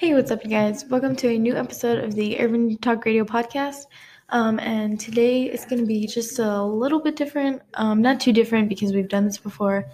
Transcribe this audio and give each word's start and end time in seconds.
Hey, 0.00 0.14
what's 0.14 0.30
up, 0.30 0.42
you 0.42 0.48
guys? 0.48 0.86
Welcome 0.86 1.14
to 1.16 1.28
a 1.28 1.38
new 1.38 1.54
episode 1.54 2.02
of 2.02 2.14
the 2.14 2.40
Irvin 2.40 2.78
Talk 2.78 3.04
Radio 3.04 3.22
podcast. 3.22 3.84
Um, 4.30 4.58
and 4.58 4.98
today 4.98 5.42
it's 5.42 5.66
going 5.66 5.82
to 5.82 5.86
be 5.86 6.06
just 6.06 6.38
a 6.38 6.64
little 6.64 7.00
bit 7.00 7.16
different. 7.16 7.60
Um, 7.74 8.00
not 8.00 8.18
too 8.18 8.32
different 8.32 8.70
because 8.70 8.94
we've 8.94 9.10
done 9.10 9.26
this 9.26 9.36
before, 9.36 9.84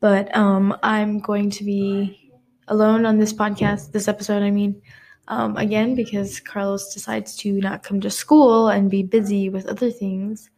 but 0.00 0.36
um, 0.36 0.76
I'm 0.82 1.18
going 1.20 1.48
to 1.48 1.64
be 1.64 2.30
alone 2.68 3.06
on 3.06 3.18
this 3.18 3.32
podcast, 3.32 3.92
this 3.92 4.06
episode, 4.06 4.42
I 4.42 4.50
mean, 4.50 4.82
um, 5.28 5.56
again, 5.56 5.94
because 5.94 6.40
Carlos 6.40 6.92
decides 6.92 7.34
to 7.38 7.50
not 7.54 7.82
come 7.82 8.02
to 8.02 8.10
school 8.10 8.68
and 8.68 8.90
be 8.90 9.02
busy 9.02 9.48
with 9.48 9.66
other 9.66 9.90
things 9.90 10.50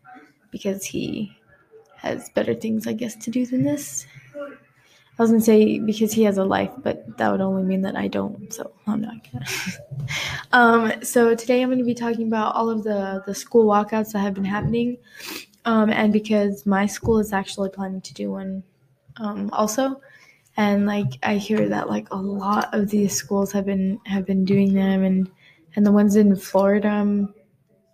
because 0.50 0.84
he 0.84 1.38
has 1.94 2.28
better 2.30 2.54
things, 2.54 2.88
I 2.88 2.94
guess, 2.94 3.14
to 3.14 3.30
do 3.30 3.46
than 3.46 3.62
this. 3.62 4.04
I 5.20 5.22
was 5.22 5.32
gonna 5.32 5.42
say 5.42 5.78
because 5.78 6.14
he 6.14 6.22
has 6.22 6.38
a 6.38 6.44
life, 6.44 6.70
but 6.78 7.18
that 7.18 7.30
would 7.30 7.42
only 7.42 7.62
mean 7.62 7.82
that 7.82 7.94
I 7.94 8.08
don't. 8.08 8.50
So 8.50 8.72
I'm 8.86 9.02
not 9.02 9.16
gonna. 9.30 9.44
um, 10.52 11.04
so 11.04 11.34
today 11.34 11.60
I'm 11.60 11.68
gonna 11.68 11.84
be 11.84 11.92
talking 11.92 12.26
about 12.26 12.54
all 12.54 12.70
of 12.70 12.84
the 12.84 13.22
the 13.26 13.34
school 13.34 13.66
walkouts 13.66 14.12
that 14.12 14.20
have 14.20 14.32
been 14.32 14.46
happening, 14.46 14.96
um, 15.66 15.90
and 15.90 16.10
because 16.10 16.64
my 16.64 16.86
school 16.86 17.18
is 17.18 17.34
actually 17.34 17.68
planning 17.68 18.00
to 18.00 18.14
do 18.14 18.30
one, 18.30 18.62
um, 19.18 19.50
also, 19.52 20.00
and 20.56 20.86
like 20.86 21.18
I 21.22 21.36
hear 21.36 21.68
that 21.68 21.90
like 21.90 22.08
a 22.12 22.16
lot 22.16 22.72
of 22.72 22.88
these 22.88 23.14
schools 23.14 23.52
have 23.52 23.66
been 23.66 24.00
have 24.06 24.24
been 24.24 24.46
doing 24.46 24.72
them, 24.72 25.04
and 25.04 25.30
and 25.76 25.84
the 25.84 25.92
ones 25.92 26.16
in 26.16 26.34
Florida, 26.34 26.88
um, 26.88 27.34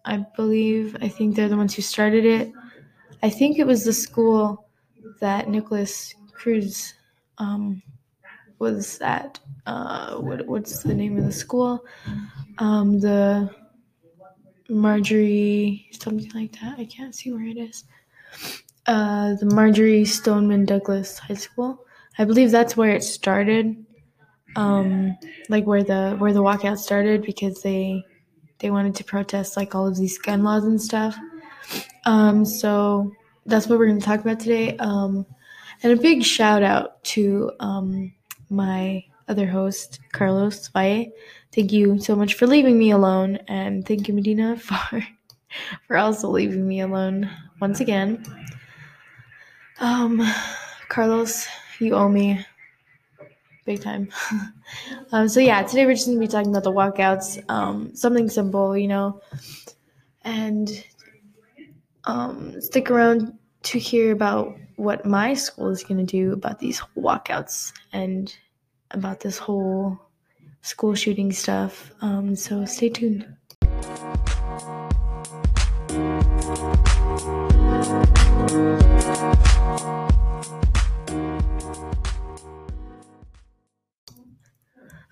I 0.05 0.25
believe, 0.37 0.97
I 1.01 1.09
think 1.09 1.35
they're 1.35 1.49
the 1.49 1.57
ones 1.57 1.75
who 1.75 1.83
started 1.83 2.25
it. 2.25 2.53
I 3.25 3.31
think 3.31 3.59
it 3.59 3.67
was 3.67 3.83
the 3.83 3.93
school 3.93 4.69
that 5.19 5.49
Nikolas 5.49 6.15
Cruz 6.33 6.95
um, 7.39 7.83
was 8.59 9.01
at 9.01 9.39
uh, 9.67 10.17
what, 10.17 10.47
what's 10.47 10.83
the 10.83 10.95
name 10.95 11.19
of 11.19 11.25
the 11.25 11.33
school? 11.33 11.85
Um, 12.59 13.01
the 13.01 13.51
Marjory 14.69 15.89
something 15.93 16.31
like 16.35 16.53
that. 16.61 16.79
I 16.79 16.85
can't 16.85 17.15
see 17.15 17.33
where 17.33 17.47
it 17.47 17.57
is. 17.57 17.85
Uh, 18.87 19.35
the 19.35 19.47
Marjory 19.47 20.05
Stoneman 20.05 20.65
Douglas 20.65 21.19
High 21.19 21.35
School. 21.35 21.85
I 22.19 22.25
believe 22.25 22.51
that's 22.51 22.77
where 22.77 22.91
it 22.91 23.03
started. 23.03 23.85
Um, 24.55 25.19
like 25.51 25.67
where 25.67 25.85
the 25.85 26.17
where 26.19 26.33
the 26.33 26.43
walkout 26.43 26.79
started 26.79 27.23
because 27.23 27.63
they 27.63 28.03
they 28.59 28.71
wanted 28.71 28.95
to 28.97 29.05
protest 29.05 29.57
like 29.57 29.75
all 29.75 29.87
of 29.87 29.97
these 29.97 30.17
gun 30.19 30.43
laws 30.43 30.65
and 30.65 30.81
stuff. 30.81 31.17
Um, 32.05 32.45
so 32.45 33.13
that's 33.45 33.67
what 33.67 33.79
we're 33.79 33.87
going 33.87 34.01
to 34.01 34.07
talk 34.07 34.21
about 34.21 34.41
today. 34.41 34.77
Um, 34.79 35.27
and 35.87 35.97
a 35.97 36.03
big 36.03 36.25
shout 36.25 36.65
out 36.65 37.05
to 37.05 37.53
um, 37.61 38.13
my 38.51 39.05
other 39.29 39.47
host, 39.47 40.01
Carlos 40.11 40.67
Valle. 40.67 41.13
Thank 41.53 41.71
you 41.71 42.01
so 42.01 42.17
much 42.17 42.35
for 42.35 42.49
leaving 42.49 42.77
me 42.77 42.91
alone, 42.91 43.39
and 43.47 43.87
thank 43.87 44.09
you, 44.09 44.15
Medina, 44.15 44.57
for 44.59 45.07
for 45.87 45.97
also 45.97 46.29
leaving 46.29 46.67
me 46.67 46.81
alone 46.81 47.31
once 47.61 47.79
again. 47.79 48.25
Um, 49.79 50.29
Carlos, 50.89 51.47
you 51.79 51.95
owe 51.95 52.09
me 52.09 52.45
big 53.65 53.81
time. 53.81 54.09
um, 55.13 55.29
so 55.29 55.39
yeah, 55.39 55.63
today 55.63 55.87
we're 55.87 55.95
just 55.95 56.09
gonna 56.09 56.19
be 56.19 56.27
talking 56.27 56.51
about 56.51 56.65
the 56.65 56.73
walkouts. 56.73 57.49
Um, 57.49 57.95
something 57.95 58.29
simple, 58.29 58.77
you 58.77 58.89
know, 58.89 59.21
and 60.23 60.85
um, 62.07 62.61
stick 62.61 62.91
around 62.91 63.39
to 63.67 63.81
hear 63.81 64.13
about 64.13 64.57
what 64.77 65.05
my 65.05 65.35
school 65.35 65.71
is 65.71 65.83
going 65.83 65.99
to 65.99 66.05
do 66.05 66.33
about 66.33 66.61
these 66.61 66.81
walkouts 66.97 67.73
and 67.93 68.33
about 68.93 69.19
this 69.19 69.39
whole 69.39 69.99
school 70.63 70.95
shooting 70.95 71.33
stuff. 71.33 71.91
Um, 72.01 72.37
so 72.37 72.65
stay 72.65 72.91
tuned. 72.91 73.27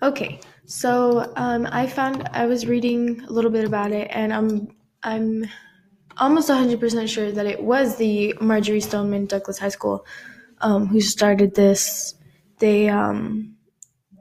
Okay, 0.01 0.39
so 0.65 1.33
um, 1.35 1.67
I 1.71 1.87
found 1.87 2.29
I 2.31 2.45
was 2.45 2.67
reading 2.67 3.21
a 3.27 3.31
little 3.31 3.51
bit 3.51 3.65
about 3.65 3.91
it, 3.91 4.07
and 4.11 4.31
I'm 4.31 4.69
I'm 5.03 5.45
almost 6.17 6.49
100% 6.49 7.09
sure 7.09 7.31
that 7.31 7.45
it 7.45 7.61
was 7.61 7.97
the 7.97 8.35
Marjory 8.41 8.81
Stoneman 8.81 9.25
Douglas 9.25 9.57
High 9.57 9.69
School 9.69 10.05
um, 10.61 10.87
who 10.87 11.01
started 11.01 11.55
this. 11.55 12.15
They 12.59 12.89
um, 12.89 13.55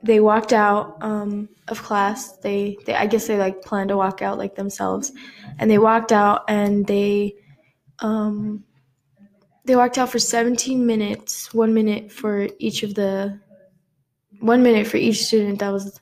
they 0.03 0.21
walked 0.21 0.53
out 0.53 1.03
um, 1.03 1.49
of 1.69 1.83
class. 1.83 2.37
They, 2.39 2.77
they 2.85 2.95
I 2.95 3.07
guess 3.07 3.27
they 3.27 3.39
like 3.39 3.63
planned 3.63 3.89
to 3.89 3.97
walk 3.97 4.23
out 4.23 4.39
like 4.39 4.55
themselves, 4.55 5.13
and 5.59 5.71
they 5.71 5.79
walked 5.79 6.13
out 6.13 6.45
and 6.49 6.87
they 6.87 7.35
um, 8.01 8.65
they 9.65 9.77
walked 9.77 9.97
out 9.97 10.11
for 10.11 10.19
17 10.19 10.85
minutes, 10.85 11.55
one 11.55 11.73
minute 11.73 12.13
for 12.13 12.49
each 12.59 12.83
of 12.83 12.95
the 12.95 13.41
one 14.41 14.63
minute 14.63 14.87
for 14.87 14.99
each 14.99 15.25
student 15.25 15.61
that 15.61 15.71
was 15.71 16.01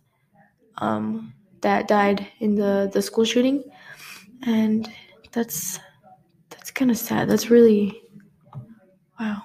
um, 0.78 1.32
that 1.60 1.86
died 1.86 2.26
in 2.40 2.56
the 2.56 2.90
the 2.92 3.02
school 3.02 3.24
shooting, 3.24 3.62
and 4.46 4.90
that's 5.32 5.78
that's 6.50 6.70
kind 6.70 6.90
of 6.90 6.98
sad. 6.98 7.28
That's 7.28 7.50
really 7.50 8.00
wow. 9.18 9.42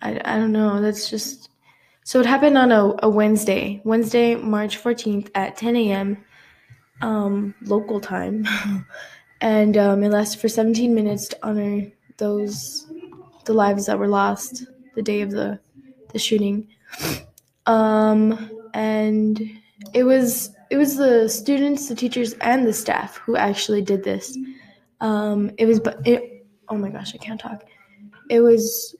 I, 0.00 0.20
I 0.24 0.36
don't 0.38 0.52
know. 0.52 0.80
That's 0.80 1.08
just 1.08 1.50
so 2.04 2.20
it 2.20 2.26
happened 2.26 2.58
on 2.58 2.72
a, 2.72 2.94
a 3.04 3.08
Wednesday, 3.08 3.80
Wednesday, 3.84 4.34
March 4.34 4.82
14th 4.82 5.30
at 5.34 5.56
10 5.56 5.76
a.m. 5.76 6.24
Um, 7.00 7.54
local 7.62 8.00
time. 8.00 8.46
and 9.40 9.76
um, 9.76 10.02
it 10.02 10.10
lasted 10.10 10.40
for 10.40 10.48
17 10.48 10.94
minutes 10.94 11.28
to 11.28 11.38
honor 11.42 11.86
those 12.18 12.90
the 13.44 13.52
lives 13.52 13.86
that 13.86 13.98
were 13.98 14.08
lost 14.08 14.64
the 14.94 15.02
day 15.02 15.20
of 15.22 15.30
the 15.30 15.58
the 16.12 16.18
shooting. 16.18 16.68
Um, 17.66 18.50
and 18.74 19.40
it 19.94 20.04
was 20.04 20.50
it 20.70 20.76
was 20.76 20.96
the 20.96 21.28
students, 21.28 21.88
the 21.88 21.94
teachers, 21.94 22.32
and 22.40 22.66
the 22.66 22.72
staff 22.72 23.16
who 23.18 23.36
actually 23.36 23.82
did 23.82 24.02
this. 24.02 24.36
Um, 25.02 25.50
it 25.58 25.66
was, 25.66 25.80
but 25.80 25.98
it, 26.06 26.46
oh 26.68 26.76
my 26.76 26.88
gosh, 26.88 27.14
I 27.14 27.18
can't 27.18 27.40
talk. 27.40 27.64
It 28.30 28.40
was 28.40 28.96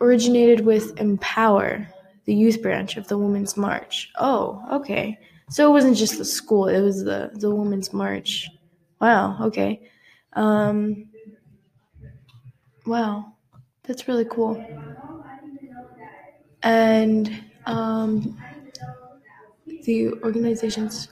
originated 0.00 0.64
with 0.64 0.98
Empower, 1.00 1.86
the 2.24 2.34
youth 2.34 2.62
branch 2.62 2.96
of 2.96 3.08
the 3.08 3.18
Women's 3.18 3.56
March. 3.56 4.10
Oh, 4.18 4.64
okay. 4.70 5.18
So 5.50 5.68
it 5.68 5.72
wasn't 5.72 5.96
just 5.96 6.16
the 6.16 6.24
school; 6.24 6.68
it 6.68 6.80
was 6.80 7.04
the 7.04 7.30
the 7.34 7.54
Women's 7.54 7.92
March. 7.92 8.48
Wow. 9.00 9.36
Okay. 9.42 9.82
Um, 10.34 11.08
wow, 12.86 13.34
that's 13.82 14.06
really 14.08 14.24
cool. 14.30 14.64
And 16.62 17.44
um, 17.66 18.38
the 19.84 20.12
organization's 20.22 21.08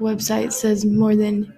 website 0.00 0.52
says 0.52 0.84
more 0.84 1.16
than 1.16 1.52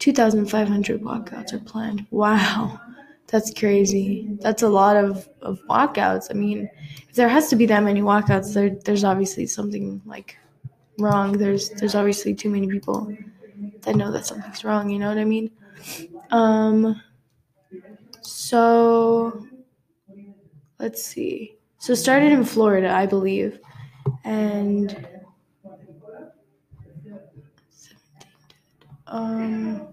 2,500 0.00 1.02
walkouts 1.02 1.52
are 1.52 1.60
planned. 1.60 2.06
Wow, 2.10 2.80
that's 3.26 3.52
crazy. 3.54 4.26
That's 4.40 4.62
a 4.62 4.68
lot 4.68 4.96
of, 4.96 5.28
of 5.42 5.60
walkouts. 5.68 6.26
I 6.30 6.34
mean, 6.34 6.68
if 7.08 7.14
there 7.14 7.28
has 7.28 7.48
to 7.50 7.56
be 7.56 7.66
that 7.66 7.82
many 7.84 8.00
walkouts, 8.00 8.52
there, 8.54 8.70
there's 8.70 9.04
obviously 9.04 9.46
something 9.46 10.02
like 10.04 10.36
wrong. 10.98 11.32
There's 11.32 11.70
there's 11.70 11.94
obviously 11.94 12.34
too 12.34 12.50
many 12.50 12.66
people 12.66 13.14
that 13.82 13.94
know 13.94 14.10
that 14.10 14.26
something's 14.26 14.64
wrong. 14.64 14.90
You 14.90 14.98
know 14.98 15.08
what 15.08 15.18
I 15.18 15.24
mean? 15.24 15.50
Um. 16.30 17.00
So 18.22 19.46
let's 20.78 21.04
see. 21.04 21.56
So 21.78 21.94
started 21.94 22.32
in 22.32 22.44
Florida, 22.44 22.90
I 22.90 23.06
believe, 23.06 23.60
and 24.24 25.06
Um, 29.10 29.88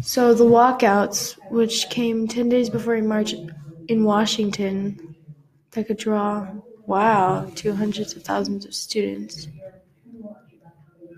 so 0.00 0.32
the 0.32 0.44
walkouts, 0.44 1.38
which 1.50 1.90
came 1.90 2.26
10 2.26 2.48
days 2.48 2.70
before 2.70 2.94
a 2.94 3.02
march 3.02 3.34
in 3.88 4.04
Washington 4.04 5.14
that 5.72 5.86
could 5.86 5.98
draw, 5.98 6.48
wow, 6.86 7.50
to 7.56 7.74
hundreds 7.74 8.16
of 8.16 8.22
thousands 8.22 8.64
of 8.64 8.74
students. 8.74 9.48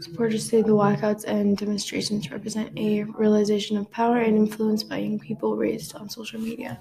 Supporters 0.01 0.49
say 0.49 0.63
the 0.63 0.71
walkouts 0.71 1.25
and 1.25 1.57
demonstrations 1.57 2.31
represent 2.31 2.77
a 2.77 3.05
realization 3.05 3.77
of 3.77 3.91
power 3.91 4.17
and 4.17 4.37
influence 4.37 4.83
by 4.83 4.97
young 4.97 5.21
people 5.21 5.57
raised 5.57 5.95
on 5.95 6.09
social 6.09 6.41
media. 6.41 6.81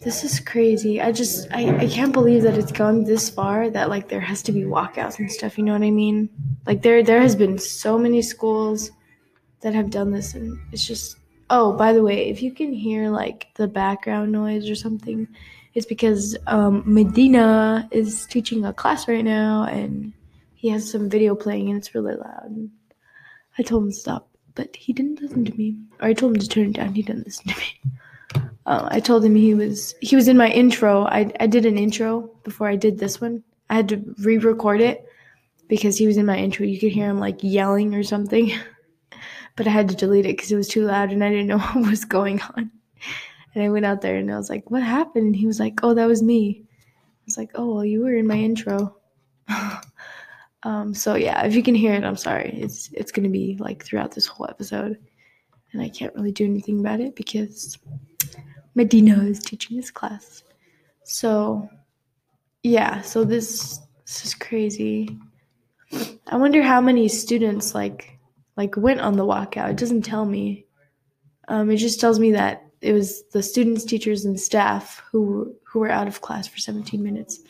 This 0.00 0.22
is 0.24 0.38
crazy. 0.40 1.00
I 1.00 1.12
just 1.12 1.48
I, 1.52 1.78
I 1.78 1.86
can't 1.86 2.12
believe 2.12 2.42
that 2.42 2.58
it's 2.58 2.72
gone 2.72 3.04
this 3.04 3.30
far 3.30 3.70
that 3.70 3.88
like 3.88 4.08
there 4.08 4.20
has 4.20 4.42
to 4.42 4.52
be 4.52 4.62
walkouts 4.62 5.18
and 5.18 5.30
stuff, 5.30 5.56
you 5.56 5.64
know 5.64 5.72
what 5.72 5.82
I 5.82 5.90
mean? 5.90 6.28
Like 6.66 6.82
there 6.82 7.02
there 7.02 7.20
has 7.20 7.34
been 7.34 7.58
so 7.58 7.98
many 7.98 8.20
schools 8.20 8.90
that 9.60 9.74
have 9.74 9.90
done 9.90 10.10
this 10.10 10.34
and 10.34 10.58
it's 10.72 10.86
just 10.86 11.16
oh, 11.50 11.72
by 11.72 11.92
the 11.92 12.02
way, 12.02 12.28
if 12.28 12.42
you 12.42 12.52
can 12.52 12.72
hear 12.72 13.08
like 13.10 13.48
the 13.54 13.68
background 13.68 14.32
noise 14.32 14.68
or 14.68 14.74
something, 14.74 15.28
it's 15.74 15.86
because 15.86 16.36
um, 16.46 16.82
Medina 16.86 17.88
is 17.90 18.26
teaching 18.26 18.64
a 18.64 18.72
class 18.72 19.08
right 19.08 19.24
now, 19.24 19.64
and 19.64 20.12
he 20.54 20.68
has 20.70 20.90
some 20.90 21.10
video 21.10 21.34
playing, 21.34 21.68
and 21.68 21.78
it's 21.78 21.94
really 21.94 22.14
loud. 22.14 22.70
I 23.58 23.62
told 23.62 23.84
him 23.84 23.90
to 23.90 23.96
stop, 23.96 24.28
but 24.54 24.74
he 24.76 24.92
didn't 24.92 25.20
listen 25.20 25.44
to 25.44 25.56
me. 25.56 25.76
Or 26.00 26.08
I 26.08 26.12
told 26.12 26.34
him 26.34 26.40
to 26.40 26.48
turn 26.48 26.68
it 26.68 26.74
down. 26.74 26.94
He 26.94 27.02
didn't 27.02 27.26
listen 27.26 27.48
to 27.48 27.58
me. 27.58 27.80
Uh, 28.66 28.88
I 28.90 29.00
told 29.00 29.24
him 29.24 29.34
he 29.34 29.54
was 29.54 29.94
he 30.00 30.16
was 30.16 30.28
in 30.28 30.36
my 30.36 30.48
intro. 30.48 31.04
I 31.04 31.30
I 31.40 31.46
did 31.46 31.66
an 31.66 31.76
intro 31.76 32.30
before 32.44 32.68
I 32.68 32.76
did 32.76 32.98
this 32.98 33.20
one. 33.20 33.42
I 33.68 33.74
had 33.76 33.88
to 33.90 34.14
re-record 34.20 34.80
it 34.80 35.06
because 35.68 35.98
he 35.98 36.06
was 36.06 36.16
in 36.16 36.26
my 36.26 36.38
intro. 36.38 36.66
You 36.66 36.78
could 36.78 36.92
hear 36.92 37.08
him 37.08 37.20
like 37.20 37.42
yelling 37.42 37.94
or 37.94 38.02
something, 38.02 38.52
but 39.56 39.66
I 39.66 39.70
had 39.70 39.88
to 39.88 39.96
delete 39.96 40.26
it 40.26 40.36
because 40.36 40.50
it 40.50 40.56
was 40.56 40.68
too 40.68 40.84
loud 40.86 41.10
and 41.10 41.22
I 41.22 41.30
didn't 41.30 41.46
know 41.46 41.58
what 41.72 41.90
was 41.90 42.04
going 42.04 42.40
on. 42.40 42.70
And 43.54 43.62
I 43.62 43.68
went 43.68 43.86
out 43.86 44.00
there 44.00 44.16
and 44.16 44.32
I 44.32 44.36
was 44.36 44.50
like, 44.50 44.70
"What 44.70 44.82
happened?" 44.82 45.26
And 45.26 45.36
he 45.36 45.46
was 45.46 45.60
like, 45.60 45.80
"Oh, 45.82 45.94
that 45.94 46.06
was 46.06 46.22
me." 46.22 46.64
I 46.64 47.22
was 47.26 47.36
like, 47.36 47.50
"Oh, 47.54 47.74
well, 47.74 47.84
you 47.84 48.00
were 48.02 48.14
in 48.14 48.26
my 48.26 48.36
intro." 48.36 48.96
um, 50.62 50.94
so 50.94 51.14
yeah, 51.16 51.44
if 51.44 51.54
you 51.54 51.62
can 51.62 51.74
hear 51.74 51.92
it, 51.92 52.04
I'm 52.04 52.16
sorry. 52.16 52.58
It's 52.58 52.90
it's 52.92 53.12
gonna 53.12 53.28
be 53.28 53.56
like 53.60 53.84
throughout 53.84 54.12
this 54.12 54.26
whole 54.26 54.48
episode, 54.48 54.98
and 55.72 55.82
I 55.82 55.90
can't 55.90 56.14
really 56.14 56.32
do 56.32 56.46
anything 56.46 56.80
about 56.80 57.00
it 57.00 57.14
because 57.14 57.78
Medina 58.74 59.22
is 59.24 59.40
teaching 59.40 59.76
this 59.76 59.90
class. 59.90 60.42
So, 61.04 61.68
yeah, 62.62 63.02
so 63.02 63.24
this 63.24 63.80
this 64.04 64.24
is 64.24 64.34
crazy. 64.34 65.18
I 66.26 66.36
wonder 66.36 66.62
how 66.62 66.80
many 66.80 67.08
students 67.08 67.74
like 67.74 68.18
like 68.56 68.76
went 68.76 69.00
on 69.00 69.16
the 69.16 69.24
walkout. 69.24 69.70
It 69.70 69.76
doesn't 69.76 70.02
tell 70.02 70.24
me. 70.24 70.66
Um, 71.48 71.70
it 71.70 71.76
just 71.76 72.00
tells 72.00 72.18
me 72.18 72.32
that 72.32 72.64
it 72.80 72.92
was 72.92 73.22
the 73.32 73.42
students, 73.42 73.84
teachers, 73.84 74.24
and 74.24 74.38
staff 74.38 75.02
who 75.10 75.54
who 75.64 75.80
were 75.80 75.90
out 75.90 76.08
of 76.08 76.20
class 76.20 76.46
for 76.46 76.58
17 76.58 77.02
minutes. 77.02 77.40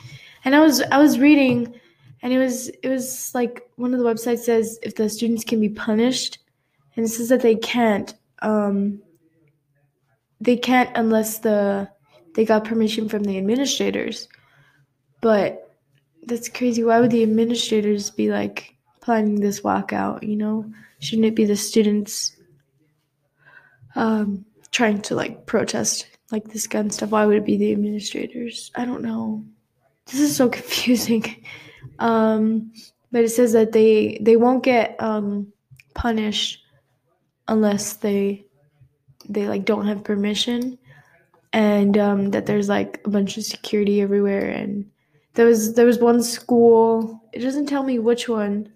And 0.44 0.54
I 0.54 0.60
was 0.60 0.80
I 0.82 0.98
was 0.98 1.18
reading, 1.18 1.74
and 2.22 2.32
it 2.32 2.38
was 2.38 2.68
it 2.68 2.88
was 2.88 3.34
like 3.34 3.62
one 3.76 3.92
of 3.94 4.00
the 4.00 4.06
websites 4.06 4.40
says 4.40 4.78
if 4.82 4.94
the 4.96 5.08
students 5.08 5.44
can 5.44 5.60
be 5.60 5.68
punished, 5.68 6.38
and 6.96 7.04
it 7.06 7.08
says 7.08 7.28
that 7.28 7.42
they 7.42 7.56
can't. 7.56 8.14
Um, 8.42 9.00
they 10.44 10.56
can't 10.56 10.90
unless 10.94 11.38
the 11.38 11.88
they 12.34 12.44
got 12.44 12.64
permission 12.64 13.08
from 13.08 13.24
the 13.24 13.38
administrators. 13.38 14.28
But 15.20 15.74
that's 16.26 16.48
crazy. 16.48 16.84
Why 16.84 17.00
would 17.00 17.10
the 17.10 17.22
administrators 17.22 18.10
be 18.10 18.30
like 18.30 18.74
planning 19.00 19.40
this 19.40 19.60
walkout? 19.62 20.22
You 20.22 20.36
know, 20.36 20.72
shouldn't 20.98 21.26
it 21.26 21.34
be 21.34 21.44
the 21.44 21.56
students 21.56 22.36
um, 23.94 24.44
trying 24.70 25.00
to 25.02 25.14
like 25.14 25.46
protest 25.46 26.06
like 26.30 26.48
this 26.48 26.66
gun 26.66 26.90
stuff? 26.90 27.10
Why 27.10 27.24
would 27.24 27.36
it 27.36 27.46
be 27.46 27.56
the 27.56 27.72
administrators? 27.72 28.70
I 28.74 28.84
don't 28.84 29.02
know. 29.02 29.44
This 30.06 30.20
is 30.20 30.36
so 30.36 30.48
confusing. 30.60 31.44
Um, 31.98 32.72
but 33.12 33.24
it 33.24 33.30
says 33.30 33.52
that 33.52 33.72
they 33.72 34.18
they 34.20 34.36
won't 34.36 34.62
get 34.62 35.00
um, 35.00 35.52
punished 35.94 36.62
unless 37.48 37.94
they 37.94 38.43
they 39.28 39.48
like 39.48 39.64
don't 39.64 39.86
have 39.86 40.04
permission. 40.04 40.78
And 41.52 41.96
um, 41.96 42.30
that 42.32 42.46
there's 42.46 42.68
like 42.68 43.00
a 43.04 43.10
bunch 43.10 43.36
of 43.36 43.44
security 43.44 44.02
everywhere. 44.02 44.48
And 44.48 44.90
there 45.34 45.46
was 45.46 45.74
there 45.74 45.86
was 45.86 45.98
one 45.98 46.22
school 46.22 47.20
it 47.32 47.40
doesn't 47.40 47.66
tell 47.66 47.82
me 47.82 47.98
which 47.98 48.28
one 48.28 48.72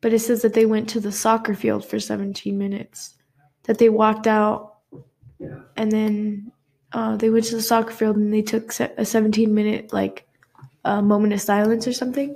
but 0.00 0.12
it 0.12 0.18
says 0.18 0.42
that 0.42 0.54
they 0.54 0.66
went 0.66 0.88
to 0.88 1.00
the 1.00 1.12
soccer 1.12 1.54
field 1.54 1.84
for 1.84 2.00
17 2.00 2.58
minutes 2.58 3.14
that 3.64 3.78
they 3.78 3.88
walked 3.88 4.26
out 4.26 4.78
and 5.76 5.92
then 5.92 6.50
uh, 6.92 7.16
they 7.16 7.30
went 7.30 7.44
to 7.44 7.56
the 7.56 7.62
soccer 7.62 7.92
field 7.92 8.16
and 8.16 8.32
they 8.32 8.42
took 8.42 8.72
a 8.80 9.04
17 9.04 9.54
minute 9.54 9.92
like 9.92 10.26
uh, 10.84 11.00
moment 11.00 11.32
of 11.32 11.40
silence 11.40 11.86
or 11.86 11.92
something 11.92 12.34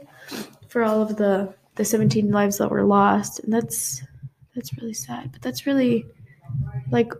for 0.68 0.82
all 0.82 1.02
of 1.02 1.16
the 1.16 1.52
the 1.74 1.84
17 1.84 2.30
lives 2.30 2.56
that 2.56 2.70
were 2.70 2.84
lost. 2.84 3.38
And 3.40 3.52
that's 3.52 4.02
that's 4.54 4.72
really 4.78 4.94
sad 4.94 5.30
but 5.32 5.42
that's 5.42 5.66
really 5.66 6.06
like 6.90 7.12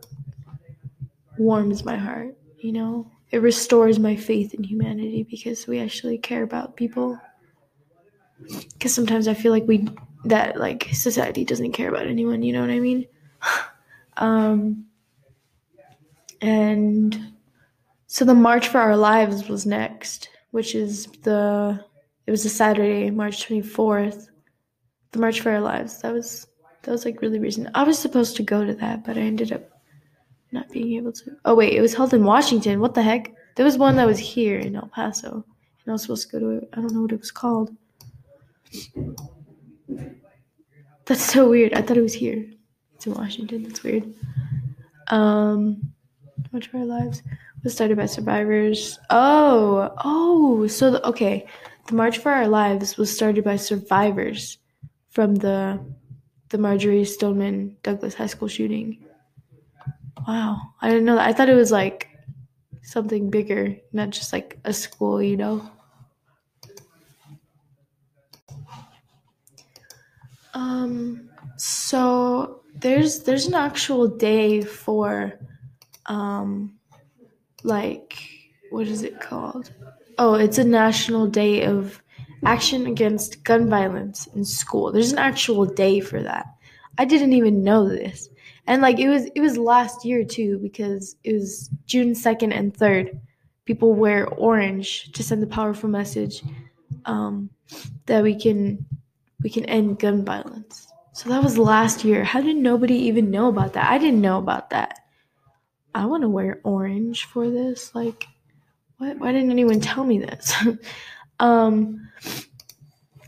warms 1.38 1.84
my 1.84 1.96
heart, 1.96 2.36
you 2.58 2.72
know? 2.72 3.10
It 3.30 3.38
restores 3.38 3.98
my 3.98 4.16
faith 4.16 4.54
in 4.54 4.62
humanity 4.62 5.26
because 5.28 5.66
we 5.66 5.80
actually 5.80 6.18
care 6.18 6.42
about 6.42 6.76
people. 6.76 7.18
Because 8.72 8.94
sometimes 8.94 9.26
I 9.26 9.34
feel 9.34 9.52
like 9.52 9.66
we, 9.66 9.88
that 10.24 10.58
like 10.58 10.88
society 10.92 11.44
doesn't 11.44 11.72
care 11.72 11.88
about 11.88 12.06
anyone, 12.06 12.42
you 12.42 12.52
know 12.52 12.60
what 12.60 12.70
I 12.70 12.80
mean? 12.80 13.06
um, 14.16 14.86
and 16.40 17.32
so 18.06 18.24
the 18.24 18.34
March 18.34 18.68
for 18.68 18.78
Our 18.78 18.96
Lives 18.96 19.48
was 19.48 19.66
next, 19.66 20.28
which 20.52 20.74
is 20.74 21.06
the, 21.22 21.84
it 22.26 22.30
was 22.30 22.44
a 22.44 22.50
Saturday, 22.50 23.10
March 23.10 23.46
24th. 23.48 24.28
The 25.12 25.18
March 25.18 25.40
for 25.40 25.50
Our 25.50 25.60
Lives. 25.60 26.02
That 26.02 26.12
was, 26.12 26.46
that 26.82 26.92
was 26.92 27.04
like 27.04 27.22
really 27.22 27.40
recent. 27.40 27.68
I 27.74 27.82
was 27.82 27.98
supposed 27.98 28.36
to 28.36 28.42
go 28.42 28.64
to 28.64 28.74
that, 28.74 29.04
but 29.04 29.16
I 29.16 29.22
ended 29.22 29.52
up 29.52 29.75
not 30.52 30.70
being 30.70 30.96
able 30.96 31.12
to. 31.12 31.36
Oh 31.44 31.54
wait, 31.54 31.74
it 31.74 31.80
was 31.80 31.94
held 31.94 32.14
in 32.14 32.24
Washington. 32.24 32.80
What 32.80 32.94
the 32.94 33.02
heck? 33.02 33.32
There 33.56 33.64
was 33.64 33.78
one 33.78 33.96
that 33.96 34.06
was 34.06 34.18
here 34.18 34.58
in 34.58 34.76
El 34.76 34.88
Paso, 34.88 35.32
and 35.32 35.88
I 35.88 35.92
was 35.92 36.02
supposed 36.02 36.30
to 36.30 36.38
go 36.38 36.60
to. 36.60 36.68
I 36.72 36.76
don't 36.76 36.92
know 36.92 37.02
what 37.02 37.12
it 37.12 37.20
was 37.20 37.30
called. 37.30 37.70
That's 41.06 41.22
so 41.22 41.48
weird. 41.48 41.72
I 41.72 41.82
thought 41.82 41.96
it 41.96 42.02
was 42.02 42.14
here. 42.14 42.44
It's 42.94 43.06
in 43.06 43.14
Washington. 43.14 43.62
That's 43.62 43.82
weird. 43.82 44.12
Um, 45.08 45.92
March 46.52 46.68
for 46.68 46.78
Our 46.78 46.84
Lives 46.84 47.22
was 47.62 47.72
started 47.72 47.96
by 47.96 48.06
survivors. 48.06 48.98
Oh, 49.10 49.94
oh, 50.04 50.66
so 50.66 50.90
the, 50.90 51.06
okay, 51.06 51.46
the 51.86 51.94
March 51.94 52.18
for 52.18 52.32
Our 52.32 52.48
Lives 52.48 52.96
was 52.96 53.14
started 53.14 53.44
by 53.44 53.56
survivors 53.56 54.58
from 55.10 55.36
the 55.36 55.80
the 56.50 56.58
Marjory 56.58 57.04
Stoneman 57.04 57.76
Douglas 57.82 58.14
High 58.14 58.26
School 58.26 58.48
shooting. 58.48 59.04
Wow. 60.26 60.60
I 60.80 60.88
didn't 60.88 61.04
know 61.04 61.16
that. 61.16 61.26
I 61.28 61.32
thought 61.32 61.48
it 61.48 61.54
was 61.54 61.70
like 61.72 62.08
something 62.82 63.30
bigger, 63.30 63.76
not 63.92 64.10
just 64.10 64.32
like 64.32 64.58
a 64.64 64.72
school, 64.72 65.22
you 65.22 65.36
know? 65.36 65.70
Um 70.54 71.28
so 71.56 72.60
there's 72.74 73.20
there's 73.24 73.46
an 73.46 73.54
actual 73.54 74.08
day 74.08 74.60
for 74.62 75.38
um 76.06 76.74
like 77.64 78.18
what 78.70 78.88
is 78.88 79.02
it 79.02 79.20
called? 79.20 79.72
Oh, 80.18 80.34
it's 80.34 80.58
a 80.58 80.64
national 80.64 81.28
day 81.28 81.64
of 81.64 82.02
action 82.44 82.86
against 82.86 83.44
gun 83.44 83.68
violence 83.70 84.28
in 84.28 84.44
school. 84.44 84.92
There's 84.92 85.12
an 85.12 85.18
actual 85.18 85.66
day 85.66 86.00
for 86.00 86.22
that. 86.22 86.46
I 86.98 87.04
didn't 87.06 87.34
even 87.34 87.64
know 87.64 87.88
this 87.88 88.28
and 88.66 88.82
like 88.82 88.98
it 88.98 89.08
was 89.08 89.26
it 89.34 89.40
was 89.40 89.56
last 89.56 90.04
year 90.04 90.24
too 90.24 90.58
because 90.58 91.16
it 91.24 91.32
was 91.32 91.70
June 91.86 92.12
2nd 92.12 92.52
and 92.52 92.74
3rd. 92.74 93.18
People 93.64 93.94
wear 93.94 94.28
orange 94.28 95.12
to 95.12 95.22
send 95.22 95.42
the 95.42 95.46
powerful 95.46 95.88
message 95.88 96.42
um, 97.04 97.50
that 98.06 98.22
we 98.22 98.34
can 98.34 98.84
we 99.42 99.50
can 99.50 99.64
end 99.66 99.98
gun 99.98 100.24
violence. 100.24 100.88
So 101.12 101.30
that 101.30 101.42
was 101.42 101.56
last 101.56 102.04
year. 102.04 102.24
How 102.24 102.40
did 102.40 102.56
nobody 102.56 102.94
even 102.94 103.30
know 103.30 103.48
about 103.48 103.72
that? 103.72 103.90
I 103.90 103.98
didn't 103.98 104.20
know 104.20 104.38
about 104.38 104.70
that. 104.70 104.98
I 105.94 106.04
want 106.04 106.22
to 106.22 106.28
wear 106.28 106.60
orange 106.62 107.24
for 107.24 107.48
this. 107.48 107.94
Like, 107.94 108.26
what? 108.98 109.18
Why 109.18 109.32
didn't 109.32 109.50
anyone 109.50 109.80
tell 109.80 110.04
me 110.04 110.18
this? 110.18 110.52
um, 111.40 112.08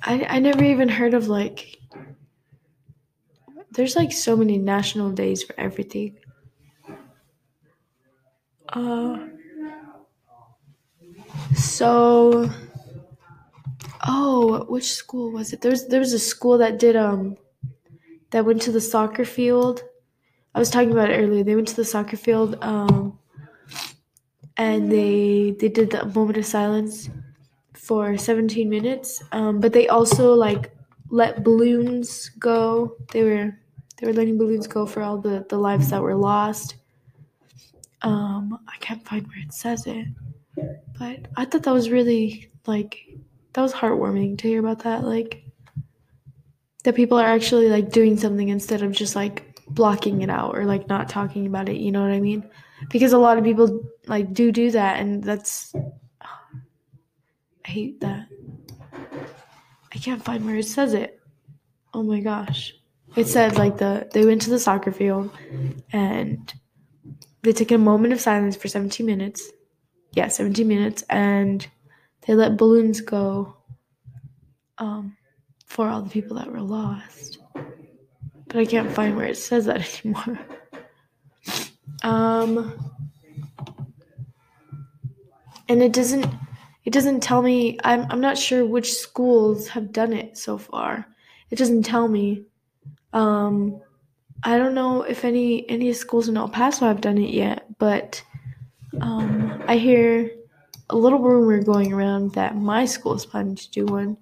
I 0.02 0.26
I 0.28 0.38
never 0.38 0.64
even 0.64 0.88
heard 0.88 1.14
of 1.14 1.28
like 1.28 1.77
there's 3.72 3.96
like 3.96 4.12
so 4.12 4.36
many 4.36 4.58
national 4.58 5.10
days 5.12 5.42
for 5.42 5.54
everything. 5.58 6.18
Uh, 8.72 9.18
so, 11.54 12.48
oh, 14.06 14.64
which 14.68 14.92
school 14.92 15.30
was 15.32 15.52
it? 15.52 15.60
There 15.60 15.70
was 15.70 15.86
there 15.88 16.00
was 16.00 16.12
a 16.12 16.18
school 16.18 16.58
that 16.58 16.78
did 16.78 16.96
um 16.96 17.36
that 18.32 18.44
went 18.46 18.62
to 18.64 18.72
the 18.72 18.82
soccer 18.82 19.24
field. 19.24 19.82
I 20.54 20.60
was 20.60 20.70
talking 20.70 20.92
about 20.92 21.10
it 21.10 21.16
earlier. 21.18 21.44
They 21.44 21.56
went 21.56 21.68
to 21.68 21.76
the 21.76 21.84
soccer 21.84 22.18
field 22.18 22.58
um 22.62 23.18
and 24.56 24.90
they 24.90 25.52
they 25.58 25.68
did 25.68 25.90
the 25.90 26.04
moment 26.06 26.38
of 26.38 26.46
silence 26.46 27.08
for 27.74 28.16
17 28.18 28.68
minutes. 28.68 29.22
Um, 29.32 29.60
but 29.60 29.72
they 29.72 29.88
also 29.88 30.34
like 30.34 30.72
let 31.10 31.44
balloons 31.44 32.30
go. 32.38 32.96
They 33.12 33.22
were 33.24 33.58
they 33.96 34.06
were 34.06 34.12
letting 34.12 34.38
balloons 34.38 34.66
go 34.66 34.86
for 34.86 35.02
all 35.02 35.18
the, 35.18 35.44
the 35.48 35.58
lives 35.58 35.90
that 35.90 36.02
were 36.02 36.14
lost. 36.14 36.76
Um, 38.02 38.58
I 38.68 38.76
can't 38.78 39.04
find 39.06 39.26
where 39.26 39.40
it 39.40 39.52
says 39.52 39.86
it, 39.86 40.06
but 40.98 41.18
I 41.36 41.44
thought 41.44 41.64
that 41.64 41.72
was 41.72 41.90
really 41.90 42.50
like 42.66 43.08
that 43.52 43.62
was 43.62 43.72
heartwarming 43.72 44.38
to 44.38 44.48
hear 44.48 44.60
about 44.60 44.80
that. 44.84 45.04
Like 45.04 45.42
that 46.84 46.94
people 46.94 47.18
are 47.18 47.26
actually 47.26 47.68
like 47.68 47.90
doing 47.90 48.16
something 48.16 48.48
instead 48.48 48.82
of 48.82 48.92
just 48.92 49.16
like 49.16 49.60
blocking 49.68 50.22
it 50.22 50.30
out 50.30 50.56
or 50.56 50.64
like 50.64 50.88
not 50.88 51.08
talking 51.08 51.46
about 51.46 51.68
it. 51.68 51.76
You 51.76 51.90
know 51.90 52.02
what 52.02 52.12
I 52.12 52.20
mean? 52.20 52.48
Because 52.90 53.12
a 53.12 53.18
lot 53.18 53.38
of 53.38 53.44
people 53.44 53.82
like 54.06 54.32
do 54.32 54.52
do 54.52 54.70
that, 54.70 55.00
and 55.00 55.22
that's 55.24 55.74
I 57.64 57.68
hate 57.68 58.00
that. 58.00 58.28
I 59.94 59.98
can't 59.98 60.24
find 60.24 60.44
where 60.44 60.56
it 60.56 60.66
says 60.66 60.94
it. 60.94 61.20
Oh 61.94 62.02
my 62.02 62.20
gosh. 62.20 62.74
It 63.16 63.26
said 63.26 63.56
like 63.56 63.78
the 63.78 64.08
they 64.12 64.24
went 64.24 64.42
to 64.42 64.50
the 64.50 64.58
soccer 64.58 64.92
field 64.92 65.30
and 65.92 66.52
they 67.42 67.52
took 67.52 67.70
a 67.70 67.78
moment 67.78 68.12
of 68.12 68.20
silence 68.20 68.56
for 68.56 68.68
17 68.68 69.04
minutes. 69.06 69.50
Yeah, 70.12 70.28
17 70.28 70.66
minutes 70.68 71.02
and 71.08 71.66
they 72.26 72.34
let 72.34 72.56
balloons 72.56 73.00
go 73.00 73.56
um, 74.76 75.16
for 75.66 75.88
all 75.88 76.02
the 76.02 76.10
people 76.10 76.36
that 76.36 76.50
were 76.52 76.60
lost. 76.60 77.38
But 77.54 78.56
I 78.56 78.64
can't 78.64 78.90
find 78.92 79.16
where 79.16 79.26
it 79.26 79.36
says 79.36 79.64
that 79.66 80.00
anymore. 80.04 80.38
um 82.02 82.72
and 85.68 85.82
it 85.82 85.92
doesn't 85.92 86.26
it 86.88 86.94
doesn't 86.94 87.20
tell 87.20 87.42
me 87.42 87.78
I'm 87.84 88.06
I'm 88.08 88.22
not 88.22 88.38
sure 88.38 88.64
which 88.64 88.94
schools 88.94 89.68
have 89.68 89.92
done 89.92 90.14
it 90.14 90.38
so 90.38 90.56
far. 90.56 91.06
It 91.50 91.56
doesn't 91.56 91.82
tell 91.82 92.08
me. 92.08 92.44
Um 93.12 93.82
I 94.42 94.56
don't 94.56 94.72
know 94.72 95.02
if 95.02 95.22
any 95.22 95.68
any 95.68 95.92
schools 95.92 96.30
in 96.30 96.38
El 96.38 96.48
Paso 96.48 96.86
have 96.86 97.02
done 97.02 97.18
it 97.18 97.28
yet, 97.28 97.66
but 97.78 98.22
um 99.02 99.62
I 99.68 99.76
hear 99.76 100.30
a 100.88 100.96
little 100.96 101.18
rumor 101.18 101.62
going 101.62 101.92
around 101.92 102.32
that 102.32 102.56
my 102.56 102.86
school 102.86 103.12
is 103.12 103.26
planning 103.26 103.56
to 103.56 103.70
do 103.70 103.84
one. 103.84 104.16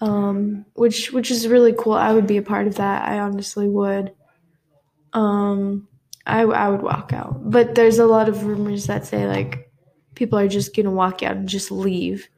Um 0.00 0.64
which 0.72 1.12
which 1.12 1.30
is 1.30 1.46
really 1.46 1.74
cool. 1.78 1.92
I 1.92 2.14
would 2.14 2.26
be 2.26 2.38
a 2.38 2.48
part 2.52 2.66
of 2.68 2.76
that. 2.76 3.06
I 3.06 3.18
honestly 3.18 3.68
would. 3.68 4.14
Um 5.12 5.88
I 6.24 6.40
I 6.40 6.70
would 6.70 6.80
walk 6.80 7.12
out. 7.12 7.50
But 7.50 7.74
there's 7.74 7.98
a 7.98 8.06
lot 8.06 8.30
of 8.30 8.46
rumors 8.46 8.86
that 8.86 9.04
say 9.04 9.26
like 9.26 9.68
people 10.22 10.38
are 10.38 10.46
just 10.46 10.76
gonna 10.76 10.88
walk 10.88 11.24
out 11.24 11.34
and 11.34 11.48
just 11.48 11.72
leave. 11.72 12.28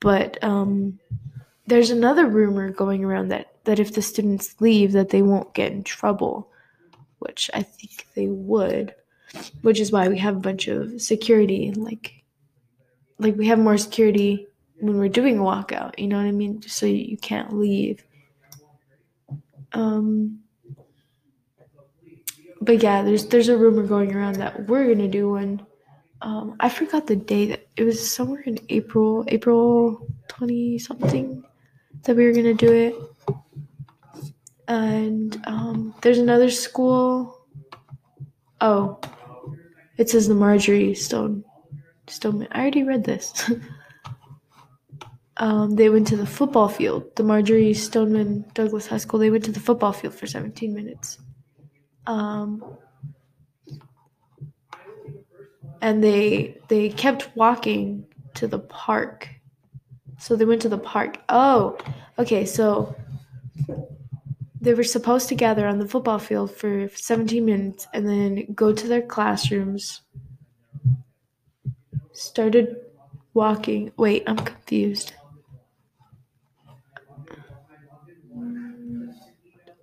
But 0.00 0.42
um, 0.42 0.98
there's 1.68 1.90
another 1.90 2.26
rumor 2.26 2.72
going 2.72 3.04
around 3.04 3.28
that 3.28 3.54
that 3.62 3.78
if 3.78 3.94
the 3.94 4.02
students 4.02 4.60
leave, 4.60 4.90
that 4.92 5.10
they 5.10 5.22
won't 5.22 5.54
get 5.54 5.70
in 5.70 5.84
trouble, 5.84 6.50
which 7.20 7.48
I 7.54 7.62
think 7.62 8.08
they 8.16 8.26
would. 8.26 8.96
Which 9.62 9.78
is 9.78 9.92
why 9.92 10.08
we 10.08 10.18
have 10.18 10.36
a 10.36 10.40
bunch 10.40 10.66
of 10.66 11.00
security, 11.00 11.70
like 11.70 12.24
like 13.20 13.36
we 13.36 13.46
have 13.46 13.60
more 13.60 13.78
security 13.78 14.48
when 14.80 14.98
we're 14.98 15.08
doing 15.08 15.38
a 15.38 15.42
walkout. 15.42 15.96
You 16.00 16.08
know 16.08 16.16
what 16.16 16.26
I 16.26 16.32
mean? 16.32 16.62
So 16.62 16.84
you 16.86 17.16
can't 17.16 17.56
leave. 17.56 18.04
Um, 19.72 20.40
but 22.60 22.82
yeah, 22.82 23.02
there's 23.02 23.26
there's 23.26 23.48
a 23.48 23.56
rumor 23.56 23.84
going 23.84 24.16
around 24.16 24.34
that 24.36 24.66
we're 24.66 24.92
gonna 24.92 25.06
do 25.06 25.30
one 25.30 25.64
um, 26.22 26.56
I 26.60 26.68
forgot 26.68 27.06
the 27.06 27.16
day 27.16 27.46
that 27.46 27.66
it 27.76 27.84
was 27.84 28.14
somewhere 28.14 28.42
in 28.42 28.58
April, 28.68 29.24
April 29.28 30.06
20 30.28 30.78
something 30.78 31.42
that 32.02 32.16
we 32.16 32.26
were 32.26 32.32
gonna 32.32 32.54
do 32.54 32.72
it. 32.72 32.94
And 34.68 35.42
um, 35.46 35.94
there's 36.02 36.18
another 36.18 36.50
school. 36.50 37.46
Oh, 38.60 39.00
it 39.96 40.10
says 40.10 40.28
the 40.28 40.34
Marjory 40.34 40.94
Stone 40.94 41.44
Stoneman. 42.06 42.48
I 42.52 42.60
already 42.60 42.82
read 42.82 43.04
this. 43.04 43.50
um, 45.38 45.74
they 45.76 45.88
went 45.88 46.06
to 46.08 46.16
the 46.16 46.26
football 46.26 46.68
field, 46.68 47.16
the 47.16 47.22
Marjory 47.22 47.72
Stoneman 47.74 48.44
Douglas 48.54 48.86
High 48.86 48.98
School. 48.98 49.20
They 49.20 49.30
went 49.30 49.44
to 49.44 49.52
the 49.52 49.60
football 49.60 49.92
field 49.92 50.14
for 50.14 50.26
17 50.26 50.74
minutes. 50.74 51.18
Um, 52.06 52.76
and 55.80 56.02
they 56.02 56.58
they 56.68 56.88
kept 56.90 57.34
walking 57.34 58.06
to 58.34 58.46
the 58.46 58.58
park. 58.58 59.28
So 60.18 60.36
they 60.36 60.44
went 60.44 60.62
to 60.62 60.68
the 60.68 60.78
park. 60.78 61.18
Oh, 61.28 61.78
okay. 62.18 62.44
So 62.44 62.94
they 64.60 64.74
were 64.74 64.84
supposed 64.84 65.28
to 65.28 65.34
gather 65.34 65.66
on 65.66 65.78
the 65.78 65.88
football 65.88 66.18
field 66.18 66.54
for 66.54 66.88
17 66.94 67.44
minutes 67.44 67.86
and 67.94 68.06
then 68.06 68.52
go 68.54 68.72
to 68.72 68.86
their 68.86 69.02
classrooms. 69.02 70.02
Started 72.12 72.76
walking. 73.32 73.92
Wait, 73.96 74.22
I'm 74.26 74.36
confused. 74.36 75.14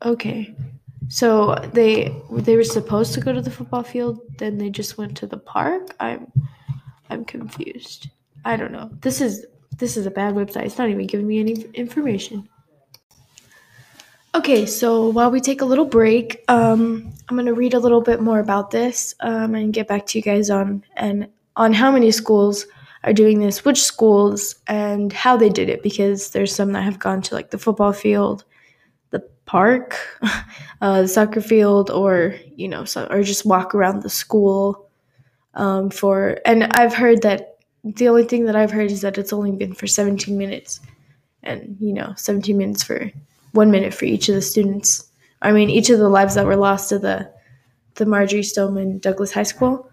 Okay. 0.05 0.55
So 1.09 1.55
they 1.73 2.13
they 2.31 2.55
were 2.55 2.63
supposed 2.63 3.13
to 3.13 3.21
go 3.21 3.31
to 3.31 3.41
the 3.41 3.51
football 3.51 3.83
field, 3.83 4.19
then 4.37 4.57
they 4.57 4.69
just 4.69 4.97
went 4.97 5.15
to 5.17 5.27
the 5.27 5.37
park. 5.37 5.95
I'm 5.99 6.31
I'm 7.09 7.23
confused. 7.25 8.09
I 8.43 8.57
don't 8.57 8.71
know. 8.71 8.89
This 9.01 9.21
is 9.21 9.45
this 9.77 9.95
is 9.95 10.05
a 10.05 10.11
bad 10.11 10.33
website. 10.33 10.65
It's 10.65 10.77
not 10.77 10.89
even 10.89 11.07
giving 11.07 11.27
me 11.27 11.39
any 11.39 11.53
information. 11.73 12.49
Okay, 14.35 14.65
so 14.65 15.09
while 15.09 15.31
we 15.31 15.39
take 15.39 15.61
a 15.61 15.65
little 15.65 15.85
break, 15.85 16.43
um, 16.47 17.11
I'm 17.27 17.37
gonna 17.37 17.53
read 17.53 17.73
a 17.73 17.79
little 17.79 18.01
bit 18.01 18.21
more 18.21 18.39
about 18.39 18.71
this 18.71 19.15
um, 19.21 19.55
and 19.55 19.73
get 19.73 19.87
back 19.87 20.05
to 20.07 20.17
you 20.17 20.21
guys 20.21 20.49
on 20.49 20.83
and 20.95 21.27
on 21.55 21.73
how 21.73 21.91
many 21.91 22.11
schools 22.11 22.67
are 23.03 23.13
doing 23.13 23.39
this, 23.39 23.63
which 23.63 23.81
schools, 23.81 24.55
and 24.67 25.13
how 25.13 25.37
they 25.37 25.49
did 25.49 25.69
it. 25.69 25.81
Because 25.81 26.31
there's 26.31 26.53
some 26.53 26.73
that 26.73 26.83
have 26.83 26.99
gone 26.99 27.21
to 27.23 27.35
like 27.35 27.51
the 27.51 27.57
football 27.57 27.93
field 27.93 28.43
park, 29.47 29.97
uh, 30.81 31.01
the 31.01 31.07
soccer 31.07 31.41
field, 31.41 31.89
or 31.89 32.35
you 32.55 32.67
know, 32.67 32.85
so, 32.85 33.07
or 33.09 33.23
just 33.23 33.45
walk 33.45 33.73
around 33.73 34.03
the 34.03 34.09
school 34.09 34.87
um, 35.55 35.89
for. 35.89 36.39
And 36.45 36.65
I've 36.65 36.93
heard 36.93 37.23
that 37.23 37.57
the 37.83 38.09
only 38.09 38.25
thing 38.25 38.45
that 38.45 38.55
I've 38.55 38.71
heard 38.71 38.91
is 38.91 39.01
that 39.01 39.17
it's 39.17 39.33
only 39.33 39.51
been 39.51 39.73
for 39.73 39.87
17 39.87 40.37
minutes, 40.37 40.79
and 41.41 41.75
you 41.79 41.93
know, 41.93 42.13
17 42.15 42.55
minutes 42.55 42.83
for 42.83 43.11
one 43.53 43.71
minute 43.71 43.93
for 43.93 44.05
each 44.05 44.29
of 44.29 44.35
the 44.35 44.41
students. 44.41 45.09
I 45.41 45.51
mean, 45.51 45.69
each 45.69 45.89
of 45.89 45.97
the 45.97 46.09
lives 46.09 46.35
that 46.35 46.45
were 46.45 46.55
lost 46.55 46.89
to 46.89 46.99
the 46.99 47.31
the 47.95 48.05
Marjory 48.05 48.43
Stoneman 48.43 48.99
Douglas 48.99 49.31
High 49.31 49.43
School. 49.43 49.89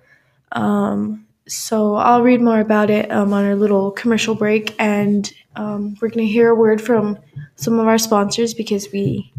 Um, 0.53 1.27
so 1.47 1.97
I'll 1.97 2.23
read 2.23 2.41
more 2.41 2.61
about 2.61 2.91
it 2.91 3.11
um, 3.11 3.33
on 3.33 3.45
our 3.45 3.55
little 3.55 3.91
commercial 3.91 4.35
break, 4.35 4.75
and 4.79 5.31
um, 5.57 5.97
we're 6.01 6.09
going 6.09 6.27
to 6.27 6.33
hear 6.33 6.51
a 6.51 6.55
word 6.55 6.81
from 6.81 7.19
some 7.57 7.79
of 7.79 7.87
our 7.87 7.99
sponsors 7.99 8.55
because 8.55 8.89
we 8.93 9.33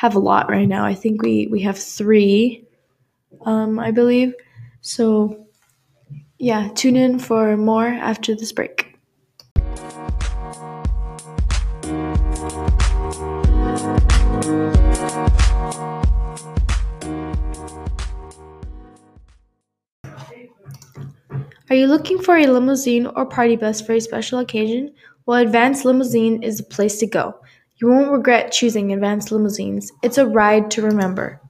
have 0.00 0.14
a 0.14 0.18
lot 0.18 0.48
right 0.48 0.66
now. 0.66 0.82
I 0.82 0.94
think 0.94 1.20
we 1.20 1.46
we 1.48 1.60
have 1.60 1.78
three, 1.78 2.64
um, 3.44 3.78
I 3.78 3.90
believe. 3.90 4.32
So, 4.80 5.44
yeah, 6.38 6.70
tune 6.74 6.96
in 6.96 7.18
for 7.18 7.54
more 7.58 7.86
after 7.86 8.34
this 8.34 8.50
break. 8.50 8.96
Are 21.68 21.76
you 21.76 21.86
looking 21.86 22.22
for 22.22 22.38
a 22.38 22.46
limousine 22.46 23.06
or 23.06 23.26
party 23.26 23.56
bus 23.56 23.82
for 23.82 23.92
a 23.92 24.00
special 24.00 24.38
occasion? 24.38 24.94
Well, 25.26 25.42
Advanced 25.42 25.84
Limousine 25.84 26.42
is 26.42 26.56
the 26.56 26.64
place 26.64 26.98
to 27.00 27.06
go. 27.06 27.39
You 27.80 27.88
won't 27.88 28.10
regret 28.10 28.52
choosing 28.52 28.92
Advanced 28.92 29.32
Limousines. 29.32 29.90
It's 30.02 30.18
a 30.18 30.26
ride 30.26 30.70
to 30.72 30.82
remember. 30.82 31.40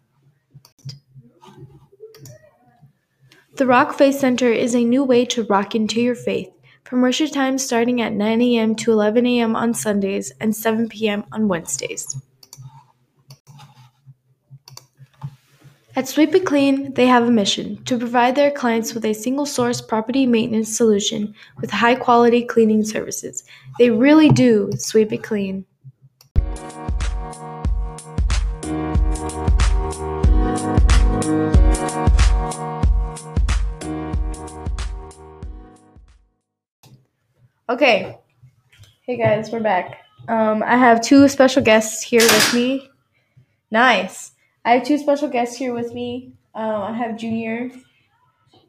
The 3.57 3.67
Rock 3.67 3.95
Faith 3.95 4.19
Center 4.19 4.51
is 4.53 4.75
a 4.75 4.85
new 4.85 5.03
way 5.03 5.25
to 5.27 5.43
rock 5.45 5.75
into 5.75 6.01
your 6.01 6.15
faith. 6.15 6.49
From 6.85 7.03
worship 7.03 7.33
times 7.33 7.65
starting 7.65 8.01
at 8.01 8.13
9 8.13 8.41
a.m. 8.43 8.75
to 8.77 8.93
11 8.93 9.27
a.m. 9.27 9.57
on 9.57 9.75
Sundays 9.75 10.33
and 10.41 10.55
7 10.55 10.89
p.m. 10.89 11.25
on 11.33 11.49
Wednesdays. 11.49 12.17
At 15.97 16.09
Sweep 16.09 16.35
It 16.35 16.47
Clean, 16.47 16.95
they 16.95 17.07
have 17.07 17.25
a 17.25 17.31
mission 17.31 17.85
to 17.85 17.99
provide 17.99 18.37
their 18.37 18.53
clients 18.53 18.95
with 18.95 19.05
a 19.05 19.13
single 19.13 19.47
source 19.47 19.81
property 19.81 20.27
maintenance 20.27 20.75
solution 20.75 21.35
with 21.61 21.71
high 21.71 21.97
quality 21.97 22.45
cleaning 22.45 22.85
services. 22.85 23.43
They 23.79 23.91
really 23.91 24.31
do 24.31 24.71
sweep 24.79 25.13
it 25.13 25.25
clean. 25.25 25.67
Okay. 37.71 38.19
Hey 39.03 39.17
guys, 39.17 39.53
we're 39.53 39.61
back. 39.61 40.01
Um, 40.27 40.61
I 40.61 40.77
have 40.77 41.01
two 41.01 41.29
special 41.29 41.63
guests 41.63 42.03
here 42.03 42.21
with 42.21 42.53
me. 42.53 42.91
Nice. 43.71 44.33
I 44.65 44.73
have 44.73 44.83
two 44.83 44.99
special 44.99 45.29
guests 45.29 45.55
here 45.55 45.73
with 45.73 45.95
me. 45.95 46.33
Um, 46.53 46.83
I 46.83 46.93
have 46.93 47.17
Junior 47.17 47.71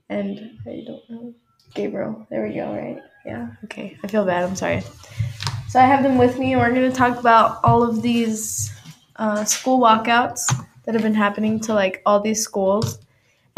and 0.10 0.52
I 0.68 0.84
don't 0.86 1.10
know 1.10 1.34
Gabriel. 1.74 2.28
There 2.30 2.48
we 2.48 2.54
go. 2.54 2.72
Right? 2.76 3.02
Yeah. 3.26 3.48
Okay. 3.64 3.98
I 4.04 4.08
feel 4.08 4.24
bad. 4.24 4.44
I'm 4.44 4.56
sorry. 4.56 4.84
So 5.68 5.80
I 5.80 5.86
have 5.86 6.04
them 6.04 6.20
with 6.20 6.38
me, 6.38 6.54
and 6.54 6.62
we're 6.62 6.70
going 6.70 6.88
to 6.88 6.96
talk 6.96 7.18
about 7.18 7.60
all 7.64 7.82
of 7.82 8.04
these 8.04 8.72
uh, 9.16 9.44
school 9.46 9.80
walkouts 9.80 10.44
that 10.84 10.94
have 10.94 11.02
been 11.02 11.16
happening 11.16 11.60
to 11.62 11.74
like 11.74 12.04
all 12.06 12.20
these 12.20 12.44
schools. 12.44 13.00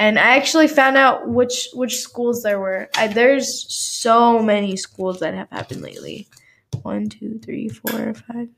And 0.03 0.19
I 0.19 0.35
actually 0.35 0.67
found 0.67 0.97
out 0.97 1.29
which 1.29 1.69
which 1.73 2.01
schools 2.01 2.43
there 2.43 2.59
were. 2.59 2.89
I, 2.97 3.07
there's 3.07 3.73
so 3.73 4.43
many 4.43 4.75
schools 4.75 5.21
that 5.21 5.33
have 5.33 5.49
happened 5.49 5.81
lately. 5.81 6.27
One, 6.81 7.07
two, 7.07 7.39
three, 7.39 7.69
four, 7.69 8.13
five, 8.13 8.49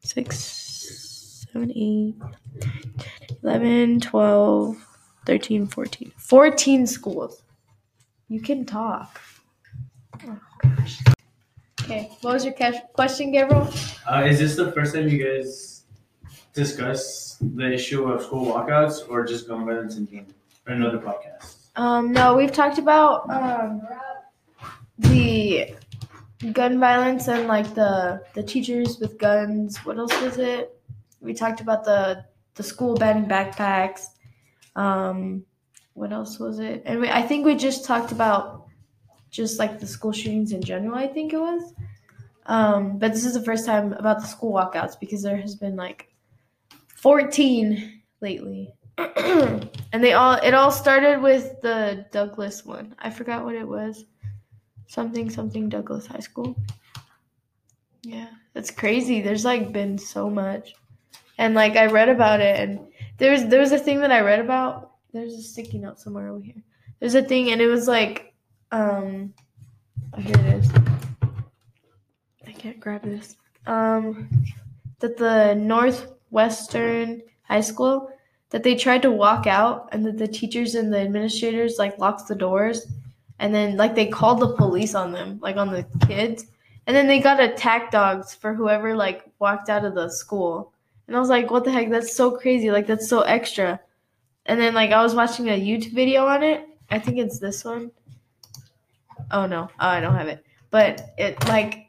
six, 0.00 1.46
seven, 1.50 1.72
eight, 1.74 2.16
11, 3.42 4.00
12, 4.00 4.86
13, 5.24 5.66
14. 5.68 6.12
14 6.18 6.86
schools. 6.86 7.42
You 8.28 8.42
can 8.42 8.66
talk. 8.66 9.22
Oh, 10.28 10.38
gosh. 10.62 10.98
Okay, 11.80 12.10
what 12.20 12.34
was 12.34 12.44
your 12.44 12.54
question, 12.92 13.32
Gabriel? 13.32 13.72
Uh, 14.06 14.26
is 14.28 14.38
this 14.38 14.54
the 14.54 14.70
first 14.72 14.94
time 14.94 15.08
you 15.08 15.24
guys 15.24 15.84
discuss 16.52 17.38
the 17.40 17.72
issue 17.72 18.04
of 18.04 18.22
school 18.22 18.52
walkouts 18.52 19.08
or 19.08 19.24
just 19.24 19.48
going 19.48 19.64
violence 19.64 19.96
in 19.96 20.06
general? 20.06 20.26
Another 20.66 20.98
podcast? 20.98 21.68
Um, 21.76 22.12
no, 22.12 22.36
we've 22.36 22.52
talked 22.52 22.78
about 22.78 23.28
um, 23.30 23.82
the 24.98 25.74
gun 26.52 26.78
violence 26.78 27.28
and 27.28 27.46
like 27.48 27.74
the 27.74 28.22
the 28.34 28.42
teachers 28.42 28.98
with 28.98 29.18
guns. 29.18 29.78
What 29.84 29.98
else 29.98 30.18
was 30.22 30.38
it? 30.38 30.80
We 31.20 31.34
talked 31.34 31.60
about 31.60 31.84
the 31.84 32.24
the 32.54 32.62
school 32.62 32.94
banning 32.94 33.28
backpacks. 33.28 34.06
Um, 34.76 35.44
what 35.94 36.12
else 36.12 36.38
was 36.38 36.58
it? 36.58 36.82
And 36.84 37.00
we, 37.00 37.08
I 37.08 37.22
think 37.22 37.44
we 37.44 37.54
just 37.56 37.84
talked 37.84 38.12
about 38.12 38.66
just 39.30 39.58
like 39.58 39.80
the 39.80 39.86
school 39.86 40.12
shootings 40.12 40.52
in 40.52 40.62
general. 40.62 40.94
I 40.96 41.06
think 41.06 41.32
it 41.32 41.38
was. 41.38 41.74
Um, 42.46 42.98
but 42.98 43.12
this 43.12 43.24
is 43.24 43.34
the 43.34 43.42
first 43.42 43.66
time 43.66 43.92
about 43.94 44.20
the 44.20 44.26
school 44.26 44.52
walkouts 44.52 44.98
because 44.98 45.22
there 45.22 45.36
has 45.36 45.56
been 45.56 45.76
like 45.76 46.08
14 46.96 48.02
lately. 48.20 48.72
And 48.96 50.04
they 50.04 50.12
all 50.12 50.34
it 50.34 50.54
all 50.54 50.70
started 50.70 51.20
with 51.20 51.60
the 51.60 52.06
Douglas 52.12 52.64
one. 52.64 52.94
I 52.98 53.10
forgot 53.10 53.44
what 53.44 53.54
it 53.54 53.66
was. 53.66 54.04
Something 54.86 55.30
something 55.30 55.68
Douglas 55.68 56.06
High 56.06 56.20
School. 56.20 56.56
Yeah, 58.02 58.28
that's 58.52 58.70
crazy. 58.70 59.20
There's 59.20 59.44
like 59.44 59.72
been 59.72 59.98
so 59.98 60.30
much. 60.30 60.74
And 61.38 61.54
like 61.54 61.76
I 61.76 61.86
read 61.86 62.08
about 62.08 62.40
it 62.40 62.60
and 62.60 62.86
there's 63.18 63.44
there 63.46 63.60
was 63.60 63.72
a 63.72 63.78
thing 63.78 64.00
that 64.00 64.12
I 64.12 64.20
read 64.20 64.40
about. 64.40 64.92
There's 65.12 65.34
a 65.34 65.42
sticky 65.42 65.78
note 65.78 65.98
somewhere 65.98 66.28
over 66.28 66.44
here. 66.44 66.62
There's 67.00 67.14
a 67.14 67.22
thing 67.22 67.50
and 67.50 67.60
it 67.60 67.66
was 67.66 67.88
like 67.88 68.34
um 68.70 69.34
oh, 70.12 70.20
here 70.20 70.36
it 70.38 70.54
is. 70.54 70.70
I 72.46 72.52
can't 72.52 72.78
grab 72.78 73.02
this. 73.02 73.36
Um 73.66 74.28
that 75.00 75.16
the 75.16 75.54
Northwestern 75.54 77.22
High 77.42 77.60
School 77.60 78.10
that 78.54 78.62
they 78.62 78.76
tried 78.76 79.02
to 79.02 79.10
walk 79.10 79.48
out 79.48 79.88
and 79.90 80.06
that 80.06 80.16
the 80.16 80.28
teachers 80.28 80.76
and 80.76 80.92
the 80.92 81.00
administrators 81.00 81.74
like 81.76 81.98
locked 81.98 82.28
the 82.28 82.36
doors. 82.36 82.86
And 83.40 83.52
then 83.52 83.76
like 83.76 83.96
they 83.96 84.06
called 84.06 84.38
the 84.38 84.54
police 84.54 84.94
on 84.94 85.10
them 85.10 85.40
like 85.42 85.56
on 85.56 85.72
the 85.72 85.84
kids. 86.06 86.46
And 86.86 86.94
then 86.94 87.08
they 87.08 87.18
got 87.18 87.42
attack 87.42 87.90
dogs 87.90 88.32
for 88.32 88.54
whoever 88.54 88.94
like 88.94 89.24
walked 89.40 89.70
out 89.70 89.84
of 89.84 89.96
the 89.96 90.08
school. 90.08 90.72
And 91.08 91.16
i 91.16 91.18
was 91.18 91.30
like 91.30 91.50
what 91.50 91.64
the 91.64 91.72
heck? 91.72 91.90
That's 91.90 92.14
so 92.14 92.30
crazy. 92.30 92.70
Like 92.70 92.86
that's 92.86 93.08
so 93.08 93.22
extra. 93.22 93.80
And 94.46 94.60
then 94.60 94.72
like 94.72 94.92
i 94.92 95.02
was 95.02 95.16
watching 95.16 95.48
a 95.48 95.60
youtube 95.60 95.92
video 95.92 96.24
on 96.24 96.44
it. 96.44 96.68
I 96.92 97.00
think 97.00 97.18
it's 97.18 97.40
this 97.40 97.64
one. 97.64 97.90
Oh 99.32 99.46
no. 99.46 99.68
Oh, 99.80 99.88
i 99.88 99.98
don't 99.98 100.14
have 100.14 100.28
it. 100.28 100.46
But 100.70 101.12
it 101.18 101.44
like 101.48 101.88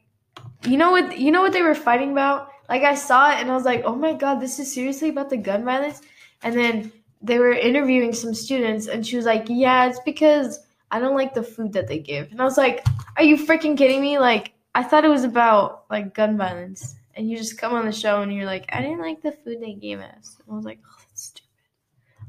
you 0.63 0.77
know 0.77 0.89
what 0.89 1.15
you 1.15 1.31
know 1.31 1.43
what 1.43 1.53
they 1.53 1.61
were 1.61 1.75
fighting 1.75 2.11
about? 2.11 2.49
Like 2.69 2.81
i 2.81 2.95
saw 2.95 3.29
it 3.29 3.37
and 3.37 3.51
i 3.51 3.53
was 3.53 3.65
like 3.65 3.83
oh 3.85 3.95
my 3.95 4.13
god 4.13 4.39
this 4.39 4.57
is 4.57 4.73
seriously 4.73 5.09
about 5.09 5.29
the 5.29 5.37
gun 5.37 5.63
violence 5.63 6.01
and 6.45 6.55
then 6.55 6.91
they 7.21 7.39
were 7.39 7.51
interviewing 7.51 8.13
some 8.13 8.35
students, 8.35 8.87
and 8.87 9.05
she 9.05 9.17
was 9.17 9.25
like, 9.25 9.47
Yeah, 9.49 9.87
it's 9.87 9.99
because 10.05 10.59
I 10.91 10.99
don't 10.99 11.15
like 11.15 11.33
the 11.33 11.43
food 11.43 11.73
that 11.73 11.87
they 11.87 11.97
give. 11.99 12.31
And 12.31 12.39
I 12.39 12.45
was 12.45 12.57
like, 12.57 12.85
Are 13.17 13.23
you 13.23 13.35
freaking 13.35 13.75
kidding 13.75 13.99
me? 13.99 14.19
Like, 14.19 14.53
I 14.75 14.83
thought 14.83 15.03
it 15.03 15.09
was 15.09 15.23
about 15.23 15.85
like 15.89 16.13
gun 16.13 16.37
violence. 16.37 16.95
And 17.15 17.29
you 17.29 17.37
just 17.37 17.57
come 17.57 17.73
on 17.73 17.85
the 17.85 17.91
show 17.91 18.21
and 18.21 18.31
you're 18.33 18.45
like, 18.45 18.65
I 18.69 18.81
didn't 18.81 18.99
like 18.99 19.21
the 19.21 19.31
food 19.31 19.61
they 19.61 19.73
gave 19.73 19.99
us. 19.99 20.37
And 20.45 20.53
I 20.53 20.55
was 20.55 20.65
like, 20.65 20.79
Oh, 20.85 20.95
that's 21.09 21.23
stupid. 21.23 21.49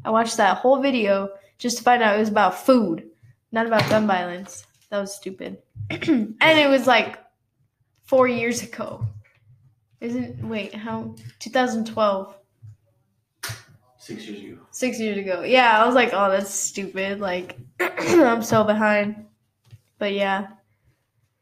I 0.04 0.10
watched 0.10 0.38
that 0.38 0.58
whole 0.58 0.80
video 0.80 1.30
just 1.58 1.78
to 1.78 1.82
find 1.84 2.02
out 2.02 2.16
it 2.16 2.20
was 2.20 2.28
about 2.28 2.56
food, 2.64 3.10
not 3.52 3.66
about 3.66 3.88
gun 3.90 4.06
violence. 4.06 4.64
That 4.88 5.00
was 5.00 5.14
stupid. 5.14 5.58
and 5.90 6.36
it 6.40 6.70
was 6.70 6.86
like 6.86 7.18
four 8.04 8.26
years 8.28 8.62
ago. 8.62 9.04
Isn't 10.00 10.48
wait, 10.48 10.74
how 10.74 11.16
2012. 11.40 12.34
Six 14.06 14.28
years 14.28 14.40
ago. 14.40 14.58
Six 14.70 15.00
years 15.00 15.18
ago. 15.18 15.42
Yeah, 15.42 15.82
I 15.82 15.84
was 15.84 15.96
like, 15.96 16.10
oh, 16.12 16.30
that's 16.30 16.54
stupid. 16.54 17.18
Like, 17.18 17.58
I'm 17.80 18.40
so 18.40 18.62
behind. 18.62 19.26
But 19.98 20.12
yeah. 20.12 20.46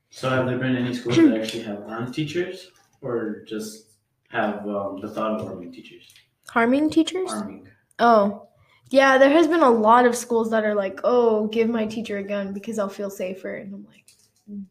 So 0.09 0.31
have 0.31 0.47
there 0.47 0.57
been 0.57 0.75
any 0.75 0.95
schools 0.95 1.17
that 1.17 1.39
actually 1.39 1.65
have 1.65 1.83
armed 1.87 2.15
teachers, 2.15 2.71
or 3.03 3.45
just 3.47 3.99
have 4.31 4.67
um, 4.67 4.99
the 5.03 5.11
thought 5.11 5.39
of 5.39 5.47
arming 5.47 5.73
teachers? 5.73 6.15
Harming 6.49 6.89
teachers? 6.89 7.31
Arming. 7.33 7.69
Oh. 7.99 8.49
Yeah, 8.89 9.19
there 9.19 9.29
has 9.29 9.47
been 9.47 9.63
a 9.63 9.71
lot 9.71 10.07
of 10.07 10.17
schools 10.17 10.51
that 10.51 10.65
are 10.65 10.75
like, 10.75 11.01
oh, 11.05 11.49
give 11.49 11.69
my 11.69 11.85
teacher 11.85 12.17
a 12.17 12.23
gun 12.23 12.55
because 12.55 12.79
I'll 12.79 12.89
feel 12.89 13.11
safer. 13.11 13.57
And 13.57 13.75
I'm 13.75 13.85
like, 13.85 14.07
mm, 14.51 14.65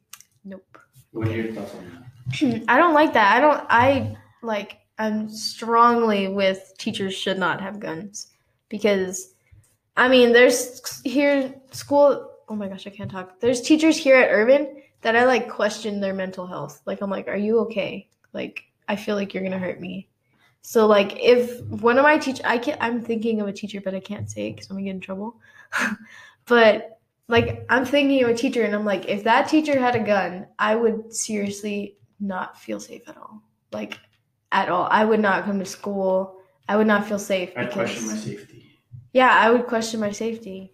nope. 0.45 0.79
What 1.11 1.27
are 1.27 1.35
your 1.35 1.53
thoughts 1.53 1.75
on 1.75 2.03
that? 2.31 2.63
I 2.67 2.75
don't 2.79 2.95
like 2.95 3.13
that. 3.13 3.37
I 3.37 3.39
don't, 3.39 3.65
I 3.69 4.17
like, 4.41 4.77
I'm 5.03 5.27
strongly 5.27 6.29
with 6.29 6.73
teachers 6.77 7.13
should 7.13 7.37
not 7.37 7.59
have 7.59 7.81
guns 7.81 8.27
because 8.69 9.33
I 9.97 10.07
mean 10.07 10.31
there's 10.31 11.01
here 11.01 11.53
school 11.71 12.31
oh 12.47 12.55
my 12.55 12.69
gosh 12.69 12.87
I 12.87 12.89
can't 12.89 13.11
talk. 13.11 13.41
There's 13.41 13.59
teachers 13.59 13.97
here 13.97 14.15
at 14.15 14.29
Irvin 14.29 14.81
that 15.01 15.17
I 15.17 15.25
like 15.25 15.49
question 15.49 15.99
their 15.99 16.13
mental 16.13 16.47
health. 16.47 16.81
Like 16.85 17.01
I'm 17.01 17.09
like 17.09 17.27
are 17.27 17.35
you 17.35 17.59
okay? 17.59 18.07
Like 18.31 18.63
I 18.87 18.95
feel 18.95 19.17
like 19.17 19.33
you're 19.33 19.43
gonna 19.43 19.59
hurt 19.59 19.81
me. 19.81 20.07
So 20.61 20.87
like 20.87 21.19
if 21.19 21.59
one 21.63 21.97
of 21.97 22.03
my 22.03 22.17
teach 22.17 22.39
I 22.45 22.57
can 22.57 22.77
I'm 22.79 23.01
thinking 23.01 23.41
of 23.41 23.49
a 23.49 23.53
teacher 23.53 23.81
but 23.81 23.93
I 23.93 23.99
can't 23.99 24.31
say 24.31 24.51
because 24.51 24.69
I'm 24.69 24.77
gonna 24.77 24.85
get 24.85 24.95
in 24.95 25.01
trouble. 25.01 25.35
But 26.45 26.99
like 27.27 27.65
I'm 27.69 27.83
thinking 27.83 28.23
of 28.23 28.29
a 28.29 28.33
teacher 28.33 28.63
and 28.63 28.73
I'm 28.73 28.85
like 28.85 29.09
if 29.09 29.25
that 29.25 29.49
teacher 29.49 29.77
had 29.77 29.97
a 29.97 29.99
gun 30.03 30.47
I 30.57 30.75
would 30.75 31.13
seriously 31.13 31.97
not 32.21 32.57
feel 32.57 32.79
safe 32.79 33.07
at 33.09 33.17
all. 33.17 33.41
Like 33.73 33.99
at 34.53 34.69
all. 34.69 34.87
I 34.89 35.03
would 35.03 35.19
not 35.19 35.43
come 35.43 35.59
to 35.59 35.65
school. 35.65 36.37
I 36.69 36.77
would 36.77 36.87
not 36.87 37.05
feel 37.07 37.19
safe. 37.19 37.51
I'd 37.57 37.71
question 37.71 38.07
my 38.07 38.15
safety. 38.15 38.79
Yeah, 39.11 39.29
I 39.31 39.51
would 39.51 39.67
question 39.67 39.99
my 39.99 40.11
safety. 40.11 40.71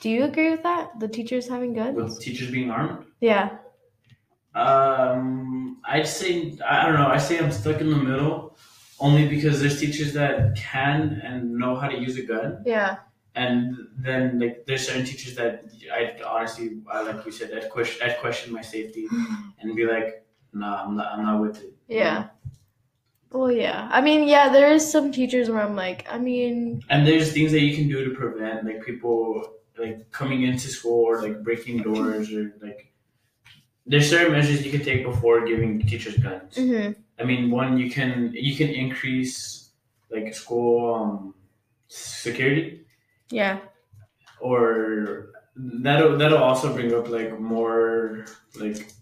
Do 0.00 0.10
you 0.10 0.24
agree 0.24 0.50
with 0.50 0.62
that? 0.62 1.00
The 1.00 1.08
teachers 1.08 1.48
having 1.48 1.74
guns? 1.74 1.96
With 1.96 2.20
teachers 2.20 2.50
being 2.50 2.70
armed? 2.70 3.06
Yeah. 3.20 3.56
Um, 4.54 5.80
I'd 5.84 6.06
say 6.06 6.56
I 6.68 6.86
don't 6.86 6.94
know. 6.94 7.08
I 7.08 7.18
say 7.18 7.38
I'm 7.38 7.50
stuck 7.50 7.80
in 7.80 7.90
the 7.90 7.96
middle, 7.96 8.56
only 9.00 9.26
because 9.26 9.60
there's 9.60 9.80
teachers 9.80 10.12
that 10.12 10.56
can 10.56 11.20
and 11.24 11.54
know 11.54 11.74
how 11.74 11.88
to 11.88 11.98
use 11.98 12.16
a 12.18 12.22
gun. 12.22 12.62
Yeah. 12.64 12.98
And 13.34 13.76
then 13.98 14.38
like 14.38 14.64
there's 14.66 14.86
certain 14.86 15.04
teachers 15.04 15.34
that 15.34 15.64
I 15.92 16.22
honestly, 16.24 16.82
I, 16.90 17.02
like 17.02 17.26
you 17.26 17.32
said, 17.32 17.52
I'd 17.52 17.68
question, 17.68 18.08
I'd 18.08 18.18
question 18.18 18.52
my 18.52 18.62
safety 18.62 19.08
and 19.60 19.74
be 19.74 19.86
like, 19.86 20.24
nah, 20.52 20.84
I'm 20.84 20.96
not, 20.96 21.06
I'm 21.12 21.24
not 21.24 21.40
with 21.40 21.60
it. 21.62 21.74
Yeah. 21.88 22.28
Well, 23.34 23.50
yeah. 23.50 23.88
I 23.90 24.00
mean, 24.00 24.28
yeah, 24.28 24.48
there 24.48 24.70
is 24.70 24.88
some 24.88 25.10
teachers 25.10 25.50
where 25.50 25.60
I'm 25.60 25.74
like, 25.74 26.06
I 26.08 26.18
mean. 26.18 26.80
And 26.88 27.04
there's 27.04 27.32
things 27.32 27.50
that 27.50 27.62
you 27.62 27.74
can 27.74 27.88
do 27.88 28.04
to 28.04 28.14
prevent, 28.14 28.64
like 28.64 28.84
people 28.84 29.42
like 29.76 30.08
coming 30.12 30.42
into 30.44 30.68
school 30.68 31.04
or 31.04 31.20
like 31.20 31.42
breaking 31.42 31.82
doors 31.82 32.32
or 32.32 32.54
like. 32.62 32.92
There's 33.86 34.08
certain 34.08 34.32
measures 34.32 34.64
you 34.64 34.70
can 34.70 34.84
take 34.84 35.04
before 35.04 35.44
giving 35.44 35.80
teachers 35.80 36.16
guns. 36.16 36.54
Mm-hmm. 36.54 36.92
I 37.18 37.24
mean, 37.24 37.50
one 37.50 37.76
you 37.76 37.90
can 37.90 38.30
you 38.34 38.54
can 38.54 38.68
increase 38.68 39.70
like 40.12 40.32
school 40.32 40.94
um, 40.94 41.34
security. 41.88 42.86
Yeah. 43.30 43.58
Or 44.40 45.32
that'll 45.56 46.16
that'll 46.18 46.38
also 46.38 46.72
bring 46.72 46.94
up 46.94 47.08
like 47.08 47.38
more 47.40 48.26
like 48.60 48.92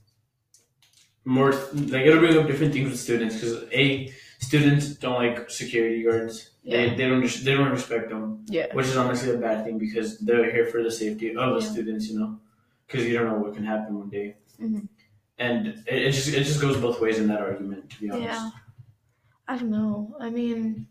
more 1.27 1.53
like 1.53 2.07
it'll 2.07 2.19
bring 2.19 2.39
up 2.39 2.47
different 2.47 2.73
things 2.73 2.91
with 2.91 2.99
students 2.99 3.35
because 3.35 3.65
a 3.73 4.13
students 4.43 4.87
don't 4.97 5.15
like 5.15 5.49
security 5.51 6.03
guards. 6.03 6.51
Yeah. 6.65 6.77
They, 6.77 6.97
they 6.97 7.09
don't 7.09 7.23
they 7.45 7.55
don't 7.55 7.71
respect 7.71 8.11
them, 8.11 8.45
Yeah. 8.49 8.67
which 8.75 8.87
is 8.87 8.97
honestly 8.97 9.31
a 9.35 9.39
bad 9.39 9.65
thing 9.65 9.79
because 9.79 10.19
they're 10.19 10.51
here 10.51 10.67
for 10.67 10.83
the 10.83 10.91
safety 10.91 11.31
of 11.31 11.37
the 11.55 11.61
Yeah. 11.61 11.73
students, 11.73 12.09
you 12.09 12.19
know, 12.19 12.39
because 12.87 13.07
you 13.07 13.15
don't 13.17 13.29
know 13.29 13.39
what 13.39 13.55
can 13.55 13.65
happen 13.65 13.99
one 13.99 14.11
day. 14.11 14.37
Mhm. 14.61 14.89
And 15.39 15.67
it, 15.69 15.85
it 15.87 16.13
just 16.13 16.29
it 16.29 16.45
just 16.45 16.61
goes 16.61 16.77
both 16.77 17.01
ways 17.01 17.19
in 17.19 17.29
that 17.29 17.41
argument, 17.41 17.89
to 17.91 18.01
be 18.01 18.11
honest. 18.11 18.25
Yeah. 18.25 18.51
I 19.49 19.57
don't 19.59 19.71
know. 19.71 20.17
I 20.21 20.29
mean, 20.31 20.87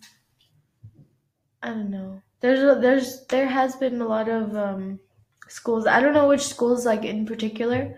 I 1.63 1.69
don't 1.69 1.89
know. 1.89 2.21
There's 2.39 2.59
a, 2.63 2.79
there's 2.79 3.25
there 3.27 3.47
has 3.47 3.75
been 3.75 4.01
a 4.01 4.07
lot 4.07 4.27
of 4.29 4.55
um, 4.55 4.99
schools. 5.47 5.85
I 5.87 5.99
don't 6.01 6.13
know 6.13 6.27
which 6.27 6.45
schools 6.55 6.85
like 6.85 7.03
in 7.05 7.25
particular, 7.25 7.95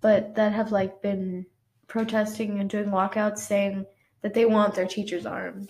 but 0.00 0.34
that 0.34 0.52
have 0.52 0.72
like 0.72 1.00
been 1.00 1.46
protesting 1.86 2.58
and 2.60 2.68
doing 2.68 2.88
walkouts 2.88 3.38
saying 3.38 3.86
that 4.24 4.32
they 4.32 4.46
want 4.46 4.74
their 4.74 4.86
teachers 4.86 5.26
armed. 5.26 5.68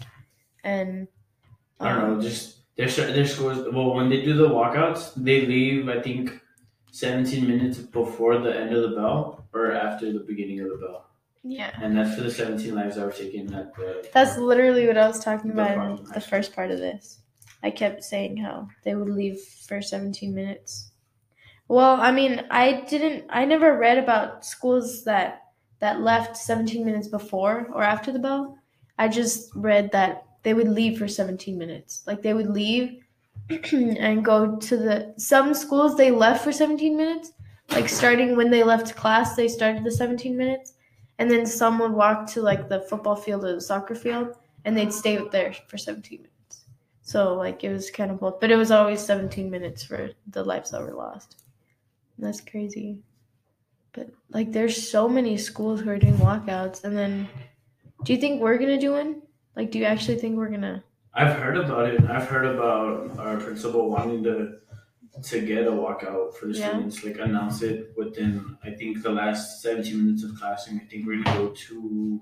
And 0.63 1.09
I 1.81 1.89
don't 1.91 2.09
know, 2.09 2.15
um, 2.15 2.21
just 2.23 2.59
their 2.77 2.87
their 2.89 3.27
scores. 3.27 3.59
Well, 3.75 3.95
when 3.95 4.09
they 4.09 4.23
do 4.23 4.35
the 4.35 4.49
walkouts, 4.49 5.13
they 5.17 5.45
leave. 5.45 5.89
I 5.89 6.01
think 6.01 6.41
seventeen 6.93 7.49
minutes 7.49 7.79
before 7.79 8.39
the 8.39 8.57
end 8.57 8.73
of 8.73 8.89
the 8.89 8.97
bell 8.97 9.45
or 9.53 9.73
after 9.73 10.13
the 10.13 10.21
beginning 10.21 10.61
of 10.61 10.69
the 10.69 10.77
bell, 10.77 11.11
Yeah. 11.43 11.73
and 11.83 11.99
that's 11.99 12.15
for 12.15 12.23
the 12.23 12.31
seventeen 12.31 12.77
lives 12.77 12.95
that 12.95 13.05
were 13.05 13.13
taken 13.13 13.53
at 13.53 13.75
the. 13.75 14.09
That's 14.15 14.39
literally 14.39 14.87
what 14.87 14.97
I 14.97 15.09
was 15.09 15.19
talking 15.19 15.51
The 15.55 15.63
about 15.63 15.99
in 15.99 16.05
the 16.15 16.21
first 16.21 16.55
part 16.55 16.71
of 16.71 16.79
this. 16.79 17.19
I 17.65 17.71
kept 17.71 18.05
saying 18.05 18.37
how 18.37 18.69
they 18.85 18.95
would 18.95 19.09
leave 19.09 19.41
for 19.41 19.81
17 19.81 20.35
minutes. 20.35 20.93
Well, 21.67 21.99
I 21.99 22.13
mean, 22.13 22.43
I 22.51 22.83
didn't 22.83 23.25
I 23.31 23.47
never 23.47 23.77
read 23.77 23.99
about 23.99 24.45
schools 24.45 25.05
that 25.05 25.44
that 25.81 26.01
left 26.01 26.37
17 26.37 26.85
minutes 26.85 27.09
before 27.09 27.69
or 27.73 27.83
after 27.83 28.13
the 28.13 28.19
bell. 28.19 28.57
I 28.99 29.09
just 29.09 29.51
read 29.55 29.91
that 29.93 30.25
they 30.43 30.55
would 30.55 30.69
leave 30.69 30.99
for 30.99 31.09
17 31.09 31.57
minutes. 31.59 32.03
Like 32.07 32.23
they 32.23 32.35
would 32.35 32.51
leave 32.51 33.03
and 33.73 34.25
go 34.25 34.57
to 34.57 34.77
the 34.77 35.15
some 35.17 35.55
schools 35.55 35.97
they 35.97 36.11
left 36.11 36.45
for 36.45 36.53
17 36.53 36.97
minutes. 36.97 37.33
Like 37.71 37.89
starting 37.89 38.37
when 38.37 38.51
they 38.51 38.63
left 38.63 38.95
class, 38.95 39.37
they 39.37 39.49
started 39.49 39.85
the 39.85 39.91
17 39.91 40.37
minutes 40.37 40.75
and 41.19 41.31
then 41.31 41.47
some 41.47 41.79
would 41.79 41.93
walk 41.93 42.27
to 42.27 42.43
like 42.43 42.69
the 42.69 42.81
football 42.81 43.17
field 43.17 43.45
or 43.45 43.55
the 43.55 43.61
soccer 43.61 43.95
field 43.95 44.37
and 44.65 44.77
they'd 44.77 44.93
stay 44.93 45.17
there 45.31 45.53
for 45.69 45.79
17 45.79 46.19
minutes 46.19 46.65
so 47.03 47.35
like 47.35 47.63
it 47.65 47.71
was 47.71 47.91
kind 47.91 48.11
of 48.11 48.21
both 48.21 48.41
but 48.41 48.51
it 48.51 48.57
was 48.57 48.71
always 48.71 49.01
17 49.01 49.51
minutes 49.51 49.85
for 49.85 50.11
the 50.29 50.43
lives 50.43 50.71
that 50.71 50.81
were 50.81 50.95
lost 50.95 51.45
that's 52.19 52.41
crazy 52.41 52.99
but 53.95 54.09
like 54.31 54.53
there's 54.53 54.91
so 54.91 55.09
many 55.09 55.37
schools 55.39 55.81
who 55.81 55.89
are 55.91 55.99
doing 55.99 56.15
walkouts 56.15 56.85
and 56.85 56.97
then 56.97 57.29
do 58.05 58.13
you 58.13 58.21
think 58.21 58.43
we're 58.43 58.59
gonna 58.59 58.79
do 58.81 58.93
one 58.93 59.23
like 59.57 59.71
do 59.71 59.79
you 59.79 59.85
actually 59.87 60.17
think 60.19 60.37
we're 60.37 60.51
gonna 60.51 60.83
I've 61.17 61.37
heard 61.39 61.57
about 61.57 61.89
it. 61.91 62.01
I've 62.11 62.27
heard 62.27 62.45
about 62.45 63.17
our 63.21 63.37
principal 63.37 63.89
wanting 63.89 64.25
to 64.25 64.59
to 65.23 65.47
get 65.47 65.65
a 65.65 65.71
walkout 65.71 66.35
for 66.35 66.47
the 66.49 66.59
Yeah. 66.59 66.71
students, 66.71 67.05
like 67.05 67.19
announce 67.21 67.63
it 67.63 67.93
within 67.97 68.59
I 68.65 68.71
think 68.73 69.01
the 69.01 69.11
last 69.13 69.63
seventeen 69.63 70.05
minutes 70.05 70.25
of 70.25 70.35
class, 70.37 70.67
and 70.67 70.81
I 70.81 70.85
think 70.87 71.07
we're 71.07 71.23
gonna 71.23 71.39
go 71.39 71.49
to 71.69 72.21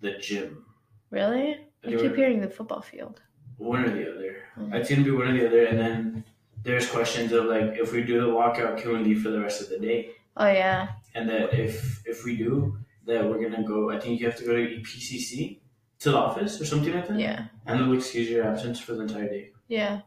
the 0.00 0.12
gym. 0.18 0.64
really 1.10 1.54
I 1.84 1.88
i 1.88 1.96
keep 2.02 2.16
hearing 2.16 2.40
the 2.40 2.50
football 2.50 2.82
field 2.82 3.22
one 3.58 3.84
or 3.84 3.90
the 3.90 4.10
other. 4.12 4.32
Mhm. 4.58 4.74
It's 4.74 4.90
gonna 4.90 5.04
be 5.04 5.12
one 5.12 5.28
or 5.28 5.38
the 5.38 5.46
other, 5.46 5.64
and 5.66 5.78
then 5.78 6.24
there's 6.64 6.90
questions 6.90 7.30
of 7.30 7.44
like 7.44 7.78
if 7.84 7.92
we 7.92 8.02
do 8.02 8.20
the 8.20 8.26
walkout, 8.26 8.78
can 8.78 8.92
we 8.94 8.98
leave 9.08 9.22
for 9.22 9.30
the 9.30 9.40
rest 9.40 9.62
of 9.62 9.68
the 9.68 9.78
day? 9.78 10.10
Oh 10.36 10.46
yeah 10.46 10.88
And 11.14 11.28
that 11.28 11.54
if 11.54 12.02
if 12.06 12.24
we 12.24 12.36
do, 12.36 12.78
that 13.06 13.24
we're 13.24 13.42
gonna 13.42 13.62
go. 13.62 13.90
I 13.90 13.98
think 14.00 14.20
you 14.20 14.26
have 14.26 14.36
to 14.38 14.44
go 14.44 14.54
to 14.56 14.62
EPCC 14.62 15.60
to 16.00 16.10
the 16.10 16.18
office 16.18 16.60
or 16.60 16.64
something 16.66 16.92
like 16.94 17.08
that. 17.08 17.18
yeah 17.18 17.46
And 17.66 17.78
they'll 17.80 17.92
excuse 17.96 18.28
your 18.28 18.44
absence 18.44 18.78
for 18.80 18.92
the 18.94 19.02
entire 19.02 19.28
day. 19.28 19.44
yeah 19.68 20.00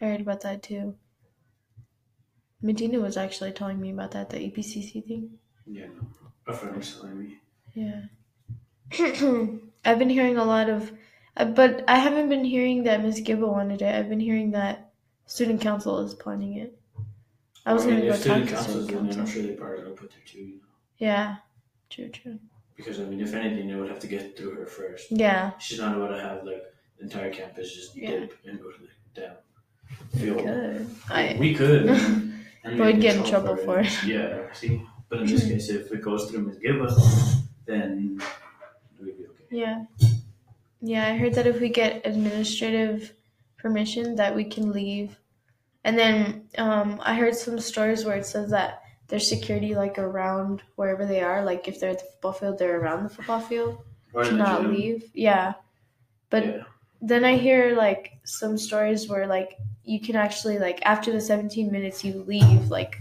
i 0.00 0.04
heard 0.04 0.20
about 0.20 0.42
that 0.42 0.62
too 0.62 0.94
medina 2.62 2.98
was 3.00 3.16
actually 3.16 3.52
telling 3.52 3.80
me 3.80 3.90
about 3.90 4.10
that 4.12 4.30
the 4.30 4.38
epcc 4.38 5.04
thing 5.06 5.38
Yeah, 5.66 5.86
no. 5.96 6.06
A 6.48 6.52
friend 6.52 6.76
was 6.76 6.94
telling 6.94 7.18
me. 7.22 7.38
Yeah. 7.74 8.02
I've 9.84 9.98
been 9.98 10.10
hearing 10.10 10.36
a 10.38 10.44
lot 10.44 10.68
of, 10.70 10.92
uh, 11.36 11.44
but 11.44 11.82
I 11.88 11.98
haven't 11.98 12.28
been 12.28 12.44
hearing 12.44 12.84
that 12.84 13.02
Miss 13.02 13.20
Gibba 13.20 13.48
wanted 13.48 13.82
it. 13.82 13.92
I've 13.94 14.08
been 14.08 14.20
hearing 14.20 14.52
that 14.52 14.92
student 15.26 15.60
council 15.60 15.98
is 16.06 16.14
planning 16.14 16.54
it. 16.58 16.78
I 17.66 17.72
was 17.72 17.84
I 17.84 17.86
mean, 17.86 17.96
gonna 17.96 18.08
go 18.08 18.14
if 18.14 18.24
talk 18.24 18.62
student 18.62 18.88
to 18.88 18.98
in 18.98 19.08
there, 19.08 19.18
I'm 19.18 19.26
sure 19.26 19.42
they 19.42 19.52
probably 19.54 19.78
gonna 19.82 19.90
put 19.90 20.10
there 20.10 20.20
too. 20.24 20.38
You 20.38 20.54
know? 20.54 20.60
Yeah, 20.98 21.36
true, 21.90 22.08
true. 22.10 22.38
Because 22.76 23.00
I 23.00 23.04
mean, 23.04 23.20
if 23.20 23.34
anything, 23.34 23.66
they 23.68 23.74
would 23.74 23.88
have 23.88 23.98
to 24.00 24.06
get 24.06 24.36
through 24.36 24.54
her 24.54 24.66
first. 24.66 25.10
Yeah, 25.10 25.50
She's 25.58 25.80
not 25.80 25.96
about 25.96 26.08
to 26.08 26.20
have 26.20 26.44
like 26.44 26.62
the 26.96 27.04
entire 27.04 27.32
campus 27.32 27.74
just 27.74 27.96
Yeah. 27.96 28.10
dip 28.10 28.38
and 28.46 28.60
go 28.62 28.70
to 28.70 28.78
the 28.78 29.20
damn 29.20 29.36
field. 30.20 30.44
good. 30.44 30.86
I 31.10 31.36
We 31.38 31.54
could. 31.54 31.90
And, 32.66 32.72
and 32.72 32.78
But 32.78 32.94
we'd 32.94 33.00
get 33.00 33.16
in 33.16 33.24
trouble 33.24 33.56
for 33.56 33.78
it. 33.78 34.04
Yeah, 34.04 34.52
see? 34.52 34.82
But 35.08 35.20
in 35.20 35.26
this 35.26 35.44
hmm. 35.44 35.50
case, 35.50 35.68
if 35.68 35.92
it 35.92 36.02
goes 36.02 36.28
through 36.28 36.46
Ms. 36.46 36.58
Gibba, 36.58 37.42
then 37.64 38.20
we'd 39.00 39.16
be 39.16 39.24
okay. 39.24 39.44
yeah, 39.50 39.84
yeah. 40.80 41.06
I 41.06 41.16
heard 41.16 41.34
that 41.34 41.46
if 41.46 41.60
we 41.60 41.68
get 41.68 42.04
administrative 42.04 43.12
permission, 43.56 44.16
that 44.16 44.34
we 44.34 44.42
can 44.44 44.72
leave. 44.72 45.16
And 45.86 45.96
then 45.96 46.48
um, 46.58 47.00
I 47.04 47.14
heard 47.14 47.36
some 47.36 47.60
stories 47.60 48.04
where 48.04 48.16
it 48.16 48.26
says 48.26 48.50
that 48.50 48.82
there's 49.06 49.28
security 49.28 49.76
like 49.76 50.00
around 50.00 50.64
wherever 50.74 51.06
they 51.06 51.20
are. 51.20 51.44
Like 51.44 51.68
if 51.68 51.78
they're 51.78 51.90
at 51.90 52.00
the 52.00 52.06
football 52.06 52.32
field, 52.32 52.58
they're 52.58 52.80
around 52.80 53.04
the 53.04 53.08
football 53.08 53.38
field. 53.38 53.84
Or 54.12 54.24
to 54.24 54.32
not 54.32 54.62
gym. 54.62 54.74
leave. 54.74 55.04
Yeah. 55.14 55.54
But 56.28 56.44
yeah. 56.44 56.62
then 57.00 57.24
I 57.24 57.36
hear 57.36 57.76
like 57.76 58.18
some 58.24 58.58
stories 58.58 59.08
where 59.08 59.28
like 59.28 59.58
you 59.84 60.00
can 60.00 60.16
actually 60.16 60.58
like 60.58 60.80
after 60.84 61.12
the 61.12 61.20
17 61.20 61.70
minutes 61.70 62.04
you 62.04 62.24
leave 62.26 62.68
like 62.68 62.98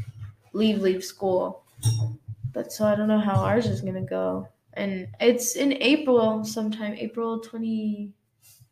leave 0.53 0.79
leave 0.79 1.03
school. 1.03 1.63
But 2.53 2.71
so 2.71 2.85
I 2.85 2.93
don't 2.93 3.07
know 3.07 3.19
how 3.19 3.37
ours 3.37 3.65
is 3.65 3.81
going 3.81 3.95
to 3.95 4.01
go. 4.01 4.47
And 4.73 5.07
it's 5.19 5.55
in 5.55 5.73
April 5.81 6.45
sometime 6.45 6.93
April 6.99 7.39
20 7.39 8.13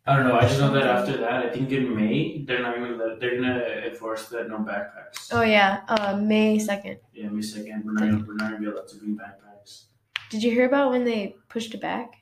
I 0.06 0.18
don't 0.18 0.28
know. 0.28 0.36
I 0.36 0.42
just 0.42 0.60
know 0.60 0.72
that 0.74 0.84
after 0.84 1.16
that, 1.18 1.46
I 1.46 1.50
think 1.50 1.72
in 1.72 1.96
May 1.96 2.44
they're 2.46 2.62
not 2.62 2.76
gonna 2.76 2.96
let, 2.96 3.20
they're 3.22 3.36
gonna 3.40 3.60
enforce 3.88 4.28
that 4.30 4.50
no 4.50 4.58
backpacks. 4.58 5.30
Oh 5.32 5.42
yeah, 5.44 5.82
uh 5.88 6.18
May 6.18 6.58
2nd. 6.58 6.98
Yeah, 7.14 7.30
May 7.30 7.42
second. 7.42 7.84
We're 7.86 7.94
not 7.94 8.00
gonna, 8.02 8.24
we're 8.28 8.34
not 8.36 8.52
gonna 8.52 8.60
be 8.60 8.66
allowed 8.68 8.88
to 8.90 8.98
bring 8.98 9.16
backpacks. 9.18 9.84
Did 10.30 10.44
you 10.44 10.52
hear 10.52 10.66
about 10.66 10.92
when 10.92 11.06
they 11.06 11.36
pushed 11.48 11.74
it 11.74 11.80
back? 11.82 12.16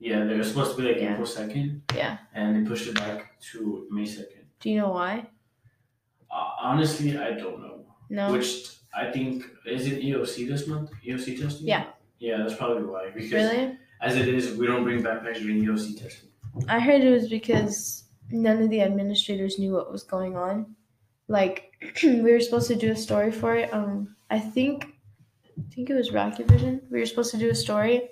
Yeah, 0.00 0.24
they 0.24 0.36
were 0.36 0.44
supposed 0.44 0.76
to 0.76 0.82
be 0.82 0.88
like 0.88 1.00
Yeah. 1.00 1.12
April 1.12 1.26
second. 1.26 1.82
Yeah. 1.94 2.18
And 2.34 2.54
they 2.54 2.68
pushed 2.68 2.86
it 2.86 2.94
back 2.96 3.40
to 3.52 3.86
May 3.90 4.04
second. 4.04 4.44
Do 4.60 4.70
you 4.70 4.76
know 4.76 4.90
why? 4.90 5.26
Uh, 6.30 6.50
honestly, 6.60 7.16
I 7.16 7.30
don't 7.32 7.60
know. 7.62 7.86
No. 8.10 8.32
Which 8.32 8.68
I 8.94 9.10
think 9.10 9.44
is 9.66 9.86
it 9.86 10.02
EOC 10.02 10.46
this 10.46 10.66
month? 10.66 10.90
EOC 11.06 11.40
testing. 11.40 11.66
Yeah. 11.66 11.86
Yeah, 12.18 12.38
that's 12.38 12.54
probably 12.54 12.84
why. 12.84 13.10
Because 13.14 13.32
really? 13.32 13.78
as 14.02 14.16
it 14.16 14.28
is, 14.28 14.56
we 14.56 14.66
don't 14.66 14.84
bring 14.84 15.02
backpacks 15.02 15.40
during 15.40 15.64
EOC 15.64 16.00
testing. 16.02 16.28
I 16.68 16.80
heard 16.80 17.02
it 17.02 17.10
was 17.10 17.28
because 17.28 18.04
none 18.30 18.62
of 18.62 18.70
the 18.70 18.82
administrators 18.82 19.58
knew 19.58 19.72
what 19.72 19.92
was 19.92 20.02
going 20.02 20.36
on. 20.36 20.74
Like 21.28 21.72
we 22.02 22.20
were 22.20 22.40
supposed 22.40 22.68
to 22.68 22.76
do 22.76 22.92
a 22.92 22.96
story 22.96 23.30
for 23.30 23.54
it. 23.54 23.72
Um, 23.72 24.16
I 24.30 24.38
think, 24.38 24.94
I 25.56 25.74
think 25.74 25.90
it 25.90 25.94
was 25.94 26.12
Rocket 26.12 26.46
Vision. 26.46 26.82
We 26.90 27.00
were 27.00 27.06
supposed 27.06 27.30
to 27.32 27.38
do 27.38 27.50
a 27.50 27.54
story, 27.54 28.08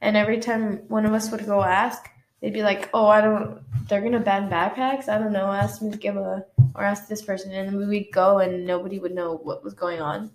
and 0.00 0.16
every 0.16 0.38
time 0.38 0.82
one 0.88 1.06
of 1.06 1.12
us 1.12 1.30
would 1.30 1.46
go 1.46 1.62
ask, 1.62 2.08
they'd 2.40 2.52
be 2.52 2.62
like, 2.62 2.90
"Oh, 2.92 3.06
I 3.06 3.20
don't. 3.20 3.60
They're 3.88 4.00
gonna 4.00 4.20
ban 4.20 4.50
backpacks. 4.50 5.08
I 5.08 5.18
don't 5.18 5.32
know. 5.32 5.46
Ask 5.46 5.82
Ms. 5.82 5.96
Gibba 5.96 6.44
or 6.74 6.84
ask 6.84 7.08
this 7.08 7.22
person." 7.22 7.52
And 7.52 7.68
then 7.68 7.88
we'd 7.88 8.12
go, 8.12 8.38
and 8.38 8.66
nobody 8.66 8.98
would 8.98 9.14
know 9.14 9.36
what 9.36 9.62
was 9.62 9.74
going 9.74 10.00
on. 10.00 10.30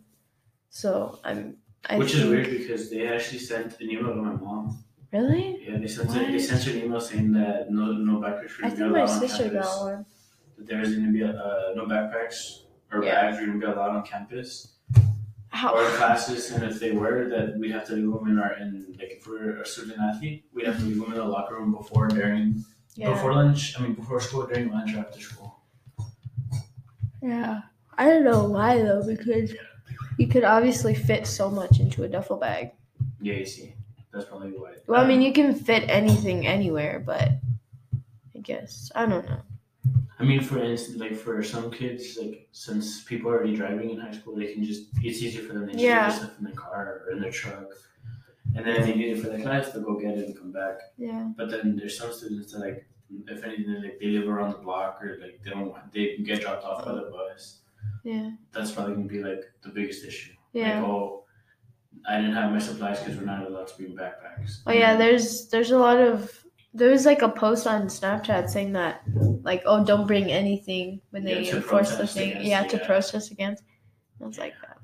So 0.69 1.19
I'm. 1.23 1.57
I 1.87 1.97
Which 1.97 2.15
is 2.15 2.25
weird 2.25 2.49
because 2.49 2.89
they 2.89 3.07
actually 3.07 3.39
sent 3.39 3.79
an 3.79 3.91
email 3.91 4.09
to 4.09 4.15
my 4.15 4.33
mom. 4.33 4.84
Really? 5.15 5.63
Yeah, 5.65 5.77
they 5.77 5.87
sent 5.87 6.09
a, 6.09 6.19
they 6.19 6.39
sent 6.39 6.63
her 6.65 6.71
an 6.71 6.77
email 6.83 6.99
saying 6.99 7.31
that 7.33 7.71
no 7.71 7.85
no 7.93 8.19
backpacks 8.19 8.57
were 8.59 8.65
I 8.65 8.69
be 8.69 8.75
think 8.75 8.91
my 8.91 8.99
allowed 8.99 9.09
on 9.11 9.19
sister 9.21 9.43
campus. 9.43 9.65
got 9.65 9.81
one. 9.85 10.05
That 10.57 10.67
there 10.67 10.79
was 10.79 10.93
gonna 10.95 11.11
be 11.11 11.23
uh, 11.23 11.73
no 11.79 11.85
backpacks 11.85 12.63
or 12.91 13.01
Yeah. 13.03 13.21
bags 13.21 13.39
were 13.39 13.45
gonna 13.47 13.59
be 13.59 13.65
allowed 13.65 13.95
on 13.97 14.03
campus 14.03 14.49
How? 15.49 15.73
or 15.77 15.85
classes, 15.99 16.51
and 16.51 16.63
if 16.65 16.79
they 16.81 16.91
were, 16.91 17.29
that 17.29 17.57
we'd 17.57 17.71
have 17.71 17.85
to 17.87 17.93
leave 17.93 18.11
them 18.11 18.27
in 18.27 18.39
our 18.39 18.53
in 18.57 18.95
like 18.99 19.11
if 19.17 19.25
we're 19.27 19.61
a 19.61 19.65
student 19.65 19.99
athlete, 20.01 20.43
we'd 20.53 20.65
have 20.67 20.77
to 20.79 20.83
leave 20.83 20.99
them 20.99 21.11
in 21.13 21.17
the 21.17 21.23
locker 21.23 21.55
room 21.55 21.71
before, 21.71 22.07
during, 22.09 22.65
Yeah. 22.95 23.11
before 23.13 23.33
lunch. 23.33 23.79
I 23.79 23.83
mean, 23.83 23.93
before 23.93 24.19
school, 24.19 24.45
during 24.47 24.69
lunch, 24.69 24.93
or 24.95 24.99
after 24.99 25.19
school. 25.21 25.61
Yeah. 27.21 27.61
I 27.97 28.05
don't 28.09 28.25
know 28.25 28.43
why 28.49 28.79
though, 28.81 29.03
because 29.05 29.53
you 30.17 30.27
could 30.27 30.43
obviously 30.43 30.93
fit 30.93 31.25
so 31.25 31.49
much 31.49 31.79
into 31.79 32.03
a 32.03 32.09
duffel 32.09 32.35
bag. 32.37 32.71
Yeah, 33.21 33.35
you 33.35 33.45
see, 33.45 33.74
that's 34.15 34.27
probably 34.29 34.51
why. 34.51 34.73
Well, 34.87 35.03
I 35.03 35.07
mean, 35.07 35.21
you 35.21 35.33
can 35.33 35.53
fit 35.53 35.83
anything 35.89 36.47
anywhere, 36.47 37.03
but 37.05 37.29
I 38.35 38.39
guess 38.41 38.91
I 38.95 39.05
don't 39.05 39.25
know. 39.29 39.41
I 40.17 40.23
mean, 40.23 40.41
for 40.41 40.59
instance, 40.63 40.97
like 40.97 41.13
for 41.15 41.43
some 41.43 41.69
kids, 41.69 42.17
like 42.19 42.47
since 42.53 43.03
people 43.03 43.29
are 43.29 43.35
already 43.35 43.55
driving 43.55 43.89
in 43.89 43.99
high 43.99 44.13
school, 44.13 44.35
they 44.35 44.53
can 44.53 44.63
just 44.63 44.83
it's 45.01 45.21
easier 45.21 45.43
for 45.43 45.53
them 45.53 45.67
to 45.67 45.73
just 45.73 45.83
Yeah. 45.83 46.07
get 46.09 46.17
stuff 46.17 46.37
in 46.39 46.45
their 46.45 46.53
car 46.53 47.03
or 47.05 47.11
in 47.11 47.19
their 47.19 47.31
truck, 47.31 47.69
and 48.55 48.65
then 48.65 48.77
if 48.77 48.85
they 48.85 48.95
need 48.95 49.17
it 49.17 49.21
for 49.21 49.27
their 49.27 49.41
class, 49.41 49.71
they'll 49.71 49.83
go 49.83 49.99
get 49.99 50.17
it 50.17 50.25
and 50.27 50.37
come 50.37 50.51
back. 50.53 50.77
Yeah. 50.97 51.29
But 51.35 51.51
then 51.51 51.75
there's 51.75 51.97
some 51.97 52.13
students 52.13 52.53
that 52.53 52.59
like, 52.59 52.87
if 53.27 53.43
anything, 53.43 53.83
like 53.83 53.99
they 53.99 54.07
live 54.07 54.29
around 54.29 54.51
the 54.53 54.59
block 54.59 55.03
or 55.03 55.17
like 55.21 55.41
they 55.43 55.49
don't 55.49 55.75
they 55.91 56.17
get 56.23 56.39
dropped 56.41 56.63
off 56.63 56.85
by 56.85 56.93
the 56.93 57.11
bus. 57.11 57.59
Yeah. 58.05 58.31
That's 58.53 58.71
probably 58.71 58.95
gonna 58.95 59.07
be 59.07 59.21
like 59.21 59.43
the 59.63 59.69
biggest 59.69 60.05
issue. 60.05 60.31
Yeah. 60.53 60.79
Like, 60.79 60.89
oh, 60.89 61.24
I 62.07 62.17
didn't 62.17 62.33
have 62.35 62.51
my 62.51 62.59
supplies 62.59 62.99
because 62.99 63.17
we're 63.17 63.25
not 63.25 63.45
allowed 63.47 63.67
to 63.67 63.75
bring 63.77 63.95
backpacks. 63.95 64.57
Oh 64.67 64.71
yeah, 64.71 64.95
there's 64.95 65.47
there's 65.49 65.71
a 65.71 65.77
lot 65.77 65.97
of 65.97 66.31
there 66.73 66.89
was 66.91 67.05
like 67.05 67.21
a 67.21 67.29
post 67.29 67.65
on 67.67 67.87
Snapchat 67.87 68.49
saying 68.49 68.73
that 68.73 69.01
like 69.43 69.63
oh 69.65 69.83
don't 69.85 70.05
bring 70.07 70.31
anything 70.31 71.01
when 71.11 71.23
they 71.23 71.41
Yeah, 71.43 71.55
enforce 71.55 71.95
the 71.95 72.05
thing. 72.07 72.31
against 72.31 72.47
Yeah, 72.47 72.63
it, 72.63 72.69
to 72.71 72.77
yeah. 72.77 72.85
protest 72.85 73.31
against. 73.31 73.63
I 74.21 74.27
was 74.27 74.37
like 74.37 74.53
that. 74.61 74.77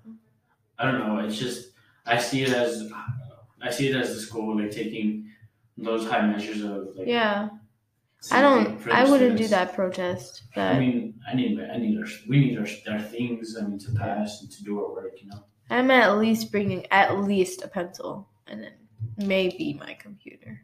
I 0.80 0.92
don't 0.92 1.00
know. 1.00 1.20
It's 1.20 1.38
just 1.38 1.72
I 2.06 2.18
see 2.18 2.44
it 2.44 2.50
as 2.50 2.92
I 3.62 3.70
see 3.72 3.90
it 3.90 3.96
as 3.96 4.16
the 4.16 4.20
school 4.22 4.60
like 4.60 4.72
taking 4.72 5.30
those 5.78 6.08
high 6.10 6.26
measures 6.26 6.64
of 6.64 6.96
like 6.96 7.08
Yeah. 7.08 7.50
I 8.32 8.40
don't. 8.42 8.88
I 8.88 9.10
wouldn't 9.10 9.38
do 9.38 9.48
that 9.48 9.74
protest. 9.74 10.44
I 10.56 10.60
That 10.60 10.80
mean, 10.80 11.20
I 11.28 11.34
need, 11.34 11.60
I 11.60 11.78
need 11.78 11.98
our, 11.98 12.06
we 12.30 12.40
need 12.40 12.58
our, 12.60 12.68
our 12.94 13.02
things. 13.02 13.58
I 13.60 13.66
mean, 13.66 13.80
to 13.80 13.92
pass 13.94 14.42
and 14.42 14.52
to 14.52 14.64
do 14.64 14.80
our 14.80 14.94
work. 14.94 15.14
You 15.22 15.30
know. 15.30 15.44
I'm 15.72 15.90
at 15.90 16.18
least 16.18 16.52
bringing 16.52 16.86
at 16.92 17.18
least 17.20 17.64
a 17.64 17.68
pencil 17.68 18.28
and 18.48 18.62
then 18.64 18.74
maybe 19.18 19.74
my 19.80 19.94
computer, 19.94 20.62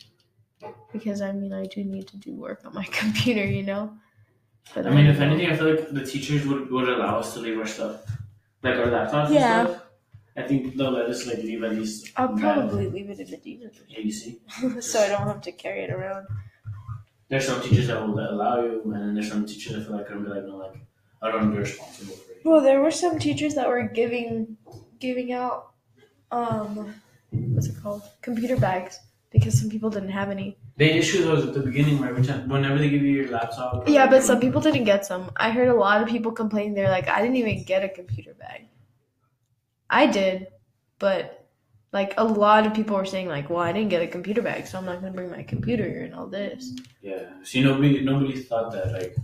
because 0.92 1.22
I 1.22 1.32
mean 1.32 1.54
I 1.54 1.66
do 1.66 1.84
need 1.84 2.08
to 2.10 2.18
do 2.18 2.34
work 2.34 2.62
on 2.66 2.74
my 2.74 2.84
computer, 2.92 3.46
you 3.46 3.64
know. 3.64 3.94
But 4.76 4.86
I 4.86 4.90
mean, 4.90 5.06
if 5.06 5.20
anything, 5.22 5.50
I 5.50 5.56
feel 5.56 5.70
like 5.76 5.90
the 5.92 6.06
teachers 6.06 6.46
would, 6.46 6.70
would 6.70 6.90
allow 6.90 7.20
us 7.20 7.34
to 7.36 7.40
leave 7.40 7.58
our 7.58 7.66
stuff, 7.66 8.02
like 8.64 8.76
our 8.76 8.88
laptops 8.88 9.30
Yeah. 9.34 9.62
and 9.62 9.70
stuff. 9.70 9.84
I 10.36 10.42
think 10.44 10.76
they'll 10.76 10.92
let 10.92 11.06
us 11.10 11.26
like 11.26 11.38
leave 11.38 11.64
at 11.64 11.72
least. 11.72 12.12
I'll 12.18 12.36
that. 12.36 12.42
probably 12.42 12.88
leave 12.90 13.10
it 13.10 13.20
in 13.22 13.32
Medina, 13.32 13.70
Yeah, 13.88 14.00
you 14.00 14.12
see, 14.12 14.40
so 14.82 15.00
I 15.00 15.08
don't 15.08 15.26
have 15.26 15.42
to 15.42 15.52
carry 15.54 15.84
it 15.86 15.90
around. 15.90 16.28
there's 17.30 17.48
some 17.48 17.62
teachers 17.62 17.88
that 17.88 18.06
will 18.06 18.20
allow 18.20 18.62
you, 18.62 18.82
and 18.84 18.94
then 18.94 19.14
there's 19.16 19.30
some 19.30 19.46
teachers 19.46 19.74
that 19.74 19.86
feel 19.88 19.96
like 19.98 20.08
be 20.10 20.16
like, 20.16 20.44
no, 20.44 20.58
like 20.58 20.76
I 21.22 21.32
don't 21.32 21.50
be 21.52 21.58
responsible 21.60 22.14
for 22.16 22.32
it. 22.34 22.42
Well, 22.44 22.62
there 22.62 22.82
were 22.82 22.92
some 22.92 23.18
teachers 23.20 23.56
that 23.56 23.68
were 23.70 23.84
giving 23.88 24.58
giving 25.00 25.32
out 25.32 25.72
um 26.32 26.94
what's 27.32 27.68
it 27.68 27.76
called 27.82 28.02
computer 28.22 28.58
bags 28.58 29.00
because 29.32 29.60
some 29.60 29.70
people 29.70 29.90
didn't 29.90 30.10
have 30.10 30.30
any. 30.30 30.58
They 30.78 30.94
issue 30.94 31.24
those 31.24 31.46
at 31.46 31.54
the 31.54 31.60
beginning, 31.60 32.00
right? 32.00 32.10
Every 32.12 32.24
time, 32.24 32.48
whenever 32.48 32.78
they 32.78 32.90
give 32.90 33.02
you 33.02 33.12
your 33.12 33.30
laptop. 33.30 33.88
Yeah, 33.88 34.08
but 34.08 34.24
some 34.24 34.40
people 34.40 34.62
didn't 34.62 34.86
get 34.86 35.06
some. 35.06 35.32
I 35.36 35.52
heard 35.52 35.68
a 35.68 35.74
lot 35.74 36.02
of 36.02 36.08
people 36.08 36.32
complain. 36.32 36.74
They're 36.74 36.90
like, 36.90 37.08
I 37.08 37.22
didn't 37.22 37.36
even 37.38 37.64
get 37.64 37.84
a 37.84 37.90
computer 37.90 38.34
bag. 38.34 38.68
I 39.90 40.08
did, 40.08 40.48
but 41.00 41.48
like 41.94 42.14
a 42.18 42.24
lot 42.24 42.66
of 42.66 42.74
people 42.74 42.96
were 42.96 43.06
saying 43.06 43.28
like, 43.28 43.50
well, 43.50 43.60
I 43.60 43.72
didn't 43.72 43.90
get 43.90 44.02
a 44.02 44.08
computer 44.08 44.42
bag, 44.42 44.68
so 44.68 44.78
I'm 44.78 44.86
not 44.86 45.02
gonna 45.02 45.14
bring 45.14 45.32
my 45.32 45.44
computer 45.44 45.84
here 45.84 46.04
and 46.04 46.14
all 46.14 46.28
this. 46.28 46.74
Yeah. 47.02 47.30
See, 47.44 47.62
nobody 47.62 48.02
nobody 48.02 48.40
thought 48.42 48.72
that 48.74 48.92
like 48.92 49.16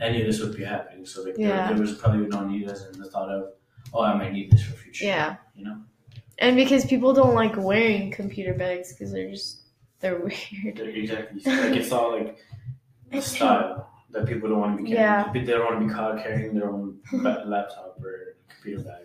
any 0.00 0.20
of 0.20 0.26
this 0.26 0.40
would 0.40 0.56
be 0.56 0.64
happening. 0.64 1.04
So 1.06 1.22
like 1.22 1.36
Yeah. 1.36 1.66
there, 1.66 1.74
there 1.74 1.82
was 1.82 1.94
probably 1.94 2.26
no 2.26 2.46
need 2.46 2.68
as 2.68 2.86
in 2.86 3.00
the 3.00 3.10
thought 3.10 3.30
of, 3.30 3.52
oh, 3.94 4.02
I 4.02 4.14
might 4.14 4.32
need 4.32 4.50
this 4.50 4.62
for 4.62 4.72
future. 4.74 5.04
Yeah, 5.06 5.36
You 5.54 5.64
know. 5.66 5.78
and 6.38 6.56
because 6.56 6.84
people 6.84 7.12
don't 7.14 7.34
like 7.34 7.54
wearing 7.56 8.10
computer 8.10 8.52
bags 8.54 8.92
because 8.92 9.12
they're 9.12 9.30
just 9.30 9.62
they're 10.00 10.18
weird. 10.26 10.78
Exactly. 10.80 11.40
Like 11.46 11.76
it's 11.76 11.92
all 11.92 12.12
like 12.18 12.36
It's- 13.10 13.32
style 13.36 13.90
that 14.10 14.26
people 14.26 14.48
don't 14.48 14.60
want 14.60 14.76
to 14.76 14.82
be 14.82 14.90
carrying. 14.90 15.04
Yeah. 15.04 15.32
They 15.32 15.40
don't 15.52 15.64
want 15.64 15.80
to 15.80 15.86
be 15.86 15.92
caught 15.92 16.22
carrying 16.22 16.54
their 16.54 16.70
own 16.70 16.98
laptop 17.12 17.98
or 18.02 18.36
computer 18.48 18.82
bag. 18.84 19.02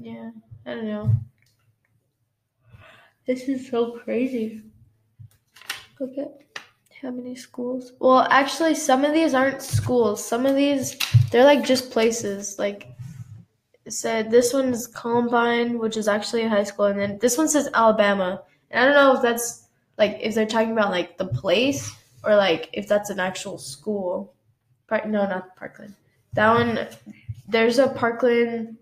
Yeah, 0.00 0.30
I 0.66 0.74
don't 0.74 0.86
know. 0.86 1.10
This 3.26 3.48
is 3.48 3.68
so 3.70 3.92
crazy. 4.04 4.62
Look 6.00 6.18
at 6.18 6.32
how 7.00 7.10
many 7.10 7.34
schools. 7.36 7.92
Well, 8.00 8.26
actually, 8.30 8.74
some 8.74 9.04
of 9.04 9.12
these 9.14 9.32
aren't 9.32 9.62
schools. 9.62 10.24
Some 10.24 10.44
of 10.44 10.56
these, 10.56 10.96
they're 11.30 11.44
like 11.44 11.64
just 11.64 11.90
places. 11.90 12.58
Like, 12.58 12.88
said 13.88 14.30
this 14.30 14.52
one's 14.52 14.86
Columbine, 14.86 15.78
which 15.78 15.96
is 15.96 16.08
actually 16.08 16.42
a 16.42 16.48
high 16.48 16.64
school, 16.64 16.86
and 16.86 16.98
then 16.98 17.18
this 17.18 17.36
one 17.36 17.48
says 17.48 17.68
Alabama. 17.74 18.42
And 18.70 18.80
I 18.80 18.86
don't 18.86 18.94
know 18.94 19.16
if 19.16 19.22
that's 19.22 19.68
like 19.98 20.18
if 20.20 20.34
they're 20.34 20.46
talking 20.46 20.72
about 20.72 20.90
like 20.90 21.18
the 21.18 21.26
place 21.26 21.94
or 22.24 22.34
like 22.36 22.70
if 22.72 22.88
that's 22.88 23.10
an 23.10 23.20
actual 23.20 23.58
school. 23.58 24.32
Park, 24.86 25.06
no, 25.06 25.26
not 25.26 25.56
Parkland. 25.56 25.94
That 26.34 26.52
one, 26.54 26.88
there's 27.48 27.78
a 27.78 27.88
Parkland 27.88 28.76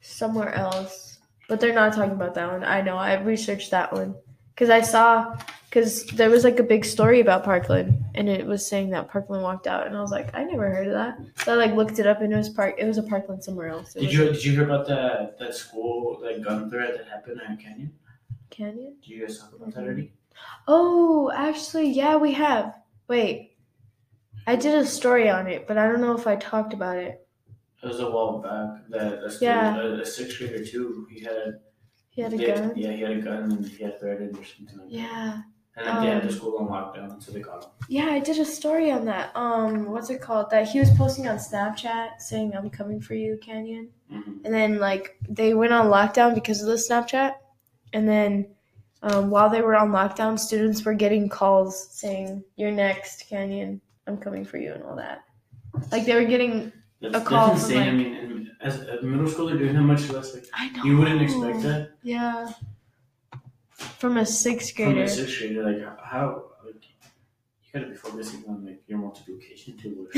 somewhere 0.00 0.54
else, 0.54 1.18
but 1.48 1.60
they're 1.60 1.74
not 1.74 1.92
talking 1.94 2.12
about 2.12 2.34
that 2.34 2.50
one. 2.50 2.64
I 2.64 2.80
know. 2.80 2.96
I 2.96 3.20
researched 3.20 3.70
that 3.72 3.92
one 3.92 4.14
because 4.54 4.70
I 4.70 4.80
saw 4.80 5.36
because 5.74 6.04
there 6.06 6.30
was 6.30 6.44
like 6.44 6.60
a 6.60 6.62
big 6.62 6.84
story 6.84 7.18
about 7.20 7.42
Parkland, 7.42 8.04
and 8.14 8.28
it 8.28 8.46
was 8.46 8.64
saying 8.64 8.90
that 8.90 9.08
Parkland 9.10 9.42
walked 9.42 9.66
out, 9.66 9.88
and 9.88 9.96
I 9.96 10.00
was 10.00 10.12
like, 10.12 10.32
I 10.32 10.44
never 10.44 10.70
heard 10.70 10.86
of 10.86 10.92
that. 10.92 11.18
So 11.44 11.52
I 11.52 11.56
like 11.56 11.74
looked 11.74 11.98
it 11.98 12.06
up, 12.06 12.20
and 12.20 12.32
it 12.32 12.36
was 12.36 12.48
Park. 12.48 12.76
It 12.78 12.84
was 12.84 12.96
a 12.96 13.02
Parkland 13.02 13.42
somewhere 13.42 13.68
else. 13.68 13.96
It 13.96 14.00
Did 14.00 14.06
was 14.06 14.14
you 14.14 14.24
like 14.24 14.32
did 14.34 14.44
you 14.44 14.52
hear 14.52 14.64
about 14.64 14.86
that 14.86 15.36
that 15.40 15.52
school 15.54 16.20
that 16.22 16.42
gun 16.44 16.70
threat 16.70 16.96
that 16.96 17.08
happened 17.08 17.40
in 17.48 17.56
Canyon? 17.56 17.92
Canyon? 18.50 18.94
Did 19.02 19.08
you 19.10 19.26
guys 19.26 19.40
talk 19.40 19.52
about 19.52 19.74
that 19.74 19.82
already? 19.82 20.02
Mm-hmm. 20.02 20.44
Oh, 20.68 21.32
actually, 21.34 21.90
yeah, 21.90 22.16
we 22.16 22.32
have. 22.34 22.74
Wait, 23.08 23.56
I 24.46 24.54
did 24.54 24.74
a 24.78 24.86
story 24.86 25.28
on 25.28 25.48
it, 25.48 25.66
but 25.66 25.76
I 25.76 25.88
don't 25.88 26.00
know 26.00 26.16
if 26.16 26.28
I 26.28 26.36
talked 26.36 26.72
about 26.72 26.98
it. 26.98 27.26
It 27.82 27.86
was 27.88 27.98
a 28.00 28.08
while 28.08 28.38
back 28.38 28.88
that 28.90 29.24
a, 29.24 29.30
student, 29.30 29.40
Yeah. 29.40 29.76
a, 29.82 30.00
a 30.00 30.06
sixth 30.06 30.38
grader 30.38 30.64
too. 30.64 31.06
He 31.10 31.20
had 31.20 31.60
He 32.10 32.22
had 32.22 32.32
a 32.32 32.36
they- 32.36 32.46
gun. 32.46 32.72
Yeah, 32.76 32.92
he 32.92 33.02
had 33.02 33.10
a 33.10 33.20
gun 33.20 33.42
and 33.52 33.66
he 33.66 33.82
had 33.84 33.98
threatened 33.98 34.38
or 34.38 34.44
something 34.44 34.78
like 34.78 34.88
that. 34.88 34.94
Yeah. 34.96 35.42
And 35.76 35.86
then 35.86 36.00
they 36.00 36.10
had 36.10 36.22
the 36.22 36.28
Um, 36.28 36.34
school 36.34 36.56
on 36.58 36.68
lockdown, 36.68 37.22
so 37.22 37.32
they 37.32 37.40
him. 37.40 37.70
Yeah, 37.88 38.06
I 38.06 38.20
did 38.20 38.38
a 38.38 38.44
story 38.44 38.92
on 38.92 39.04
that. 39.06 39.34
Um, 39.34 39.90
what's 39.90 40.08
it 40.08 40.20
called? 40.20 40.50
That 40.50 40.68
he 40.68 40.78
was 40.78 40.90
posting 40.92 41.26
on 41.26 41.36
Snapchat 41.36 42.20
saying, 42.20 42.54
"I'm 42.56 42.70
coming 42.70 43.00
for 43.00 43.14
you, 43.14 43.38
Canyon." 43.42 43.88
hmm 44.10 44.38
And 44.44 44.54
then 44.54 44.78
like 44.78 45.16
they 45.28 45.54
went 45.54 45.72
on 45.72 45.86
lockdown 45.86 46.34
because 46.34 46.62
of 46.62 46.68
the 46.68 46.74
Snapchat. 46.74 47.34
And 47.92 48.08
then 48.08 48.46
um, 49.02 49.30
while 49.30 49.50
they 49.50 49.62
were 49.62 49.74
on 49.76 49.90
lockdown, 49.90 50.38
students 50.38 50.84
were 50.84 50.94
getting 50.94 51.28
calls 51.28 51.88
saying, 51.90 52.44
"You're 52.56 52.70
next, 52.70 53.28
Canyon. 53.28 53.80
I'm 54.06 54.16
coming 54.16 54.44
for 54.44 54.58
you," 54.58 54.72
and 54.74 54.82
all 54.84 54.96
that. 54.96 55.24
Like 55.90 56.04
they 56.06 56.14
were 56.14 56.24
getting. 56.24 56.72
That's, 57.00 57.16
A 57.16 57.20
call 57.20 57.48
that's 57.48 57.66
from, 57.66 57.76
insane. 57.76 57.88
I 57.88 57.92
mean, 57.92 58.50
as 58.60 58.80
a 58.80 59.02
middle 59.02 59.26
school, 59.28 59.46
they're 59.46 59.58
doing 59.58 59.74
that 59.74 59.82
much 59.82 60.08
less. 60.08 60.32
Like 60.34 60.46
I 60.54 60.70
know. 60.70 60.84
you 60.84 60.96
wouldn't 60.96 61.20
expect 61.20 61.62
that 61.62 61.90
Yeah. 62.02 62.50
From 63.98 64.16
a 64.16 64.26
sixth 64.26 64.74
from 64.76 64.84
grader. 64.92 65.02
a 65.04 65.08
sixth 65.08 65.38
grader. 65.38 65.62
Like 65.64 65.98
how 66.02 66.44
like 66.64 66.74
you 66.84 67.72
gotta 67.72 67.86
be 67.86 67.96
focusing 67.96 68.44
on 68.48 68.64
like 68.64 68.82
your 68.86 68.98
multiplication 68.98 69.76
table. 69.76 70.06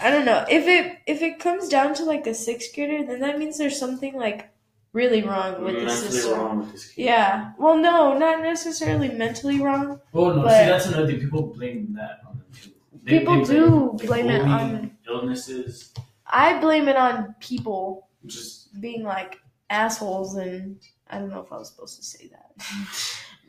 I 0.00 0.10
don't 0.10 0.24
know 0.24 0.44
if 0.48 0.66
it 0.66 0.98
if 1.06 1.22
it 1.22 1.38
comes 1.38 1.68
down 1.68 1.94
to 1.94 2.04
like 2.04 2.26
a 2.26 2.34
sixth 2.34 2.74
grader, 2.74 3.04
then 3.06 3.20
that 3.20 3.38
means 3.38 3.58
there's 3.58 3.78
something 3.78 4.14
like 4.16 4.50
really 4.92 5.22
wrong 5.22 5.62
with 5.62 5.74
the 5.76 5.84
mentally 5.84 6.10
system. 6.10 6.38
wrong 6.38 6.58
with 6.58 6.72
this 6.72 6.88
kid. 6.88 7.04
Yeah. 7.04 7.52
Well, 7.58 7.76
no, 7.76 8.18
not 8.18 8.42
necessarily 8.42 9.08
mentally 9.08 9.60
wrong. 9.60 10.00
Oh 10.12 10.32
no, 10.34 10.42
But- 10.42 10.60
see 10.60 10.66
that's 10.68 10.86
another 10.86 11.06
thing. 11.06 11.20
People 11.20 11.42
blame 11.54 11.94
that 11.94 12.20
on 12.28 12.38
them 12.38 12.46
too. 12.60 12.70
People 13.06 13.44
do 13.44 13.96
blame 14.06 14.28
it 14.28 14.40
bullying, 14.40 14.50
on- 14.50 14.96
illnesses. 15.08 15.92
I 16.26 16.60
blame 16.60 16.86
it 16.88 16.96
on 16.96 17.34
people 17.40 18.08
Just 18.26 18.78
being 18.80 19.02
like 19.04 19.38
assholes, 19.70 20.34
and 20.36 20.76
I 21.10 21.18
don't 21.18 21.30
know 21.30 21.40
if 21.40 21.52
I 21.52 21.58
was 21.58 21.68
supposed 21.68 21.96
to 21.96 22.04
say 22.04 22.30
that, 22.32 22.52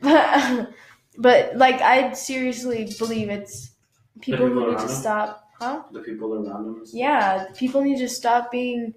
but 0.00 0.72
but 1.18 1.56
like 1.56 1.80
I 1.80 2.12
seriously 2.12 2.92
believe 2.98 3.28
it's 3.28 3.72
people 4.20 4.48
people 4.48 4.62
who 4.62 4.70
need 4.70 4.78
to 4.80 4.88
stop, 4.88 5.48
huh? 5.58 5.82
the 5.92 6.00
people 6.00 6.34
around 6.34 6.64
them. 6.64 6.84
Yeah, 6.92 7.46
people 7.56 7.82
need 7.82 7.98
to 7.98 8.08
stop 8.08 8.50
being 8.50 8.94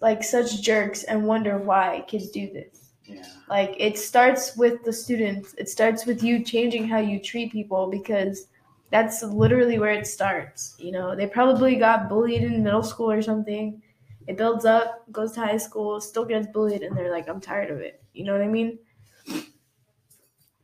like 0.00 0.22
such 0.22 0.60
jerks 0.60 1.04
and 1.04 1.26
wonder 1.26 1.58
why 1.58 2.04
kids 2.06 2.30
do 2.30 2.52
this. 2.52 2.90
Yeah. 3.04 3.24
Like 3.48 3.76
it 3.78 3.98
starts 3.98 4.56
with 4.56 4.84
the 4.84 4.92
students. 4.92 5.54
It 5.58 5.68
starts 5.68 6.06
with 6.06 6.22
you 6.22 6.44
changing 6.44 6.88
how 6.88 6.98
you 6.98 7.20
treat 7.20 7.52
people 7.52 7.88
because 7.88 8.48
that's 8.90 9.22
literally 9.22 9.78
where 9.78 9.92
it 9.92 10.06
starts. 10.06 10.74
You 10.78 10.92
know, 10.92 11.16
they 11.16 11.26
probably 11.26 11.76
got 11.76 12.08
bullied 12.08 12.42
in 12.42 12.62
middle 12.62 12.82
school 12.82 13.10
or 13.10 13.22
something. 13.22 13.82
It 14.26 14.36
builds 14.36 14.64
up, 14.64 15.10
goes 15.12 15.32
to 15.32 15.40
high 15.40 15.56
school, 15.56 16.00
still 16.00 16.24
gets 16.24 16.48
bullied, 16.48 16.82
and 16.82 16.96
they're 16.96 17.12
like, 17.12 17.28
I'm 17.28 17.40
tired 17.40 17.70
of 17.70 17.80
it. 17.80 18.02
You 18.12 18.24
know 18.24 18.32
what 18.32 18.42
I 18.42 18.48
mean? 18.48 18.78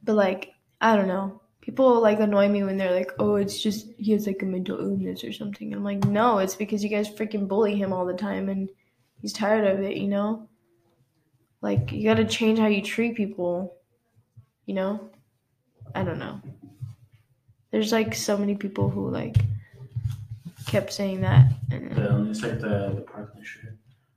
But 0.03 0.14
like, 0.14 0.53
I 0.81 0.96
don't 0.96 1.09
know. 1.09 1.40
People 1.61 2.01
like 2.01 2.18
annoy 2.18 2.48
me 2.48 2.64
when 2.64 2.77
they're 2.77 2.94
like, 2.94 3.12
"Oh, 3.20 3.37
it's 3.37 3.62
just 3.62 3.87
he 3.96 4.11
has 4.12 4.27
like 4.27 4.42
a 4.42 4.46
mental 4.46 4.81
illness 4.81 5.22
or 5.22 5.33
something." 5.33 5.72
I'm 5.72 5.85
like, 5.85 6.05
"No, 6.05 6.38
it's 6.38 6.57
because 6.57 6.83
you 6.83 6.90
guys 6.90 7.09
freaking 7.09 7.46
bully 7.46 7.77
him 7.77 7.92
all 7.92 8.05
the 8.05 8.14
time, 8.14 8.48
and 8.48 8.68
he's 9.20 9.33
tired 9.33 9.64
of 9.64 9.81
it." 9.81 9.96
You 9.96 10.09
know? 10.09 10.48
Like, 11.61 11.92
you 11.92 12.03
got 12.03 12.16
to 12.16 12.25
change 12.25 12.59
how 12.59 12.66
you 12.66 12.83
treat 12.83 13.14
people. 13.14 13.77
You 14.66 14.75
know? 14.75 15.11
I 15.94 16.03
don't 16.03 16.18
know. 16.18 16.40
There's 17.70 17.92
like 17.92 18.14
so 18.14 18.37
many 18.37 18.57
people 18.57 18.90
who 18.90 19.09
like 19.09 19.37
kept 20.66 20.92
saying 20.92 21.20
that, 21.22 21.46
and 21.70 21.90
The 21.92 22.09
illness, 22.11 22.42
like 22.42 22.61
the 22.61 22.92
the 22.94 23.03
Parkland 23.03 23.46
shit. 23.46 23.72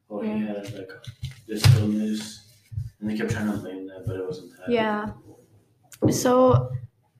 Oh, 0.10 0.22
he 0.22 0.30
Yeah. 0.30 0.38
had 0.48 0.74
like 0.74 0.90
this 1.48 1.64
illness, 1.78 2.46
and 3.00 3.10
they 3.10 3.18
kept 3.18 3.32
trying 3.32 3.52
to 3.52 3.58
blame 3.58 3.88
that, 3.88 4.04
but 4.06 4.16
it 4.18 4.26
wasn't 4.26 4.52
that. 4.58 4.70
Yeah. 4.70 5.12
So 6.12 6.72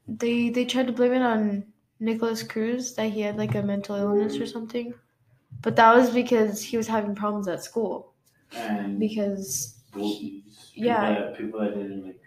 they 0.08 0.50
they 0.50 0.66
tried 0.66 0.88
to 0.88 0.94
blame 0.94 1.14
it 1.14 1.22
on 1.22 1.66
Nikolas 2.00 2.44
Cruz 2.44 2.94
that 2.96 3.10
he 3.10 3.22
had 3.22 3.38
like 3.38 3.56
a 3.56 3.62
mental 3.64 3.96
illness 3.96 4.38
or 4.38 4.46
something. 4.46 4.94
But 5.62 5.76
that 5.78 5.96
was 5.96 6.10
because 6.12 6.62
he 6.62 6.78
was 6.78 6.88
having 6.88 7.16
problems 7.16 7.48
at 7.48 7.64
school 7.64 8.14
And 8.56 9.00
because 9.00 9.80
bullies. 9.92 10.72
yeah. 10.76 11.00
People 11.00 11.26
that, 11.32 11.38
people 11.38 11.60
that 11.62 11.76
didn't 11.76 12.06
like. 12.06 12.22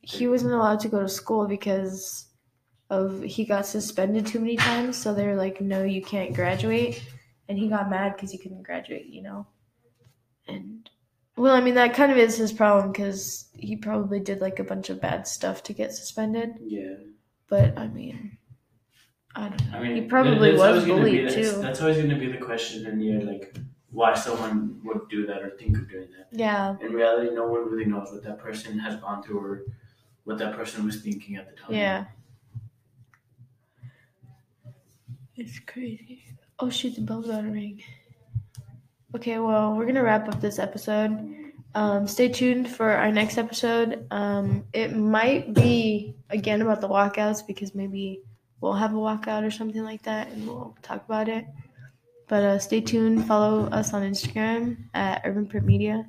he 0.00 0.26
wasn't 0.26 0.54
allowed 0.54 0.80
to 0.80 0.88
go 0.88 1.00
to 1.02 1.08
school 1.08 1.46
because 1.46 2.26
of 2.90 3.22
he 3.22 3.44
got 3.44 3.66
suspended 3.66 4.26
too 4.26 4.38
many 4.40 4.56
times 4.56 4.96
so 4.96 5.14
they're 5.14 5.36
like 5.36 5.60
no 5.60 5.82
you 5.82 6.02
can't 6.02 6.34
graduate 6.34 7.02
and 7.48 7.58
he 7.58 7.68
got 7.68 7.88
mad 7.90 8.14
because 8.14 8.30
he 8.30 8.38
couldn't 8.38 8.62
graduate 8.62 9.06
you 9.06 9.22
know 9.22 9.46
and 10.46 10.90
well 11.36 11.54
i 11.54 11.60
mean 11.60 11.74
that 11.74 11.94
kind 11.94 12.12
of 12.12 12.18
is 12.18 12.36
his 12.36 12.52
problem 12.52 12.92
because 12.92 13.48
he 13.54 13.74
probably 13.76 14.20
did 14.20 14.40
like 14.40 14.58
a 14.58 14.64
bunch 14.64 14.90
of 14.90 15.00
bad 15.00 15.26
stuff 15.26 15.62
to 15.62 15.72
get 15.72 15.92
suspended 15.94 16.50
Yeah. 16.66 16.94
but 17.48 17.76
I 17.78 17.88
mean, 17.88 18.36
I 19.36 19.48
don't 19.48 19.70
know. 19.72 19.78
I 19.78 19.82
mean, 19.82 19.96
he 19.96 20.02
probably 20.02 20.52
was 20.52 20.60
always 20.60 20.84
be 20.84 20.90
bullied 20.92 21.28
the- 21.28 21.34
too. 21.34 21.50
That's 21.60 21.80
always 21.80 21.96
going 21.96 22.10
to 22.10 22.14
be 22.16 22.30
the 22.30 22.38
question 22.38 22.86
in 22.86 22.98
the 23.00 23.24
like 23.24 23.56
why 23.90 24.14
someone 24.14 24.80
would 24.84 25.08
do 25.08 25.26
that 25.26 25.42
or 25.42 25.50
think 25.50 25.76
of 25.76 25.88
doing 25.90 26.08
that. 26.16 26.28
Yeah, 26.30 26.76
In 26.80 26.92
reality, 26.92 27.34
no 27.34 27.46
one 27.48 27.68
really 27.68 27.84
knows 27.84 28.12
what 28.12 28.22
that 28.24 28.38
person 28.38 28.78
has 28.78 28.94
gone 29.00 29.22
through 29.24 29.38
or 29.40 29.62
what 30.22 30.38
that 30.38 30.54
person 30.54 30.84
was 30.84 31.00
thinking 31.00 31.34
at 31.36 31.48
the 31.50 31.56
time. 31.56 31.72
yeah. 31.74 32.04
It's 35.36 35.58
crazy. 35.60 36.22
Oh 36.58 36.70
shoot, 36.70 36.94
the 36.94 37.00
bell's 37.00 37.26
to 37.26 37.42
ring. 37.42 37.82
Okay, 39.16 39.38
well, 39.38 39.74
we're 39.74 39.86
gonna 39.86 40.02
wrap 40.02 40.28
up 40.28 40.40
this 40.40 40.58
episode. 40.58 41.52
Um, 41.74 42.06
stay 42.06 42.28
tuned 42.28 42.68
for 42.68 42.90
our 42.90 43.10
next 43.10 43.36
episode. 43.36 44.06
Um, 44.12 44.64
it 44.72 44.94
might 44.94 45.52
be 45.52 46.14
again 46.30 46.62
about 46.62 46.80
the 46.80 46.88
walkouts 46.88 47.44
because 47.44 47.74
maybe 47.74 48.20
we'll 48.60 48.74
have 48.74 48.92
a 48.92 48.96
walkout 48.96 49.44
or 49.44 49.50
something 49.50 49.82
like 49.82 50.02
that, 50.04 50.28
and 50.28 50.46
we'll 50.46 50.76
talk 50.82 51.04
about 51.04 51.28
it. 51.28 51.46
But 52.28 52.42
uh, 52.44 52.58
stay 52.60 52.80
tuned. 52.80 53.26
Follow 53.26 53.66
us 53.66 53.92
on 53.92 54.02
Instagram 54.02 54.76
at 54.94 55.22
Urban 55.24 55.46
Print 55.46 55.66
Media, 55.66 56.06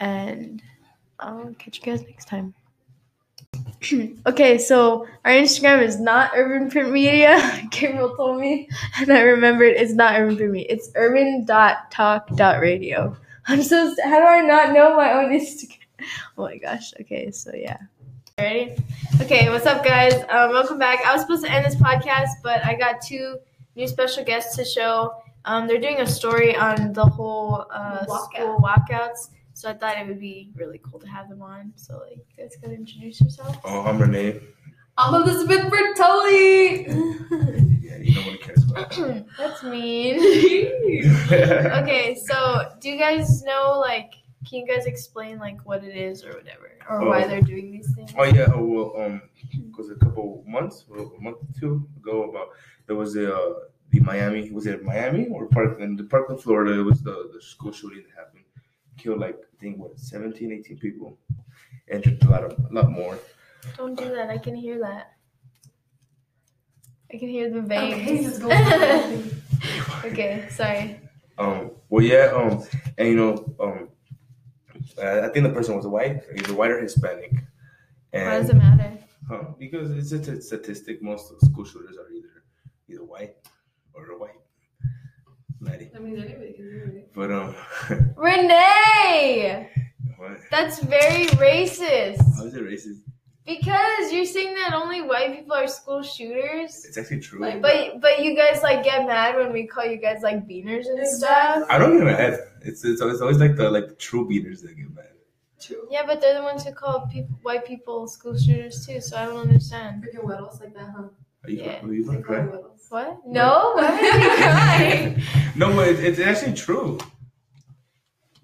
and 0.00 0.62
I'll 1.18 1.54
catch 1.58 1.78
you 1.78 1.84
guys 1.84 2.02
next 2.02 2.28
time. 2.28 2.54
okay, 4.26 4.56
so 4.58 5.06
our 5.24 5.30
Instagram 5.32 5.82
is 5.82 5.98
not 6.00 6.32
Urban 6.34 6.70
Print 6.70 6.90
Media. 6.90 7.62
Gabriel 7.70 8.16
told 8.16 8.40
me, 8.40 8.68
and 8.98 9.12
I 9.12 9.20
remembered 9.20 9.74
it's 9.76 9.92
not 9.92 10.18
Urban 10.18 10.36
Print 10.36 10.52
Media. 10.52 10.66
It's 10.70 10.90
urban.talk.radio. 10.94 13.16
I'm 13.46 13.62
so. 13.62 13.94
st- 13.94 14.08
How 14.08 14.20
do 14.20 14.26
I 14.26 14.40
not 14.40 14.72
know 14.72 14.96
my 14.96 15.12
own 15.12 15.30
Instagram? 15.30 15.78
Oh 16.36 16.42
my 16.42 16.58
gosh. 16.58 16.92
Okay, 17.00 17.30
so 17.30 17.52
yeah. 17.54 17.78
Ready? 18.36 18.74
Okay, 19.22 19.48
what's 19.48 19.64
up, 19.64 19.84
guys? 19.84 20.12
Um, 20.28 20.50
welcome 20.50 20.76
back. 20.78 20.98
I 21.06 21.12
was 21.12 21.22
supposed 21.22 21.44
to 21.44 21.50
end 21.50 21.64
this 21.64 21.76
podcast, 21.76 22.30
but 22.42 22.62
I 22.64 22.74
got 22.74 23.00
two 23.00 23.38
new 23.76 23.86
special 23.86 24.24
guests 24.24 24.56
to 24.56 24.64
show. 24.64 25.14
Um, 25.46 25.66
they're 25.68 25.80
doing 25.80 26.00
a 26.00 26.06
story 26.06 26.56
on 26.56 26.92
the 26.92 27.04
whole 27.06 27.64
uh, 27.70 28.04
Walkout. 28.06 28.24
school 28.34 28.58
walkouts. 28.60 29.28
So 29.54 29.70
I 29.70 29.74
thought 29.74 29.96
it 29.96 30.06
would 30.06 30.20
be 30.20 30.50
really 30.56 30.80
cool 30.82 30.98
to 31.00 31.06
have 31.08 31.28
them 31.28 31.40
on. 31.42 31.72
So 31.76 31.98
like, 31.98 32.18
you 32.36 32.42
guys 32.44 32.56
gotta 32.60 32.74
introduce 32.74 33.20
yourself. 33.20 33.56
Oh, 33.64 33.82
I'm 33.82 33.98
Renee. 33.98 34.40
I'm 34.98 35.14
Elizabeth 35.14 35.72
Bertoli. 35.72 36.86
Yeah, 37.82 37.96
you 37.98 38.14
know 38.14 38.20
what 38.22 38.34
it 38.34 38.40
cares 38.42 38.64
about. 38.64 39.26
That's 39.38 39.62
mean. 39.62 40.18
okay, 41.82 42.16
so 42.26 42.70
do 42.80 42.90
you 42.90 42.98
guys 42.98 43.42
know 43.44 43.78
like 43.80 44.14
can 44.48 44.60
you 44.60 44.66
guys 44.66 44.86
explain 44.86 45.38
like 45.38 45.58
what 45.64 45.82
it 45.84 45.96
is 45.96 46.24
or 46.24 46.32
whatever 46.32 46.70
or 46.90 47.08
why 47.08 47.24
Oh. 47.24 47.28
they're 47.28 47.40
doing 47.40 47.70
these 47.72 47.92
things? 47.94 48.12
oh 48.18 48.24
yeah, 48.24 48.48
oh, 48.54 48.64
well, 48.64 49.02
um, 49.06 49.22
because 49.70 49.90
a 49.90 49.94
couple 49.96 50.44
months, 50.46 50.84
well, 50.88 51.12
a 51.16 51.20
month 51.22 51.38
or 51.38 51.60
two 51.60 51.88
ago, 51.96 52.28
about 52.30 52.48
there 52.86 52.96
was 52.96 53.16
a 53.16 53.34
uh, 53.34 53.54
the 53.90 54.00
Miami. 54.00 54.50
Was 54.50 54.66
it 54.66 54.82
Miami 54.84 55.28
or 55.28 55.46
Parkland? 55.46 55.98
The 55.98 56.04
Parkland, 56.04 56.40
Florida. 56.42 56.78
It 56.78 56.82
was 56.82 57.02
the 57.02 57.30
the 57.32 57.40
school 57.40 57.72
shooting 57.72 58.02
that 58.08 58.16
happened. 58.18 58.43
Killed 58.96 59.20
like 59.20 59.36
I 59.36 59.60
think 59.60 59.78
what 59.78 59.98
17, 59.98 60.52
18 60.52 60.78
people. 60.78 61.18
Injured 61.90 62.22
a 62.24 62.30
lot 62.30 62.44
of 62.44 62.52
a 62.52 62.72
lot 62.72 62.90
more. 62.90 63.18
Don't 63.76 63.94
do 63.98 64.08
that. 64.14 64.30
I 64.30 64.38
can 64.38 64.54
hear 64.54 64.78
that. 64.80 65.12
I 67.12 67.18
can 67.18 67.28
hear 67.28 67.50
the 67.50 67.62
veins. 67.62 67.94
Okay, 67.94 68.22
just 68.22 68.40
go 68.40 68.48
okay, 70.08 70.48
sorry. 70.50 71.00
Um. 71.38 71.72
Well, 71.88 72.04
yeah. 72.04 72.32
Um. 72.34 72.64
And 72.98 73.08
you 73.08 73.16
know, 73.16 73.54
um, 73.60 73.88
I 75.02 75.26
I 75.26 75.28
think 75.28 75.46
the 75.46 75.52
person 75.52 75.76
was 75.76 75.86
white, 75.86 76.22
either 76.36 76.54
white 76.54 76.70
or 76.70 76.80
Hispanic. 76.80 77.32
And 78.12 78.26
Why 78.26 78.38
does 78.38 78.50
it 78.50 78.56
matter? 78.56 78.98
Huh? 79.28 79.44
Because 79.58 79.90
it's 79.90 80.12
a 80.12 80.18
t- 80.18 80.40
statistic. 80.40 81.02
Most 81.02 81.32
of 81.32 81.40
school 81.40 81.64
shooters 81.64 81.96
are 81.96 82.10
either 82.10 82.44
either 82.88 83.04
white 83.04 83.36
or 83.92 84.06
they're 84.06 84.18
white. 84.18 84.40
Maddie. 85.64 85.90
I 85.94 85.98
mean, 85.98 86.18
anybody 86.18 86.52
can 86.52 86.70
do 86.70 86.96
it. 86.98 87.10
But 87.14 87.30
um, 87.32 87.54
Renee! 88.16 89.70
what? 90.16 90.38
That's 90.50 90.78
very 90.80 91.26
racist. 91.36 92.22
How 92.36 92.44
is 92.44 92.54
it 92.54 92.62
racist? 92.62 93.00
Because 93.46 94.10
you're 94.10 94.24
saying 94.24 94.54
that 94.54 94.72
only 94.72 95.02
white 95.02 95.36
people 95.36 95.54
are 95.54 95.66
school 95.66 96.02
shooters. 96.02 96.84
It's 96.86 96.96
actually 96.96 97.20
true. 97.20 97.40
Like, 97.40 97.60
But 97.60 98.00
but 98.00 98.24
you 98.24 98.34
guys 98.34 98.62
like 98.62 98.84
get 98.84 99.06
mad 99.06 99.36
when 99.36 99.52
we 99.52 99.66
call 99.66 99.84
you 99.84 99.98
guys 99.98 100.22
like 100.22 100.48
beaners 100.48 100.86
and 100.86 101.06
stuff. 101.06 101.66
I 101.68 101.76
don't 101.78 101.98
get 101.98 102.04
mad. 102.04 102.40
It's 102.62 102.84
it's 102.84 103.02
always, 103.02 103.16
it's 103.16 103.22
always 103.22 103.38
like 103.38 103.56
the 103.56 103.70
like 103.70 103.98
true 103.98 104.26
beaters 104.26 104.62
that 104.62 104.74
get 104.76 104.90
mad. 104.94 105.10
True. 105.60 105.86
Yeah, 105.90 106.04
but 106.06 106.20
they're 106.22 106.34
the 106.34 106.42
ones 106.42 106.64
who 106.64 106.72
call 106.72 107.06
people 107.06 107.38
white 107.42 107.66
people 107.66 108.08
school 108.08 108.36
shooters 108.36 108.86
too. 108.86 109.00
So 109.02 109.16
I 109.16 109.26
don't 109.26 109.36
understand. 109.36 110.02
Freaking 110.02 110.24
weddles 110.24 110.60
like 110.60 110.74
that, 110.74 110.92
huh? 110.96 111.08
Are 111.44 111.50
you, 111.50 111.62
Yeah. 111.62 111.84
are 111.84 111.92
you 111.92 112.04
They 112.04 112.12
gonna 112.14 112.22
call 112.22 112.36
cry? 112.36 112.44
it 112.44 112.50
weddles. 112.52 112.90
What? 112.90 113.26
No, 113.26 113.72
why 113.76 113.90
would 113.90 114.00
I 114.00 114.18
be 114.18 114.42
crying? 114.42 115.22
No, 115.56 115.74
but 115.74 115.88
it, 115.88 116.00
it's 116.04 116.18
actually 116.20 116.54
true. 116.54 116.98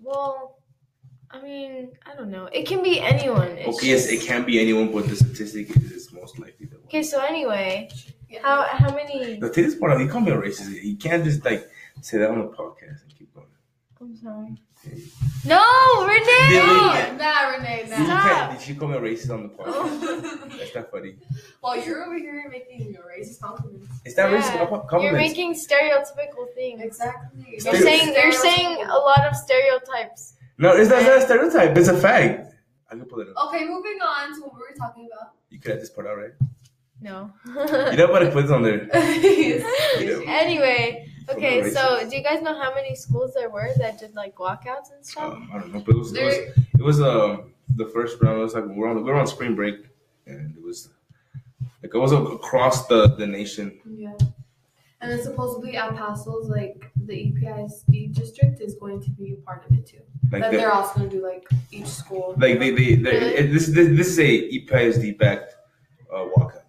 Well, 0.03 0.59
I 1.31 1.41
mean, 1.41 1.93
I 2.05 2.15
don't 2.17 2.31
know. 2.31 2.47
It 2.47 2.67
can 2.67 2.83
be 2.83 3.01
anyone. 3.01 3.49
It's 3.49 3.77
okay, 3.79 3.89
yes, 3.89 4.09
just- 4.09 4.13
it 4.23 4.27
can 4.27 4.45
be 4.45 4.61
anyone, 4.61 4.93
but 4.93 5.09
the 5.09 5.17
statistic 5.17 5.71
is 5.77 5.93
it's 5.93 6.13
most 6.13 6.39
likely 6.39 6.67
the 6.67 6.77
one. 6.77 6.85
Okay, 6.87 7.03
so 7.03 7.21
anyway, 7.21 7.89
Yeah. 8.29 8.41
how 8.43 8.63
how 8.65 8.95
many? 8.95 9.39
The 9.39 9.49
thing 9.49 9.65
is, 9.65 9.75
part 9.77 9.93
of 9.93 10.01
you 10.01 10.09
call 10.09 10.21
me 10.21 10.33
a 10.33 10.37
racist. 10.37 10.83
You 10.83 10.97
can't 10.97 11.23
just 11.25 11.45
like 11.45 11.69
say 12.01 12.19
that 12.19 12.31
on 12.31 12.39
the 12.41 12.47
podcast 12.49 13.03
and 13.05 13.15
keep 13.17 13.33
going. 13.35 13.47
I'm 14.01 14.17
sorry. 14.17 14.61
Okay. 14.87 15.03
No, 15.47 16.07
Renee. 16.07 16.25
Yeah, 16.51 17.17
Nah, 17.19 17.51
Renee, 17.57 17.85
You 17.85 17.91
nah. 17.91 18.05
Stop. 18.05 18.23
can't- 18.23 18.53
Did 18.59 18.61
she 18.67 18.75
call 18.75 18.89
me 18.89 18.97
a 18.97 19.01
racist 19.01 19.31
on 19.33 19.43
the 19.45 19.49
podcast? 19.49 19.65
Oh. 19.69 20.49
That's 20.59 20.75
not 20.75 20.91
funny. 20.91 21.17
Well, 21.63 21.77
you're 21.85 22.05
over 22.05 22.19
here 22.19 22.47
making 22.51 22.93
your 22.93 23.03
racist 23.05 23.41
compliments. 23.41 23.87
It's 24.05 24.17
not 24.17 24.31
Yeah. 24.31 24.39
racist 24.41 24.89
com- 24.89 25.03
You're 25.03 25.13
making 25.13 25.55
stereotypical 25.55 26.53
things. 26.55 26.83
Exactly. 26.83 27.45
You're 27.53 27.61
Stereo- 27.61 27.81
saying 27.81 28.15
you're 28.15 28.33
saying 28.33 28.85
a 28.85 28.97
lot 28.99 29.25
of 29.27 29.35
stereotypes. 29.37 30.35
No, 30.59 30.73
it's 30.77 30.91
not, 30.91 31.03
not 31.03 31.19
a 31.19 31.21
stereotype. 31.23 31.77
It's 31.77 31.89
a 31.89 31.97
fact. 31.97 32.55
I 32.91 32.97
can 32.97 33.05
pull 33.07 33.21
it 33.21 33.29
up. 33.35 33.49
Okay, 33.49 33.65
moving 33.65 33.99
on 34.03 34.35
to 34.35 34.41
what 34.43 34.55
we 34.55 34.61
were 34.61 34.75
talking 34.77 35.09
about. 35.11 35.33
You 35.49 35.59
could 35.59 35.71
have 35.73 35.81
this 35.81 35.91
part 35.91 36.07
out, 36.07 36.17
right? 36.19 36.33
No. 37.01 37.31
You 37.47 37.97
know 37.97 38.11
what 38.13 38.23
I 38.23 38.31
put 38.31 38.45
it 38.45 38.51
on 38.51 38.63
there. 38.63 38.89
anyway, 40.29 41.09
okay, 41.31 41.71
so 41.71 42.09
do 42.09 42.17
you 42.17 42.23
guys 42.23 42.43
know 42.43 42.59
how 42.61 42.75
many 42.75 42.95
schools 42.95 43.33
there 43.35 43.51
were 43.51 43.71
that 43.79 43.99
did 43.99 44.15
like 44.15 44.37
walkouts 44.37 44.93
and 44.95 45.05
stuff? 45.05 45.35
Um, 45.35 45.51
I 45.53 45.59
don't 45.61 45.73
know, 45.73 45.81
but 45.81 45.95
it 45.95 45.99
was 45.99 46.15
it 46.15 46.25
was, 46.25 46.37
it 46.79 46.83
was 46.83 47.01
um 47.01 47.53
the 47.77 47.87
first 47.87 48.21
round. 48.23 48.39
It 48.39 48.43
was 48.43 48.55
like 48.55 48.65
we 48.67 48.75
we're 48.75 48.89
on 48.89 48.97
we 48.97 49.03
were 49.11 49.15
on 49.15 49.27
spring 49.27 49.55
break, 49.55 49.77
and 50.27 50.57
it 50.57 50.63
was 50.63 50.89
like 51.83 51.95
it 51.95 51.99
was 51.99 52.13
across 52.13 52.87
the 52.87 53.09
the 53.17 53.27
nation. 53.27 53.79
Yeah. 53.87 54.13
And 55.03 55.11
then 55.11 55.23
supposedly 55.23 55.77
El 55.77 55.93
Paso's 55.93 56.51
like 56.51 56.91
the 57.07 57.15
EPISD 57.33 58.13
district 58.13 58.61
is 58.61 58.75
going 58.75 59.01
to 59.03 59.11
be 59.11 59.33
a 59.33 59.37
part 59.37 59.65
of 59.65 59.73
it 59.75 59.87
too. 59.87 60.03
Like 60.31 60.43
Then 60.43 60.51
the, 60.53 60.57
they're 60.59 60.73
also 60.73 60.99
going 60.99 61.09
to 61.09 61.17
do 61.17 61.23
like 61.25 61.49
each 61.73 61.87
school. 61.87 62.35
like 62.37 62.59
they 62.59 62.71
they, 62.71 62.95
they 62.97 63.11
Really? 63.19 63.47
this, 63.47 63.69
this 63.69 63.89
this 63.97 64.09
is 64.09 64.19
a 64.19 64.51
EPISD 64.59 65.17
backed 65.19 65.55
uh, 66.15 66.27
walkout, 66.37 66.60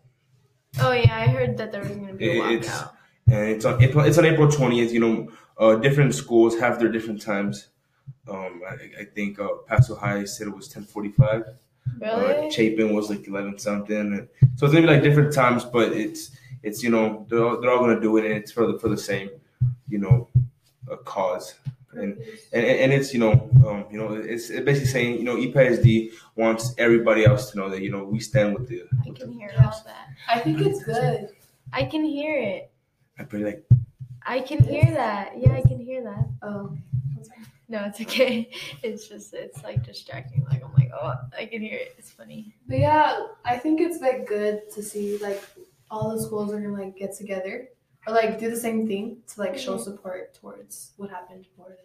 Oh 0.80 0.92
yeah, 0.92 1.16
I 1.18 1.28
heard 1.28 1.58
that 1.58 1.72
there 1.72 1.82
was 1.82 1.92
gonna 1.92 2.14
be 2.14 2.30
a 2.30 2.44
It- 2.46 2.52
it's- 2.60 2.82
walkout. 2.82 2.92
and 3.28 3.50
it's 3.50 3.66
on 3.66 3.82
April 3.84 4.06
it's 4.06 4.18
on 4.18 4.26
April 4.26 4.50
twentieth. 4.50 4.92
You 4.94 5.00
know, 5.02 5.30
uh, 5.58 5.76
different 5.76 6.16
schools 6.16 6.58
have 6.60 6.80
their 6.80 6.90
different 6.90 7.22
times. 7.22 7.68
Um, 8.28 8.62
I, 8.68 9.02
I 9.02 9.06
think 9.06 9.40
uh, 9.40 9.48
Paso 9.68 9.96
High 9.96 10.24
said 10.26 10.48
it 10.48 10.56
was 10.56 10.68
ten 10.68 10.84
forty 10.84 11.12
five. 11.12 11.44
Uh, 12.02 12.18
Really? 12.20 12.52
Chapin 12.52 12.94
was 12.96 13.10
like 13.10 13.28
eleven 13.28 13.58
something, 13.60 13.96
and 13.98 14.28
so 14.56 14.66
it's 14.66 14.74
gonna 14.74 14.88
be 14.88 14.94
like 14.94 15.04
different 15.04 15.34
times, 15.34 15.66
but 15.66 15.92
it's 15.92 16.32
it's 16.64 16.82
you 16.84 16.90
know 16.90 17.26
they're 17.30 17.44
all, 17.44 17.60
they're 17.60 17.72
all 17.72 17.80
gonna 17.80 18.00
do 18.00 18.16
it, 18.18 18.26
and 18.26 18.34
it's 18.34 18.52
for 18.52 18.66
the 18.72 18.80
for 18.80 18.88
the 18.90 18.98
same 18.98 19.30
you 19.90 19.98
know 19.98 20.30
uh, 20.90 20.96
cause, 20.98 21.56
and, 21.94 22.18
and 22.54 22.66
and 22.66 22.94
it's 22.94 23.14
you 23.14 23.20
know 23.20 23.34
um, 23.68 23.86
you 23.92 23.98
know 23.98 24.14
it's 24.14 24.50
basically 24.50 24.86
saying 24.88 25.18
you 25.18 25.24
know 25.24 25.36
EPISD 25.36 26.12
wants 26.36 26.74
everybody 26.78 27.26
else 27.26 27.52
to 27.52 27.58
know 27.58 27.70
that 27.70 27.82
you 27.82 27.92
know 27.92 28.04
we 28.04 28.20
stand 28.20 28.54
with 28.54 28.68
the. 28.68 28.82
I 28.82 29.10
With 29.10 29.20
can 29.20 29.32
the 29.32 29.38
hear 29.40 29.52
Yeah. 29.54 29.66
all 29.66 29.84
that. 29.86 30.08
I 30.30 30.40
think 30.40 30.62
it's 30.62 30.84
good. 30.84 31.30
I 31.74 31.84
can 31.84 32.04
hear 32.04 32.38
it. 32.38 32.72
I 33.20 33.24
pretty 33.24 33.46
like 33.46 33.64
I 34.26 34.40
can 34.40 34.64
hear 34.64 34.86
that. 34.86 35.34
Yeah, 35.38 35.54
I 35.54 35.62
can 35.62 35.80
hear 35.80 36.04
that. 36.04 36.28
Oh. 36.42 36.78
No, 37.70 37.86
it's 37.86 38.02
okay. 38.02 38.50
It's 38.84 39.08
just 39.08 39.34
it's 39.34 39.64
like 39.64 39.82
distracting. 39.86 40.46
Like 40.50 40.62
I'm 40.64 40.74
like, 40.74 40.92
oh, 40.94 41.14
I 41.38 41.46
can 41.46 41.62
hear 41.62 41.78
it. 41.78 41.96
It's 41.98 42.12
funny. 42.12 42.54
But 42.68 42.80
yeah, 42.80 43.28
I 43.46 43.58
think 43.58 43.80
it's 43.80 44.02
like 44.02 44.28
good 44.28 44.70
to 44.76 44.84
see 44.84 45.18
like 45.20 45.42
all 45.90 46.14
the 46.16 46.22
schools 46.22 46.52
are 46.54 46.60
gonna 46.60 46.74
like 46.74 46.98
get 46.98 47.16
together 47.16 47.70
or 48.08 48.14
like 48.14 48.40
do 48.40 48.50
the 48.50 48.58
same 48.58 48.88
thing 48.88 49.18
to 49.28 49.40
like 49.40 49.58
show 49.58 49.78
support 49.78 50.34
towards 50.34 50.92
what 50.98 51.10
happened 51.10 51.40
in 51.40 51.46
Florida. 51.56 51.82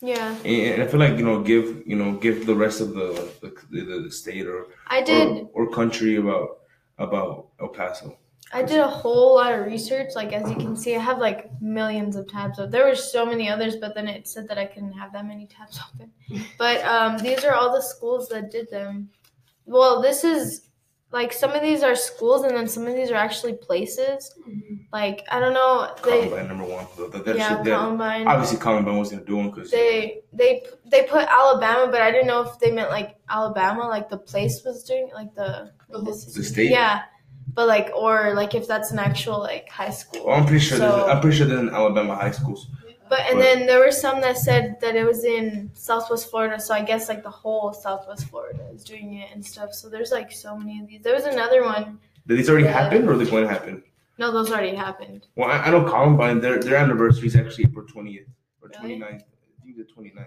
Yeah, 0.00 0.36
and 0.44 0.82
I 0.82 0.86
feel 0.86 1.00
like 1.00 1.18
you 1.18 1.24
know 1.24 1.42
give 1.42 1.82
you 1.86 1.96
know 1.96 2.12
give 2.16 2.46
the 2.46 2.54
rest 2.54 2.80
of 2.80 2.94
the 2.94 3.30
the, 3.40 3.82
the, 3.84 4.00
the 4.02 4.10
state 4.10 4.46
or, 4.46 4.66
I 4.88 5.02
did. 5.02 5.48
or 5.54 5.66
or 5.66 5.70
country 5.70 6.16
about 6.16 6.58
about 6.98 7.48
El 7.60 7.68
Paso. 7.68 8.18
I 8.52 8.62
did 8.62 8.78
a 8.78 8.86
whole 8.86 9.36
lot 9.36 9.52
of 9.52 9.66
research. 9.66 10.10
Like 10.14 10.32
as 10.32 10.48
you 10.48 10.56
can 10.56 10.76
see, 10.76 10.94
I 10.94 11.00
have 11.00 11.18
like 11.18 11.50
millions 11.60 12.14
of 12.14 12.28
tabs 12.28 12.58
open. 12.58 12.70
There 12.70 12.86
were 12.86 12.94
so 12.94 13.26
many 13.26 13.48
others, 13.48 13.76
but 13.76 13.94
then 13.94 14.06
it 14.06 14.28
said 14.28 14.46
that 14.48 14.58
I 14.58 14.66
couldn't 14.66 14.92
have 14.92 15.12
that 15.14 15.26
many 15.26 15.46
tabs 15.46 15.80
open. 15.94 16.12
But 16.58 16.84
um, 16.84 17.18
these 17.18 17.44
are 17.44 17.54
all 17.54 17.74
the 17.74 17.82
schools 17.82 18.28
that 18.28 18.50
did 18.50 18.70
them. 18.70 19.08
Well, 19.64 20.00
this 20.00 20.22
is 20.22 20.68
like 21.12 21.32
some 21.32 21.52
of 21.52 21.62
these 21.62 21.82
are 21.82 21.94
schools 21.94 22.42
and 22.42 22.56
then 22.56 22.66
some 22.68 22.86
of 22.86 22.94
these 22.94 23.10
are 23.10 23.14
actually 23.16 23.54
places. 23.54 24.34
Mm-hmm. 24.40 24.74
Like 24.92 25.22
I 25.30 25.38
don't 25.38 25.54
know, 25.54 25.94
they 26.04 26.26
Columbine 26.28 26.48
number 26.48 26.64
one. 26.64 26.86
The, 26.96 27.08
the, 27.08 27.18
that 27.24 27.36
yeah, 27.36 27.48
shit, 27.56 27.64
that, 27.64 27.78
Columbine. 27.78 28.26
obviously 28.26 28.58
Columbine 28.58 28.98
was 28.98 29.10
gonna 29.10 29.24
do 29.24 29.36
them 29.36 29.50
because 29.50 29.70
They 29.70 30.20
they 30.32 30.64
they 30.90 31.04
put 31.04 31.26
Alabama, 31.28 31.88
but 31.90 32.00
I 32.02 32.10
didn't 32.10 32.26
know 32.26 32.42
if 32.42 32.58
they 32.58 32.70
meant 32.70 32.90
like 32.90 33.16
Alabama, 33.28 33.86
like 33.88 34.08
the 34.08 34.18
place 34.18 34.62
was 34.64 34.82
doing 34.84 35.10
like 35.14 35.34
the 35.34 35.70
The 35.90 35.98
whole 36.00 36.04
the 36.14 36.14
state. 36.44 36.70
yeah, 36.70 37.02
but 37.54 37.66
like 37.68 37.90
or 37.94 38.34
like 38.34 38.54
if 38.54 38.66
that's 38.66 38.90
an 38.90 38.98
actual 38.98 39.38
like 39.40 39.68
high 39.68 39.90
school. 39.90 40.26
Well, 40.26 40.36
I'm 40.36 40.44
pretty 40.46 40.64
sure. 40.64 40.78
So- 40.78 41.06
I'm 41.08 41.20
pretty 41.20 41.36
sure 41.36 41.46
there's 41.46 41.60
in 41.60 41.70
Alabama 41.70 42.16
high 42.16 42.32
schools. 42.32 42.68
But 43.08 43.20
and 43.20 43.36
But- 43.38 43.42
then 43.42 43.66
there 43.66 43.78
were 43.78 43.92
some 43.92 44.20
that 44.22 44.36
said 44.38 44.78
that 44.80 44.96
it 44.96 45.04
was 45.04 45.24
in 45.24 45.70
Southwest 45.74 46.30
Florida, 46.30 46.58
so 46.60 46.74
I 46.74 46.82
guess 46.82 47.08
like 47.08 47.22
the 47.22 47.30
whole 47.30 47.72
Southwest 47.72 48.26
Florida 48.28 48.68
is 48.74 48.82
doing 48.84 49.14
it 49.14 49.28
and 49.32 49.44
stuff. 49.44 49.72
So 49.74 49.88
there's 49.88 50.10
like 50.10 50.32
so 50.32 50.56
many 50.56 50.80
of 50.80 50.88
these. 50.88 51.02
There 51.02 51.14
was 51.14 51.24
another 51.24 51.62
one. 51.64 51.98
Did 52.26 52.38
these 52.38 52.50
already 52.50 52.66
happen 52.66 53.08
or 53.08 53.12
are 53.12 53.16
they 53.16 53.30
going 53.30 53.44
to 53.46 53.48
happen? 53.52 53.82
No, 54.18 54.32
those 54.32 54.50
already 54.50 54.74
happened. 54.74 55.26
Well, 55.36 55.50
I, 55.50 55.58
I 55.58 55.70
know 55.70 55.84
Columbine. 55.84 56.40
Their 56.40 56.58
their 56.58 56.76
anniversary 56.76 57.26
is 57.28 57.36
actually 57.36 57.64
April 57.64 57.86
20th 57.86 58.26
or 58.62 58.70
Really? 58.82 58.96
29th. 58.98 59.22
I 59.22 59.62
think 59.62 59.76
the 59.76 59.84
29th. 59.84 60.26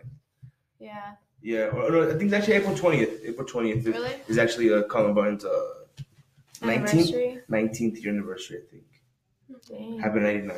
Yeah. 0.80 1.14
Yeah, 1.42 1.66
or, 1.68 1.90
no, 1.92 2.04
I 2.04 2.10
think 2.18 2.24
it's 2.24 2.34
actually 2.34 2.56
April 2.56 2.76
20th. 2.76 3.26
April 3.26 3.48
20th 3.48 3.78
is, 3.78 3.86
Really? 3.88 4.16
is 4.28 4.38
actually 4.38 4.74
uh, 4.74 4.84
Columbine's 4.84 5.46
uh, 5.46 5.70
19th, 6.62 6.64
Anniversary. 6.64 7.40
19th 7.50 8.04
year 8.04 8.12
anniversary, 8.14 8.58
I 8.58 8.66
think. 8.72 8.84
Dang. 9.68 10.00
Happened 10.00 10.26
in 10.28 10.36
89. 10.36 10.58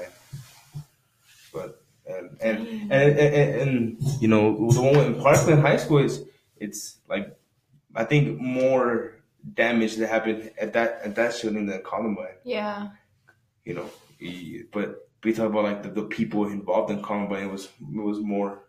But, 1.54 1.81
and, 2.12 2.38
and, 2.42 2.68
and, 2.68 2.92
and, 2.92 3.20
and, 3.20 3.70
and, 3.70 4.22
you 4.22 4.28
know, 4.28 4.70
the 4.72 4.82
one 4.82 4.96
in 4.98 5.22
Parkland 5.22 5.62
High 5.62 5.78
School 5.78 6.00
is, 6.00 6.24
it's 6.58 6.98
like, 7.10 7.36
I 7.96 8.04
think 8.04 8.40
more 8.40 9.16
damage 9.54 9.96
that 9.96 10.08
happened 10.08 10.52
at 10.60 10.74
that, 10.74 11.02
at 11.04 11.16
that 11.16 11.34
shooting 11.34 11.66
than 11.66 11.82
Columbine. 11.84 12.36
Yeah. 12.44 12.90
you 13.66 13.74
know. 13.74 13.90
But 14.72 15.08
we 15.24 15.34
talk 15.34 15.48
about 15.50 15.64
like 15.64 15.84
the, 15.84 15.90
the 15.90 16.04
people 16.04 16.46
involved 16.46 16.92
in 16.92 17.02
Columbine. 17.02 17.46
It 17.46 17.52
was 17.52 17.66
it 17.66 18.02
was 18.02 18.20
more 18.20 18.64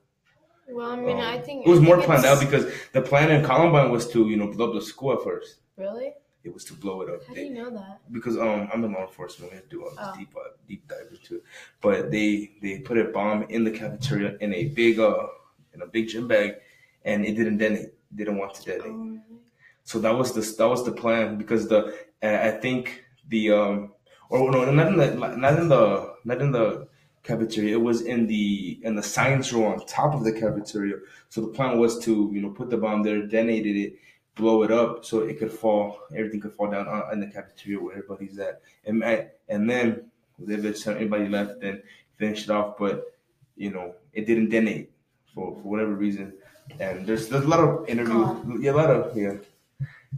Well, 0.68 0.90
I 0.90 0.96
mean, 0.96 1.16
um, 1.16 1.20
I 1.20 1.38
think 1.38 1.66
it 1.66 1.70
was 1.70 1.80
I 1.80 1.82
more 1.82 2.00
planned 2.00 2.24
out 2.24 2.40
because 2.40 2.66
the 2.92 3.02
plan 3.02 3.30
in 3.30 3.44
Columbine 3.44 3.90
was 3.90 4.08
to 4.12 4.28
you 4.28 4.36
know 4.36 4.48
blow 4.48 4.68
up 4.68 4.74
the 4.74 4.80
school 4.82 5.12
at 5.12 5.22
first. 5.22 5.56
Really? 5.76 6.12
It 6.44 6.52
was 6.52 6.64
to 6.66 6.74
blow 6.74 7.02
it 7.02 7.08
up 7.10 7.20
How 7.26 7.34
do 7.34 7.40
you 7.40 7.50
know 7.50 7.70
that? 7.70 8.00
because 8.12 8.36
um 8.36 8.68
I'm 8.72 8.84
in 8.84 8.92
law 8.92 9.02
enforcement. 9.02 9.52
We 9.52 9.56
have 9.56 9.68
to 9.68 9.76
do 9.76 9.84
a 9.86 9.90
Oh. 9.98 10.14
deep 10.18 10.34
uh, 10.36 10.50
deep 10.68 10.86
dive 10.88 11.08
into 11.10 11.36
it. 11.36 11.44
But 11.80 12.10
they 12.10 12.52
they 12.62 12.78
put 12.80 12.98
a 12.98 13.04
bomb 13.04 13.44
in 13.48 13.64
the 13.64 13.70
cafeteria 13.70 14.36
in 14.40 14.52
a 14.52 14.64
big 14.68 14.98
uh 14.98 15.26
in 15.74 15.82
a 15.82 15.86
big 15.86 16.08
gym 16.08 16.26
bag, 16.28 16.56
and 17.04 17.24
it 17.24 17.34
didn't 17.34 17.58
detonate. 17.58 17.90
Didn't 18.14 18.36
want 18.38 18.54
to 18.54 18.62
detonate. 18.64 18.92
Oh? 18.92 19.38
So 19.84 19.98
that 20.00 20.14
was 20.16 20.32
the 20.32 20.42
that 20.58 20.68
was 20.68 20.84
the 20.84 20.92
plan 20.92 21.38
because 21.38 21.68
the 21.68 21.80
I 22.22 22.50
think 22.50 23.04
the 23.28 23.52
um 23.52 23.92
or 24.28 24.50
no 24.50 24.64
not 24.70 24.88
in 24.88 24.96
the 24.96 25.08
not 25.14 25.58
in 25.58 25.68
the 25.68 26.14
not 26.24 26.40
in 26.40 26.50
the 26.52 26.88
cafeteria 27.22 27.74
it 27.74 27.80
was 27.80 28.02
in 28.02 28.26
the 28.26 28.80
in 28.82 28.96
the 28.96 29.02
science 29.02 29.52
room 29.52 29.66
on 29.72 29.86
top 29.86 30.12
of 30.14 30.24
the 30.24 30.32
cafeteria. 30.32 30.96
So 31.28 31.40
the 31.40 31.48
plan 31.56 31.78
was 31.78 31.98
to 32.04 32.30
you 32.34 32.40
know 32.42 32.50
put 32.50 32.68
the 32.68 32.76
bomb 32.76 33.02
there, 33.04 33.22
detonated 33.26 33.76
it, 33.76 33.94
blow 34.34 34.62
it 34.62 34.70
up 34.72 35.04
so 35.04 35.20
it 35.20 35.38
could 35.38 35.52
fall 35.52 35.98
everything 36.14 36.40
could 36.40 36.54
fall 36.54 36.70
down 36.70 36.88
on, 36.88 37.02
in 37.12 37.20
the 37.20 37.26
cafeteria 37.26 37.78
where 37.78 37.92
everybody's 37.96 38.38
at 38.38 38.60
and 38.86 39.02
and 39.48 39.68
then 39.68 40.04
if 40.48 40.62
there's 40.62 40.86
anybody 40.86 41.28
left 41.28 41.60
then 41.60 41.82
finish 42.16 42.44
it 42.44 42.50
off 42.50 42.76
but 42.78 43.18
you 43.56 43.70
know 43.70 43.94
it 44.14 44.26
didn't 44.26 44.48
detonate 44.48 44.90
for, 45.34 45.54
for 45.54 45.60
whatever 45.62 45.94
reason 45.94 46.32
and 46.80 47.06
there's 47.06 47.28
there's 47.28 47.44
a 47.44 47.48
lot 47.48 47.60
of 47.60 47.86
interviews 47.88 48.60
yeah 48.60 48.70
a 48.70 48.72
lot 48.72 48.90
of 48.90 49.16
yeah 49.16 49.34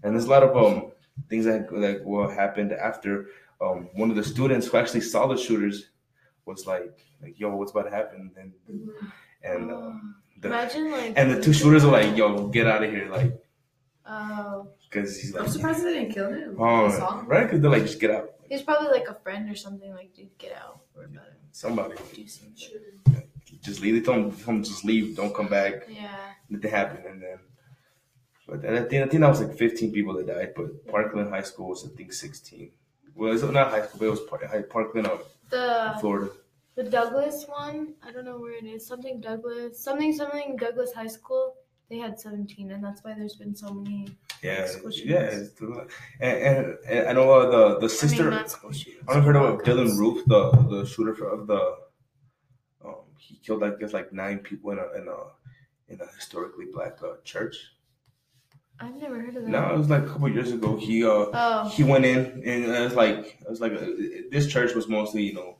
and 0.03 0.15
there's 0.15 0.25
a 0.27 0.31
lot 0.31 0.43
of 0.43 0.57
um 0.57 0.93
things 1.29 1.45
that 1.45 1.69
that 1.81 2.05
what 2.05 2.31
happened 2.33 2.73
after 2.73 3.27
um 3.61 3.89
one 3.95 4.11
of 4.11 4.17
the 4.17 4.23
students 4.25 4.67
who 4.69 4.77
actually 4.77 5.01
saw 5.01 5.27
the 5.27 5.37
shooters 5.37 5.89
was 6.47 6.67
like 6.67 6.99
like 7.23 7.39
yo 7.41 7.55
what's 7.57 7.73
about 7.73 7.85
to 7.85 7.91
happen 7.91 8.31
and 8.37 8.53
and 9.43 9.71
uh, 9.73 9.75
Oh. 9.75 10.01
the, 10.41 10.49
Imagine 10.49 10.91
like. 10.91 11.13
and 11.17 11.31
the 11.31 11.41
two 11.43 11.53
shooters 11.53 11.85
were 11.85 11.93
like 11.93 12.17
yo 12.17 12.47
get 12.49 12.67
out 12.67 12.83
of 12.85 12.91
here 12.91 13.09
like 13.11 13.33
Oh, 14.07 14.69
because 14.91 15.21
he's 15.21 15.33
like. 15.35 15.45
I'm 15.45 15.49
surprised 15.49 15.85
they 15.85 15.95
didn't 15.95 16.13
kill 16.13 16.31
him. 16.31 16.57
Oh 16.59 17.25
right 17.27 17.45
because 17.45 17.61
they're 17.61 17.71
like 17.71 17.83
just 17.83 18.01
get 18.01 18.11
out 18.11 18.31
he's 18.49 18.63
probably 18.63 18.89
like 18.89 19.09
a 19.09 19.15
friend 19.15 19.51
or 19.51 19.55
something. 19.55 19.93
Like, 19.93 20.15
dude, 20.15 20.37
get 20.39 20.53
out. 20.53 20.81
Somebody 21.53 21.95
do 22.13 22.27
something. 22.27 23.23
just 23.63 23.81
leave 23.81 23.95
they 23.95 24.01
told 24.01 24.19
him, 24.19 24.31
told 24.33 24.57
him 24.57 24.65
just 24.65 24.85
leave 24.85 25.17
don't 25.17 25.35
come 25.35 25.49
back 25.49 25.85
Yeah. 25.89 26.19
It 26.51 26.65
happened 26.65 27.07
and 27.07 27.23
then 27.23 27.39
but 28.47 28.65
I 28.65 28.83
think 28.83 29.07
I 29.07 29.09
think 29.09 29.21
that 29.21 29.29
was 29.29 29.41
like 29.41 29.57
15 29.57 29.93
people 29.93 30.15
that 30.15 30.27
died 30.27 30.53
but 30.57 30.87
Parkland 30.89 31.31
High 31.31 31.43
School 31.43 31.69
was 31.69 31.87
I 31.87 31.97
think 31.97 32.13
16 32.13 32.71
well 33.15 33.33
it's 33.33 33.43
not 33.45 33.71
high 33.71 33.83
school 33.83 33.99
but 34.01 34.07
it 34.07 34.11
was 34.11 34.21
Park, 34.23 34.45
High- 34.51 34.63
Parkland 34.63 35.07
um, 35.07 35.21
The 35.51 35.95
Florida 36.01 36.31
the 36.77 36.83
Douglas 36.83 37.45
one. 37.47 37.95
I 38.03 38.11
don't 38.11 38.25
know 38.25 38.37
where 38.41 38.55
it 38.55 38.65
is. 38.65 38.85
Something 38.85 39.21
Douglas. 39.21 39.79
Something 39.79 40.13
something 40.13 40.57
Douglas 40.57 40.93
High 40.93 41.07
School. 41.07 41.55
They 41.91 41.99
had 41.99 42.19
17, 42.19 42.71
and 42.71 42.83
that's 42.83 43.05
why 43.05 43.15
there's 43.15 43.37
been 43.37 43.55
so 43.55 43.73
many. 43.73 44.09
Yeah, 44.43 44.61
yeah. 44.61 44.67
shootings. 44.67 45.05
It's 45.07 45.59
too 45.59 45.87
and, 46.21 46.39
and, 46.39 46.79
and 46.89 47.09
I 47.09 47.13
know 47.13 47.31
uh, 47.31 47.51
the 47.51 47.81
the 47.81 47.89
sister. 47.89 48.29
I 48.29 48.31
mean, 48.31 48.39
I, 48.41 48.47
school 48.47 48.73
shootings. 48.73 49.05
don't 49.07 49.15
know 49.15 49.21
if 49.21 49.25
you 49.25 49.33
heard 49.33 49.37
about 49.37 49.59
walkouts. 49.59 49.67
Dylann 49.67 49.99
Roof, 49.99 50.25
the 50.27 50.77
the 50.77 50.87
shooter 50.87 51.15
for, 51.15 51.29
of 51.29 51.47
the. 51.47 51.77
Um, 52.85 52.95
he 53.19 53.37
killed 53.37 53.61
like 53.61 53.79
guess 53.79 53.93
like 53.93 54.13
nine 54.13 54.39
people 54.39 54.71
in 54.73 54.79
a 54.79 54.93
in 54.99 55.09
a 55.09 55.93
in 55.93 56.01
a 56.01 56.07
historically 56.17 56.67
black 56.73 56.99
uh, 57.03 57.17
church. 57.25 57.75
I've 58.81 58.97
never 58.97 59.21
heard 59.21 59.37
of 59.37 59.45
that. 59.45 59.51
No, 59.51 59.75
it 59.75 59.79
was 59.79 59.89
like 59.89 60.03
a 60.03 60.07
couple 60.07 60.29
years 60.29 60.53
ago. 60.53 60.77
He 60.77 61.05
uh 61.05 61.27
Oh, 61.33 61.69
he 61.69 61.85
went 61.85 62.05
in 62.05 62.43
and 62.45 62.65
it 62.65 62.81
was 62.81 62.95
like 62.95 63.39
it 63.41 63.49
was 63.49 63.61
like 63.61 63.73
uh 63.73 63.87
this 64.31 64.47
church 64.47 64.75
was 64.75 64.89
mostly 64.89 65.23
you 65.23 65.35
know 65.35 65.57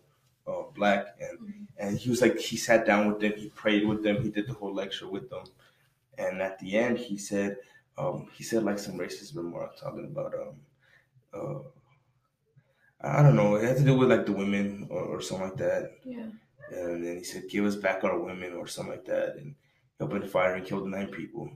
uh, 0.47 0.63
black 0.75 1.17
and 1.21 1.67
and 1.79 1.99
he 1.99 2.11
was 2.11 2.21
like 2.21 2.39
he 2.39 2.57
sat 2.57 2.85
down 2.87 3.09
with 3.09 3.21
them 3.21 3.33
he 3.37 3.49
prayed 3.51 3.87
with 3.87 4.03
them 4.03 4.23
he 4.23 4.31
did 4.31 4.47
the 4.47 4.53
whole 4.53 4.75
lecture 4.75 5.09
with 5.09 5.31
them 5.31 5.45
and 6.19 6.41
at 6.41 6.59
the 6.59 6.77
end 6.77 6.99
he 6.99 7.17
said 7.17 7.57
um, 7.97 8.29
he 8.35 8.43
said 8.43 8.65
like 8.65 8.79
some 8.79 8.99
racist 8.99 9.37
remark 9.37 9.79
talking 9.79 10.05
about 10.05 10.35
um 10.35 10.57
uh 11.33 11.59
I 13.01 13.23
don't 13.23 13.37
know 13.37 13.57
it 13.57 13.65
had 13.65 13.77
to 13.79 13.85
do 13.85 13.97
with 13.97 14.11
like 14.11 14.27
the 14.27 14.33
women 14.33 14.87
or, 14.91 15.03
or 15.03 15.21
something 15.21 15.49
like 15.49 15.59
that 15.59 15.93
yeah. 16.05 16.27
and 16.71 17.05
then 17.05 17.19
he 17.19 17.25
said 17.25 17.49
give 17.49 17.65
us 17.65 17.77
back 17.77 18.03
our 18.03 18.19
women 18.19 18.55
or 18.55 18.67
something 18.67 18.93
like 18.93 19.05
that 19.07 19.37
and 19.37 19.55
he 19.99 20.05
opened 20.05 20.31
fire 20.31 20.55
and 20.55 20.67
killed 20.67 20.89
nine 20.89 21.09
people 21.09 21.51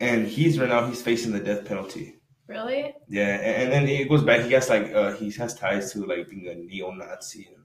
and 0.00 0.26
he's 0.26 0.58
right 0.58 0.68
now 0.68 0.86
he's 0.86 1.02
facing 1.02 1.32
the 1.32 1.40
death 1.40 1.64
penalty 1.64 2.16
Really? 2.48 2.94
yeah, 3.08 3.36
and, 3.38 3.64
and 3.64 3.72
then 3.72 3.88
it 3.88 4.08
goes 4.08 4.22
back. 4.22 4.42
He 4.42 4.52
has 4.52 4.68
like 4.68 4.92
uh, 4.94 5.12
he 5.12 5.30
has 5.32 5.54
ties 5.54 5.92
to 5.92 6.04
like 6.06 6.28
being 6.30 6.46
a 6.46 6.54
neo-Nazi 6.54 7.48
and, 7.52 7.64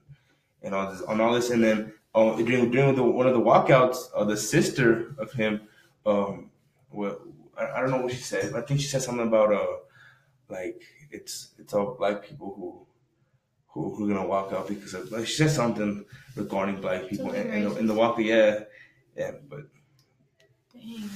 and 0.62 0.74
all 0.74 0.90
this, 0.90 1.02
on 1.02 1.20
all 1.20 1.32
this, 1.34 1.50
and 1.50 1.62
then 1.62 1.92
uh, 2.16 2.34
during 2.36 2.70
during 2.72 2.96
the, 2.96 3.02
one 3.02 3.28
of 3.28 3.34
the 3.34 3.40
walkouts, 3.40 3.98
uh, 4.14 4.24
the 4.24 4.36
sister 4.36 5.14
of 5.18 5.32
him, 5.32 5.60
um, 6.06 6.50
well, 6.90 7.18
I, 7.58 7.70
I 7.70 7.80
don't 7.80 7.90
know 7.90 8.02
what 8.02 8.12
she 8.12 8.22
said. 8.22 8.54
I 8.54 8.62
think 8.62 8.80
she 8.80 8.86
said 8.86 9.02
something 9.02 9.26
about 9.26 9.52
uh, 9.52 9.76
like 10.48 10.82
it's 11.10 11.54
it's 11.58 11.74
all 11.74 11.94
black 11.94 12.22
people 12.22 12.54
who 12.54 12.86
who 13.68 13.94
who 13.94 14.04
are 14.04 14.14
gonna 14.14 14.28
walk 14.28 14.52
out 14.52 14.68
because 14.68 14.94
of 14.94 15.10
like 15.10 15.26
she 15.26 15.34
said 15.34 15.50
something 15.50 16.04
regarding 16.36 16.80
black 16.80 17.08
people 17.08 17.30
and, 17.30 17.50
and, 17.50 17.66
the, 17.66 17.76
and 17.76 17.88
the 17.88 17.94
walk 17.94 18.18
yeah 18.18 18.60
yeah 19.16 19.32
but 19.48 19.64
Dang. 20.72 21.10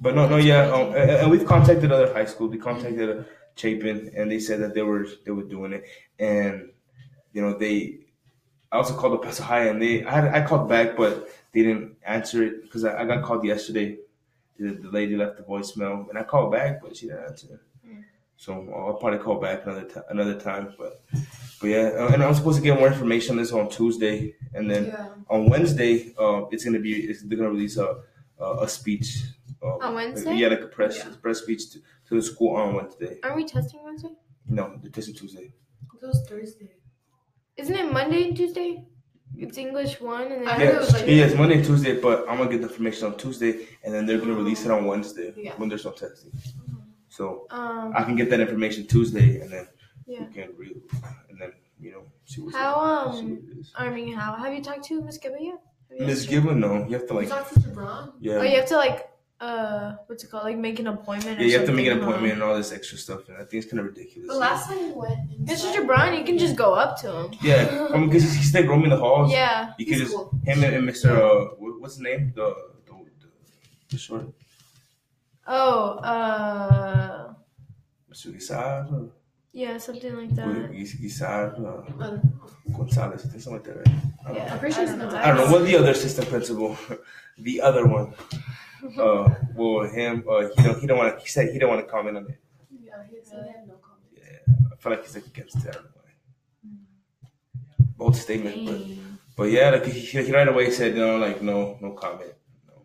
But 0.00 0.14
no, 0.14 0.28
no, 0.28 0.36
yeah, 0.36 0.70
um, 0.70 0.94
and, 0.94 1.10
and 1.10 1.30
we've 1.30 1.46
contacted 1.46 1.92
other 1.92 2.12
high 2.12 2.24
schools. 2.24 2.50
We 2.50 2.58
contacted 2.58 3.18
uh, 3.18 3.22
Chapin, 3.56 4.12
and 4.16 4.30
they 4.30 4.38
said 4.38 4.60
that 4.60 4.74
they 4.74 4.82
were 4.82 5.06
they 5.24 5.30
were 5.30 5.44
doing 5.44 5.72
it, 5.72 5.84
and 6.18 6.70
you 7.32 7.42
know 7.42 7.56
they. 7.56 8.00
I 8.72 8.76
also 8.78 8.94
called 8.96 9.14
the 9.14 9.18
Paso 9.18 9.44
High, 9.44 9.66
and 9.66 9.80
they 9.80 10.04
I 10.04 10.10
had, 10.10 10.34
I 10.34 10.46
called 10.46 10.68
back, 10.68 10.96
but 10.96 11.28
they 11.54 11.62
didn't 11.62 11.96
answer 12.04 12.42
it 12.42 12.62
because 12.62 12.84
I, 12.84 13.02
I 13.02 13.04
got 13.04 13.22
called 13.22 13.44
yesterday. 13.44 13.98
The, 14.58 14.70
the 14.72 14.90
lady 14.90 15.16
left 15.16 15.36
the 15.36 15.42
voicemail, 15.42 16.08
and 16.08 16.18
I 16.18 16.22
called 16.22 16.52
back, 16.52 16.80
but 16.82 16.96
she 16.96 17.06
didn't 17.06 17.24
answer. 17.24 17.60
Mm. 17.86 18.04
So 18.36 18.52
I'll 18.74 18.94
probably 18.94 19.18
call 19.18 19.40
back 19.40 19.64
another 19.64 19.84
ti 19.84 20.00
another 20.10 20.38
time, 20.38 20.74
but 20.78 21.02
but 21.60 21.66
yeah, 21.68 21.90
uh, 21.98 22.08
and 22.12 22.22
I'm 22.22 22.34
supposed 22.34 22.58
to 22.58 22.62
get 22.62 22.78
more 22.78 22.88
information 22.88 23.32
on 23.32 23.38
this 23.38 23.52
on 23.52 23.68
Tuesday, 23.68 24.34
and 24.52 24.70
then 24.70 24.86
Yeah. 24.86 25.08
on 25.28 25.48
Wednesday, 25.48 26.14
uh, 26.18 26.46
it's 26.50 26.64
gonna 26.64 26.78
be 26.78 26.92
it's, 27.10 27.22
they're 27.22 27.38
gonna 27.38 27.50
release 27.50 27.76
a 27.76 28.02
a, 28.38 28.64
a 28.64 28.68
speech. 28.68 29.22
Um, 29.62 29.78
On 29.80 29.94
Wednesday? 29.94 30.34
Yeah, 30.34 30.48
like 30.48 30.60
a 30.60 30.66
press 30.66 30.98
Yeah. 30.98 31.14
press 31.22 31.38
speech 31.38 31.70
to, 31.72 31.78
to 32.08 32.14
the 32.16 32.22
school 32.22 32.56
on 32.56 32.74
Wednesday. 32.74 33.18
Aren't 33.22 33.36
we 33.36 33.44
testing 33.46 33.82
Wednesday? 33.82 34.14
No, 34.46 34.78
the 34.82 34.90
test 34.90 35.08
is 35.08 35.14
Tuesday. 35.18 35.52
It 36.02 36.06
was 36.06 36.24
Thursday. 36.28 36.74
Isn't 37.56 37.74
it 37.74 37.90
Monday 37.90 38.28
and 38.28 38.36
Tuesday? 38.36 38.84
It's 39.36 39.58
English 39.58 40.00
one 40.00 40.22
and 40.32 40.42
then. 40.42 40.48
I 40.48 40.52
heard 40.54 40.62
Yeah, 40.64 40.70
it 40.70 40.78
was 40.80 40.92
like- 40.92 41.06
yeah, 41.06 41.24
it's 41.26 41.34
Monday 41.34 41.56
and 41.56 41.64
Tuesday, 41.64 42.00
but 42.00 42.20
I'm 42.28 42.38
gonna 42.38 42.50
get 42.50 42.60
the 42.62 42.68
information 42.68 43.06
on 43.08 43.16
Tuesday, 43.16 43.66
and 43.82 43.92
then 43.94 44.06
they're 44.06 44.18
gonna 44.18 44.34
release 44.34 44.64
it 44.64 44.70
on 44.70 44.84
Wednesday 44.86 45.32
Yeah. 45.36 45.52
when 45.56 45.68
there's 45.68 45.84
no 45.84 45.90
testing. 45.92 46.32
So 47.08 47.46
Um. 47.50 47.92
I 47.96 48.02
can 48.04 48.16
get 48.16 48.30
that 48.30 48.40
information 48.40 48.86
Tuesday, 48.86 49.40
and 49.40 49.50
then 49.52 49.66
Yeah. 50.06 50.24
we 50.26 50.32
can 50.34 50.50
read, 50.56 50.80
and 51.28 51.40
then 51.40 51.52
you 51.80 51.92
know 51.92 52.02
see 52.24 52.40
what's 52.42 52.56
How 52.56 53.12
see 53.12 53.18
um. 53.20 53.30
what 53.30 53.38
it 53.52 53.58
is. 53.58 53.72
I 53.76 53.90
mean, 53.90 54.14
how 54.14 54.34
have 54.34 54.52
you 54.54 54.62
talked 54.62 54.84
to 54.84 55.00
Miss 55.02 55.18
Gibbon 55.18 55.44
yet? 55.44 55.60
Have 55.90 55.98
you 56.00 56.06
Miss 56.06 56.20
asked? 56.20 56.30
Gibbon, 56.30 56.60
no, 56.60 56.86
you 56.86 56.94
have 56.98 57.06
to 57.08 57.14
You 57.14 57.20
like 57.20 57.28
talked 57.28 57.54
to 57.54 57.60
Jabron? 57.60 58.12
yeah. 58.20 58.34
Oh, 58.36 58.42
you 58.42 58.56
have 58.56 58.66
to 58.68 58.76
like. 58.76 59.08
Uh, 59.44 59.96
what's 60.06 60.22
it 60.24 60.30
called? 60.30 60.44
Like 60.44 60.56
make 60.68 60.78
an 60.78 60.86
appointment. 60.86 61.38
Yeah, 61.38 61.44
or 61.44 61.48
you 61.50 61.58
have 61.58 61.66
to 61.66 61.72
make 61.72 61.86
an 61.86 61.98
appointment 62.00 62.32
and 62.34 62.42
all 62.42 62.56
this 62.56 62.72
extra 62.72 62.96
stuff, 62.98 63.28
and 63.28 63.36
I 63.36 63.40
think 63.46 63.54
it's 63.62 63.70
kind 63.70 63.80
of 63.80 63.86
ridiculous. 63.86 64.28
The 64.34 64.38
last 64.48 64.68
time 64.68 64.78
you 64.78 64.94
went, 64.94 65.18
Mr. 65.44 65.50
inside- 65.50 65.74
Jabron, 65.76 66.18
you 66.18 66.24
can 66.24 66.38
just 66.38 66.56
go 66.56 66.74
up 66.74 66.92
to 67.02 67.08
him. 67.18 67.28
yeah, 67.42 67.88
I 67.92 67.96
mean, 67.98 68.08
because 68.08 68.24
he's 68.38 68.54
like 68.54 68.66
roaming 68.66 68.90
the 68.90 68.96
halls. 68.96 69.30
Yeah. 69.32 69.72
You 69.78 69.84
could 69.86 69.94
He's 69.96 70.04
just 70.04 70.14
cool. 70.16 70.30
him 70.44 70.64
and, 70.64 70.74
and 70.76 70.88
Mr. 70.88 71.10
Uh, 71.10 71.54
what- 71.58 71.80
what's 71.80 71.94
his 71.94 72.02
name? 72.02 72.32
The 72.34 72.46
the, 72.86 72.92
the, 72.92 73.28
the 73.90 73.98
short 73.98 74.26
Oh, 75.46 75.98
uh, 75.98 77.34
Mr. 78.10 78.32
Guisar, 78.34 78.90
or 78.92 79.10
yeah, 79.52 79.76
something 79.78 80.16
like 80.16 80.34
that. 80.36 80.46
Guis- 80.72 80.96
Guisar, 81.02 81.42
uh, 81.60 82.02
Uh, 82.02 82.16
Gonzalez, 82.78 83.22
something 83.22 83.52
like 83.52 83.64
that, 83.64 83.76
right? 83.76 83.88
I 83.88 84.28
don't, 84.28 84.36
Yeah. 84.36 84.52
I'm 84.52 84.58
pretty 84.58 84.74
sure 84.74 84.84
I 84.84 84.84
it's 84.84 84.92
don't 84.92 84.98
know. 85.00 85.04
Gonzalez. 85.10 85.26
I 85.26 85.28
don't 85.28 85.40
know 85.44 85.52
what 85.52 85.64
the 85.66 85.76
other 85.76 85.90
assistant 85.90 86.28
principal, 86.30 86.78
the 87.38 87.60
other 87.60 87.86
one. 87.86 88.14
Uh, 88.98 89.34
well, 89.54 89.88
him, 89.88 90.24
uh, 90.28 90.48
he 90.54 90.62
don't 90.62 90.80
he 90.80 90.86
don't 90.86 90.98
want 90.98 91.16
to. 91.16 91.22
He 91.22 91.28
said 91.28 91.52
he 91.52 91.58
don't 91.58 91.70
want 91.70 91.84
to 91.84 91.90
comment 91.90 92.18
on 92.18 92.26
it. 92.26 92.38
Yeah, 92.70 92.92
he 93.10 93.16
said 93.22 93.44
he 93.46 93.52
had 93.52 93.66
no 93.66 93.74
comment. 93.74 94.04
Yeah, 94.14 94.54
I 94.72 94.76
feel 94.76 94.92
like 94.92 95.04
he's 95.04 95.14
like 95.14 95.26
against 95.26 95.56
it. 95.56 95.68
I 95.68 95.72
don't 95.72 95.84
know 95.84 95.90
why. 95.94 97.86
Bold 97.96 98.16
statement, 98.16 98.66
but 98.66 98.80
but 99.36 99.50
yeah, 99.50 99.70
like 99.70 99.86
he, 99.86 100.00
he 100.00 100.32
right 100.32 100.46
away 100.46 100.70
said 100.70 100.94
you 100.94 101.00
no, 101.00 101.16
like 101.16 101.40
no, 101.40 101.78
no 101.80 101.92
comment. 101.92 102.32
No, 102.68 102.82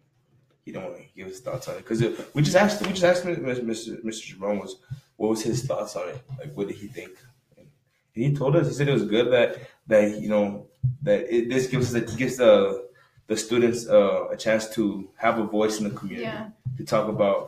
he 0.64 0.72
don't 0.72 0.84
want 0.86 0.98
to 0.98 1.04
give 1.16 1.28
his 1.28 1.42
thoughts 1.42 1.68
on 1.68 1.76
it 1.76 1.80
because 1.80 2.02
we 2.34 2.42
just 2.42 2.56
asked 2.56 2.82
we 2.86 2.94
just 2.94 3.04
asked 3.04 3.26
Mr. 3.26 4.04
Mr. 4.04 4.24
Jerome 4.24 4.60
was 4.60 4.78
what 5.18 5.30
was 5.30 5.42
his 5.42 5.66
thoughts 5.66 5.96
on 5.98 6.08
it? 6.10 6.22
Like 6.40 6.54
what 6.56 6.70
did 6.70 6.78
he 6.78 6.88
think? 6.88 7.12
And 7.58 7.68
he 8.14 8.34
told 8.34 8.56
us 8.56 8.68
he 8.68 8.74
said 8.74 8.88
it 8.88 8.94
was 8.94 9.06
good 9.06 9.32
that 9.34 9.58
that 9.88 10.22
you 10.22 10.30
know 10.30 10.68
that 11.02 11.34
it, 11.34 11.50
this 11.50 11.68
gives 11.68 11.94
us 11.94 12.16
gives 12.16 12.38
the 12.38 12.89
the 13.30 13.38
students 13.38 13.80
uh, 13.88 14.28
a 14.36 14.38
chance 14.46 14.64
to 14.76 14.84
have 15.16 15.36
a 15.40 15.44
voice 15.58 15.76
in 15.80 15.84
the 15.90 15.96
community 16.00 16.24
Yeah. 16.30 16.50
to 16.78 16.84
talk 16.94 17.08
about 17.16 17.40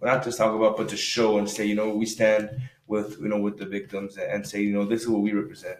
well, 0.00 0.14
not 0.14 0.24
just 0.24 0.36
talk 0.38 0.52
about 0.54 0.76
but 0.78 0.88
to 0.94 0.96
show 1.14 1.38
and 1.38 1.48
say 1.56 1.64
you 1.70 1.74
know 1.80 1.88
we 2.02 2.06
stand 2.06 2.44
with 2.92 3.08
you 3.22 3.28
know 3.32 3.40
with 3.46 3.56
the 3.62 3.66
victims 3.76 4.10
and 4.32 4.40
say 4.50 4.58
you 4.66 4.72
know 4.76 4.84
this 4.84 5.00
is 5.02 5.08
what 5.08 5.22
we 5.22 5.32
represent 5.42 5.78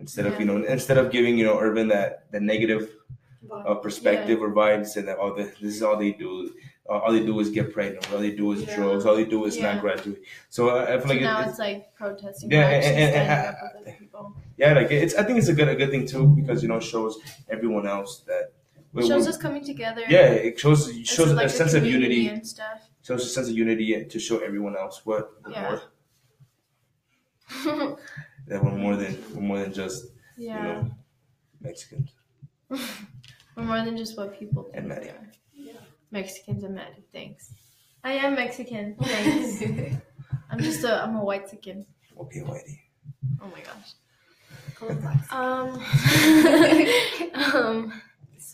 instead 0.00 0.26
of 0.26 0.38
you 0.40 0.46
know 0.48 0.56
instead 0.76 0.98
of 1.02 1.10
giving 1.10 1.34
you 1.38 1.44
know 1.48 1.58
Irvin 1.66 1.88
that 1.88 2.30
the 2.34 2.40
negative 2.40 2.84
uh, 3.50 3.74
perspective 3.86 4.38
or 4.44 4.50
vibe 4.60 4.76
and 4.82 4.88
saying 4.88 5.06
that 5.06 5.18
oh 5.20 5.34
this, 5.34 5.48
this 5.62 5.74
is 5.76 5.82
all 5.82 5.96
they 5.96 6.12
do 6.12 6.30
uh, 6.88 6.98
all 7.02 7.12
they 7.12 7.24
do 7.24 7.38
is 7.40 7.48
get 7.50 7.72
pregnant 7.72 8.10
all 8.12 8.18
they 8.18 8.32
do 8.42 8.52
is 8.52 8.62
Yeah. 8.62 8.76
drugs 8.76 9.04
all 9.06 9.16
they 9.16 9.24
do 9.36 9.44
is 9.48 9.56
Yeah. 9.56 9.66
not 9.74 9.80
graduate 9.82 10.22
so 10.50 10.60
uh, 10.70 10.84
I 10.88 10.98
feel 10.98 11.02
So 11.02 11.08
like 11.08 11.20
it- 11.20 11.22
now 11.24 11.40
it's, 11.40 11.50
it's 11.50 11.58
like 11.58 11.94
protesting. 11.94 12.50
Yeah, 12.50 12.58
Yeah, 12.60 12.76
and- 12.76 12.84
and- 12.84 13.14
and- 13.14 13.14
standing 13.14 13.48
up 13.48 13.56
with 13.62 13.82
other 13.88 13.96
people. 13.98 14.36
yeah 14.56 14.72
like 14.78 14.90
it's 14.90 15.14
I 15.14 15.22
think 15.24 15.38
it's 15.40 15.48
a 15.48 15.56
good 15.58 15.68
a 15.68 15.76
good 15.76 15.90
thing 15.94 16.06
too 16.06 16.26
because 16.40 16.58
you 16.62 16.68
know 16.70 16.78
it 16.82 16.82
shows 16.94 17.18
everyone 17.50 17.86
else 17.86 18.12
that 18.30 18.44
we- 18.94 19.06
shows 19.08 19.24
we- 19.24 19.28
us 19.30 19.36
coming 19.36 19.64
together. 19.64 20.02
yeah 20.08 20.28
it 20.48 20.58
shows 20.58 20.88
it 20.88 20.96
It's 21.00 21.12
shows 21.14 21.32
like 21.32 21.46
a 21.46 21.48
sense 21.50 21.74
of 21.74 21.84
unity 21.84 22.28
and 22.28 22.46
stuff. 22.46 22.78
shows 23.06 23.22
a 23.24 23.28
sense 23.28 23.48
of 23.50 23.56
unity 23.56 24.04
to 24.04 24.18
show 24.18 24.38
everyone 24.38 24.76
else 24.76 24.96
what 25.04 25.30
we're 25.44 25.52
Yeah. 25.52 25.62
more 25.70 25.82
that 28.48 28.62
we're 28.64 28.72
more 28.84 28.96
than 28.96 29.12
we're 29.34 29.40
more 29.42 29.58
than 29.60 29.72
just 29.72 30.04
you 30.36 30.48
yeah, 30.48 30.62
know 30.62 30.90
Mexicans 31.60 32.10
we're 32.68 33.64
more 33.70 33.82
than 33.84 33.96
just 33.96 34.16
what 34.16 34.38
people 34.38 34.62
think 34.64 34.76
And 34.76 34.84
we 34.88 34.94
Maddie. 34.94 35.10
are. 35.10 35.30
Yeah. 35.54 35.72
Mexicans 36.10 36.64
and 36.64 36.74
Maddie. 36.74 37.04
Thanks. 37.12 37.52
I 38.02 38.12
am 38.14 38.34
Mexican. 38.34 38.96
Thanks. 39.00 39.62
I'm 40.50 40.60
just 40.60 40.84
a 40.84 41.02
I'm 41.02 41.16
a 41.16 41.24
white 41.24 41.48
chicken. 41.50 41.86
okay 42.20 42.40
whitey 42.40 42.78
Oh 43.42 43.48
my 43.54 43.60
gosh. 43.68 43.90
Um, 45.30 45.68
um, 47.54 48.02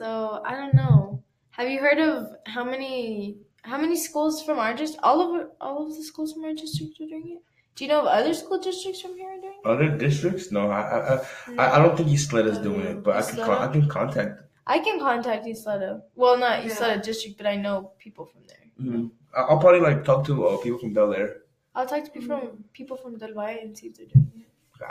so 0.01 0.41
I 0.45 0.57
don't 0.57 0.75
know. 0.75 1.23
Have 1.51 1.69
you 1.69 1.79
heard 1.81 1.99
of 1.99 2.29
how 2.47 2.65
many 2.65 3.37
how 3.63 3.79
many 3.85 3.97
schools 3.97 4.43
from 4.43 4.59
our 4.59 4.75
district? 4.75 5.05
All 5.05 5.21
of 5.27 5.47
all 5.61 5.87
of 5.87 5.95
the 5.97 6.03
schools 6.11 6.33
from 6.35 6.45
our 6.45 6.55
district 6.55 7.01
are 7.01 7.07
doing 7.15 7.27
it. 7.37 7.43
Do 7.77 7.85
you 7.85 7.89
know 7.91 8.01
of 8.01 8.07
other 8.19 8.33
school 8.35 8.61
districts 8.69 9.01
from 9.03 9.17
here 9.17 9.31
are 9.35 9.41
doing 9.41 9.61
other 9.73 9.89
districts 10.05 10.51
no 10.57 10.63
I 10.71 10.81
I, 10.81 10.99
I. 11.15 11.19
I 11.59 11.67
I 11.75 11.83
don't 11.83 11.97
think 11.99 12.09
Ysleta 12.17 12.51
is 12.55 12.59
doing 12.69 12.81
it 12.93 13.03
but 13.05 13.17
I 13.21 13.23
can 13.29 13.45
con- 13.49 13.63
I 13.67 13.69
can 13.75 13.85
contact 13.99 14.43
I 14.77 14.79
can 14.87 14.99
contact 15.05 15.47
Ysleta. 15.53 15.91
Well, 16.15 16.37
not 16.39 16.65
East 16.65 16.81
Yeah. 16.81 16.89
Leda 16.89 17.03
district, 17.11 17.37
but 17.39 17.47
I 17.53 17.57
know 17.67 17.77
people 18.05 18.25
from 18.33 18.43
there. 18.51 18.65
Mhm. 18.81 19.11
I- 19.37 19.45
I'll 19.49 19.61
probably 19.65 19.81
like 19.89 20.05
talk 20.11 20.21
to 20.31 20.35
uh, 20.49 20.57
people 20.65 20.79
from 20.83 20.93
Bel 20.99 21.15
Air 21.21 21.31
I'll 21.75 21.87
talk 21.93 22.05
to 22.09 22.11
people 22.17 22.29
from 22.41 22.65
people 22.81 22.97
from 23.03 23.17
Del 23.23 23.35
Valle 23.41 23.59
and 23.65 23.77
see 23.79 23.87
if 23.89 23.95
they're 23.97 24.13
doing 24.17 24.33
it. 24.45 24.49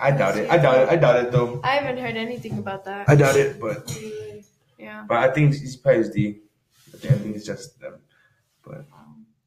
I 0.07 0.11
doubt 0.21 0.37
it 0.41 0.49
I 0.55 0.57
doubt 0.65 0.77
it 0.83 0.89
I 0.95 0.97
doubt 1.03 1.17
it 1.23 1.31
though 1.37 1.51
I 1.71 1.75
haven't 1.79 1.99
heard 2.05 2.17
anything 2.27 2.57
about 2.63 2.81
that. 2.89 3.09
I 3.13 3.15
doubt 3.23 3.35
it 3.45 3.59
but 3.67 3.79
Really. 3.95 4.28
Yeah, 4.79 5.05
but 5.07 5.17
I 5.17 5.31
think 5.33 5.53
it's 5.53 5.75
probably 5.75 6.01
it's 6.01 6.09
think, 6.13 7.13
I 7.13 7.17
think 7.17 7.35
it's 7.35 7.45
just 7.45 7.79
them 7.79 7.95
But 8.63 8.85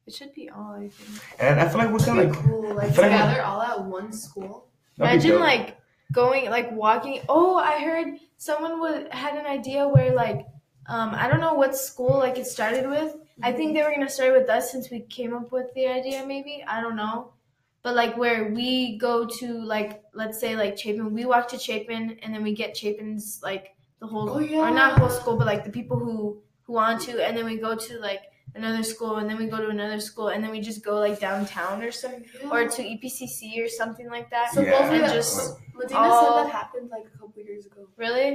it 0.05 0.13
should 0.13 0.33
be 0.33 0.49
all. 0.49 0.73
I 0.75 0.89
think. 0.89 1.23
and 1.39 1.59
I 1.59 1.67
feel 1.67 1.77
like 1.79 1.91
we're 1.91 1.99
kind 1.99 2.19
of 2.19 2.29
like 2.35 2.45
cool. 2.45 2.73
Like 2.75 2.93
feel 2.93 3.03
like- 3.03 3.11
together, 3.11 3.41
all 3.41 3.61
at 3.61 3.83
one 3.83 4.11
school. 4.13 4.67
Imagine 4.99 5.39
like 5.39 5.77
going 6.11 6.49
like 6.49 6.71
walking. 6.71 7.21
Oh, 7.27 7.57
I 7.57 7.79
heard 7.83 8.19
someone 8.37 8.79
would 8.81 9.11
had 9.11 9.35
an 9.37 9.45
idea 9.47 9.87
where 9.87 10.13
like 10.13 10.45
um 10.87 11.15
I 11.15 11.27
don't 11.27 11.39
know 11.39 11.55
what 11.55 11.75
school 11.75 12.17
like 12.19 12.37
it 12.37 12.45
started 12.45 12.87
with. 12.89 13.15
I 13.41 13.51
think 13.51 13.73
they 13.73 13.81
were 13.81 13.91
gonna 13.91 14.09
start 14.09 14.33
with 14.33 14.47
us 14.49 14.71
since 14.71 14.91
we 14.91 14.99
came 15.01 15.33
up 15.33 15.51
with 15.51 15.73
the 15.73 15.87
idea. 15.87 16.23
Maybe 16.25 16.63
I 16.67 16.79
don't 16.81 16.95
know, 16.95 17.33
but 17.81 17.95
like 17.95 18.15
where 18.17 18.51
we 18.53 18.97
go 18.97 19.25
to 19.25 19.47
like 19.63 20.03
let's 20.13 20.39
say 20.39 20.55
like 20.55 20.77
Chapin, 20.77 21.13
we 21.13 21.25
walk 21.25 21.47
to 21.49 21.57
Chapin 21.57 22.19
and 22.21 22.33
then 22.33 22.43
we 22.43 22.53
get 22.53 22.75
Chapin's 22.75 23.39
like 23.41 23.75
the 24.03 24.07
whole 24.11 24.27
Oh, 24.29 24.59
or 24.65 24.69
not 24.81 24.99
whole 24.99 25.09
school, 25.19 25.35
but 25.39 25.47
like 25.53 25.63
the 25.69 25.73
people 25.79 25.97
who 26.05 26.17
who 26.65 26.71
want 26.81 26.97
to, 27.07 27.13
and 27.25 27.33
then 27.37 27.45
we 27.51 27.55
go 27.67 27.71
to 27.87 27.93
like 28.09 28.23
another 28.55 28.83
school 28.93 29.13
and 29.19 29.25
then 29.29 29.37
we 29.41 29.47
go 29.53 29.59
to 29.65 29.69
another 29.77 29.99
school 30.09 30.27
and 30.33 30.39
then 30.43 30.51
we 30.55 30.59
just 30.69 30.81
go 30.89 30.95
like 31.05 31.17
downtown 31.27 31.81
or 31.85 31.91
something 31.91 32.23
or 32.51 32.67
to 32.75 32.81
EPCC 32.91 33.39
or 33.63 33.67
something 33.79 34.07
like 34.15 34.27
that. 34.35 34.47
So 34.53 34.61
Yeah. 34.61 34.71
both 34.77 35.01
of 35.01 35.11
just 35.19 35.37
Medina 35.79 35.99
all- 35.99 36.21
said 36.21 36.33
that 36.45 36.51
happened 36.59 36.87
like 36.95 37.05
a 37.13 37.17
couple 37.17 37.41
years 37.49 37.65
ago. 37.69 37.81
really? 38.05 38.29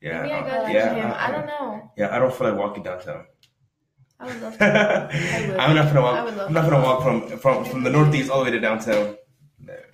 yeah 0.00 0.22
Maybe 0.22 0.34
I 0.34 0.40
uh, 0.40 0.48
gotta 0.50 0.72
yeah 0.72 0.86
yeah, 0.86 0.94
him. 1.00 1.10
uh, 1.12 1.26
I 1.26 1.28
don't 1.34 1.48
know. 1.54 1.68
yeah 2.00 2.14
I 2.14 2.18
don't 2.20 2.34
feel 2.36 2.46
like 2.50 2.58
walking 2.64 2.82
downtown 2.88 3.22
I 4.20 4.24
would 4.28 4.40
love 4.44 4.58
to. 4.58 4.64
would. 5.48 5.56
I'm 5.64 5.74
not 5.78 5.86
gonna 5.88 6.02
walk. 6.08 6.16
I 6.18 6.24
would 6.26 6.36
love 6.40 6.48
I'm 6.48 6.54
not 6.58 6.64
gonna 6.70 6.84
walk 6.88 6.98
from 7.06 7.16
from 7.42 7.64
from 7.70 7.80
the 7.86 7.90
northeast 7.98 8.28
all 8.30 8.38
the 8.40 8.46
way 8.48 8.54
to 8.58 8.60
downtown. 8.68 9.16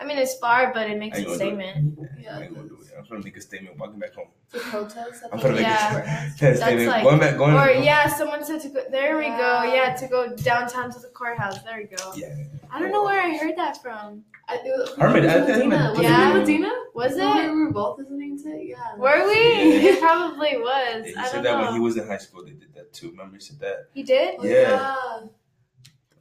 I 0.01 0.05
mean, 0.05 0.18
it's 0.18 0.37
far, 0.39 0.73
but 0.73 0.89
it 0.91 0.99
makes 0.99 1.18
I 1.18 1.23
a 1.23 1.25
ain't 1.25 1.29
gonna 1.29 1.39
do 1.39 1.45
statement. 1.45 1.99
Yeah, 2.21 2.39
I 2.39 2.43
ain't 2.43 2.55
gonna 2.55 2.68
do 2.68 2.75
it. 2.81 2.87
I'm 2.99 3.05
gonna 3.09 3.25
make 3.25 3.37
a 3.37 3.41
statement 3.41 3.79
walking 3.79 3.99
back 3.99 4.14
home. 4.14 4.29
To 4.53 4.59
protest. 4.59 5.23
I'm 5.33 5.39
the 5.39 5.43
gonna 5.43 5.55
make 5.55 5.62
Yeah. 5.62 5.89
a 5.91 5.95
courthouse. 5.95 6.37
statement. 6.57 6.89
like- 6.89 7.05
going 7.05 7.18
back, 7.21 7.37
going. 7.39 7.55
Or 7.55 7.71
yeah, 7.71 8.09
someone 8.09 8.45
said 8.45 8.61
to 8.62 8.68
go. 8.68 8.83
There 8.91 9.16
we 9.16 9.27
go. 9.29 9.62
Yeah. 9.62 9.75
Yeah, 9.75 9.95
to 9.95 10.07
go 10.09 10.35
downtown 10.37 10.91
to 10.93 10.99
the 10.99 11.09
courthouse. 11.09 11.62
There 11.62 11.77
we 11.79 11.85
go. 11.97 12.12
Yeah. 12.14 12.35
I 12.71 12.79
don't 12.79 12.93
know 12.93 13.03
where 13.05 13.21
I 13.21 13.37
heard 13.37 13.57
that 13.57 13.81
from. 13.83 14.25
I, 14.49 14.55
it 14.57 14.62
was, 14.64 14.95
Herman, 14.97 15.25
it 15.25 15.27
was 15.27 15.35
I 15.35 15.41
think 15.47 15.68
Medina. 15.71 15.93
Was 15.95 16.03
Yeah. 16.03 16.31
it 16.31 16.39
Medina? 16.41 16.71
Was 16.95 17.12
it? 17.16 17.53
We 17.53 17.62
were 17.64 17.71
both 17.73 17.99
listening 17.99 18.43
to 18.43 18.49
it. 18.51 18.66
Yeah. 18.68 18.97
Were 18.97 19.27
we? 19.29 19.35
It 19.91 20.01
probably 20.01 20.57
was. 20.59 21.07
He 21.07 21.14
I 21.16 21.25
said 21.27 21.33
don't 21.35 21.45
that 21.45 21.59
know. 21.59 21.64
when 21.66 21.75
he 21.75 21.81
was 21.81 21.97
in 21.97 22.07
high 22.07 22.18
school. 22.18 22.45
They 22.45 22.51
did 22.53 22.75
that 22.75 22.93
too. 22.93 23.11
Remember 23.11 23.37
he 23.37 23.41
said 23.41 23.61
that. 23.61 23.89
He 23.95 24.03
did. 24.03 24.35
Oh, 24.41 24.45
Yeah. 24.45 25.21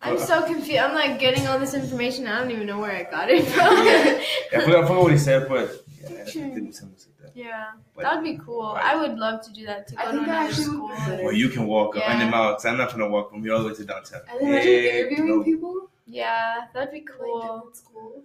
I'm 0.02 0.18
so 0.18 0.42
confused. 0.44 0.80
I'm 0.80 0.96
like 0.96 1.20
getting 1.20 1.46
all 1.48 1.60
this 1.60 1.74
information. 1.74 2.28
I 2.28 2.40
don't 2.40 2.52
even 2.52 2.68
know 2.68 2.80
where 2.80 2.92
I 2.92 3.04
got 3.04 3.30
it 3.30 3.46
from. 3.54 3.66
I 3.68 4.64
forgot, 4.64 4.84
I 4.84 4.88
forgot 4.88 5.04
what 5.04 5.12
he 5.12 5.18
said, 5.18 5.48
but 5.50 5.84
yeah, 6.10 6.22
I 6.22 6.24
think 6.26 6.74
someone 6.74 6.98
said 6.98 7.12
that. 7.22 7.32
yeah, 7.36 7.72
But- 7.96 8.04
that 8.04 8.16
would 8.16 8.24
be 8.24 8.38
cool. 8.38 8.62
I 8.80 8.96
would 8.96 9.18
love 9.18 9.42
to 9.46 9.52
do 9.52 9.66
that 9.66 9.88
to 9.90 10.00
I 10.00 10.06
to 10.06 10.12
think 10.12 10.26
that 10.28 10.30
another 10.30 10.50
actually 10.50 10.78
would 10.78 10.78
school. 10.78 11.06
be 11.06 11.12
better. 11.12 11.24
Well, 11.26 11.34
you 11.34 11.50
can 11.50 11.68
walk 11.68 11.96
Yeah. 11.96 12.14
on 12.14 12.20
the 12.20 12.26
mountains. 12.28 12.66
I'm 12.66 12.78
not 12.78 12.92
gonna 12.92 13.10
walk 13.10 13.30
from 13.32 13.42
here 13.44 13.54
all 13.54 13.64
the 13.64 13.70
way 13.70 13.76
to 13.76 13.86
downtown. 13.86 14.22
And 14.30 14.40
then 14.40 14.48
imagine 14.48 14.74
Heck 14.74 14.94
interviewing 14.94 15.28
no. 15.40 15.44
people 15.44 15.90
Yeah, 16.06 16.62
that'd 16.74 16.92
be 16.92 17.00
like 17.00 17.10
cool. 17.18 17.42
different 17.42 17.76
schools, 17.76 18.24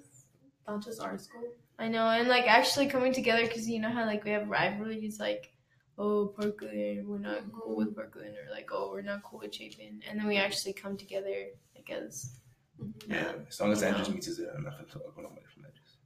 not 0.69 0.85
just 0.85 1.01
our 1.01 1.19
school. 1.19 1.43
I 1.79 1.89
know, 1.89 2.07
and 2.09 2.29
like 2.29 2.47
actually 2.47 2.87
coming 2.87 3.13
together 3.13 3.43
because 3.43 3.69
you 3.69 3.81
know 3.81 3.91
how 3.91 4.05
like 4.07 4.23
we 4.25 4.31
have 4.31 4.49
rivalries, 4.49 5.19
like 5.19 5.51
oh 5.99 6.27
Parkland, 6.37 7.07
we're 7.07 7.19
not 7.19 7.43
cool 7.53 7.77
with 7.77 7.89
mm-hmm. 7.89 7.97
Parkland, 7.97 8.35
or 8.37 8.51
like 8.51 8.69
oh 8.73 8.91
we're 8.93 9.03
not 9.03 9.23
cool 9.23 9.41
with 9.41 9.55
Chapin, 9.55 10.01
and 10.09 10.19
then 10.19 10.27
we 10.27 10.37
actually 10.37 10.73
come 10.73 10.97
together 10.97 11.47
like 11.75 11.91
as 11.91 12.37
mm-hmm. 12.81 13.13
Yeah, 13.13 13.33
as 13.49 13.61
long 13.61 13.73
as 13.73 13.83
Yeah. 13.83 13.95
Andress 13.95 14.13
meets 14.13 14.29
us 14.29 14.39
I'm 14.39 14.67
uh, 14.67 14.71
not 14.71 14.79
gonna 14.79 14.89
talk 14.91 15.17
with 15.17 15.25
nobody 15.25 15.47
from 15.53 15.65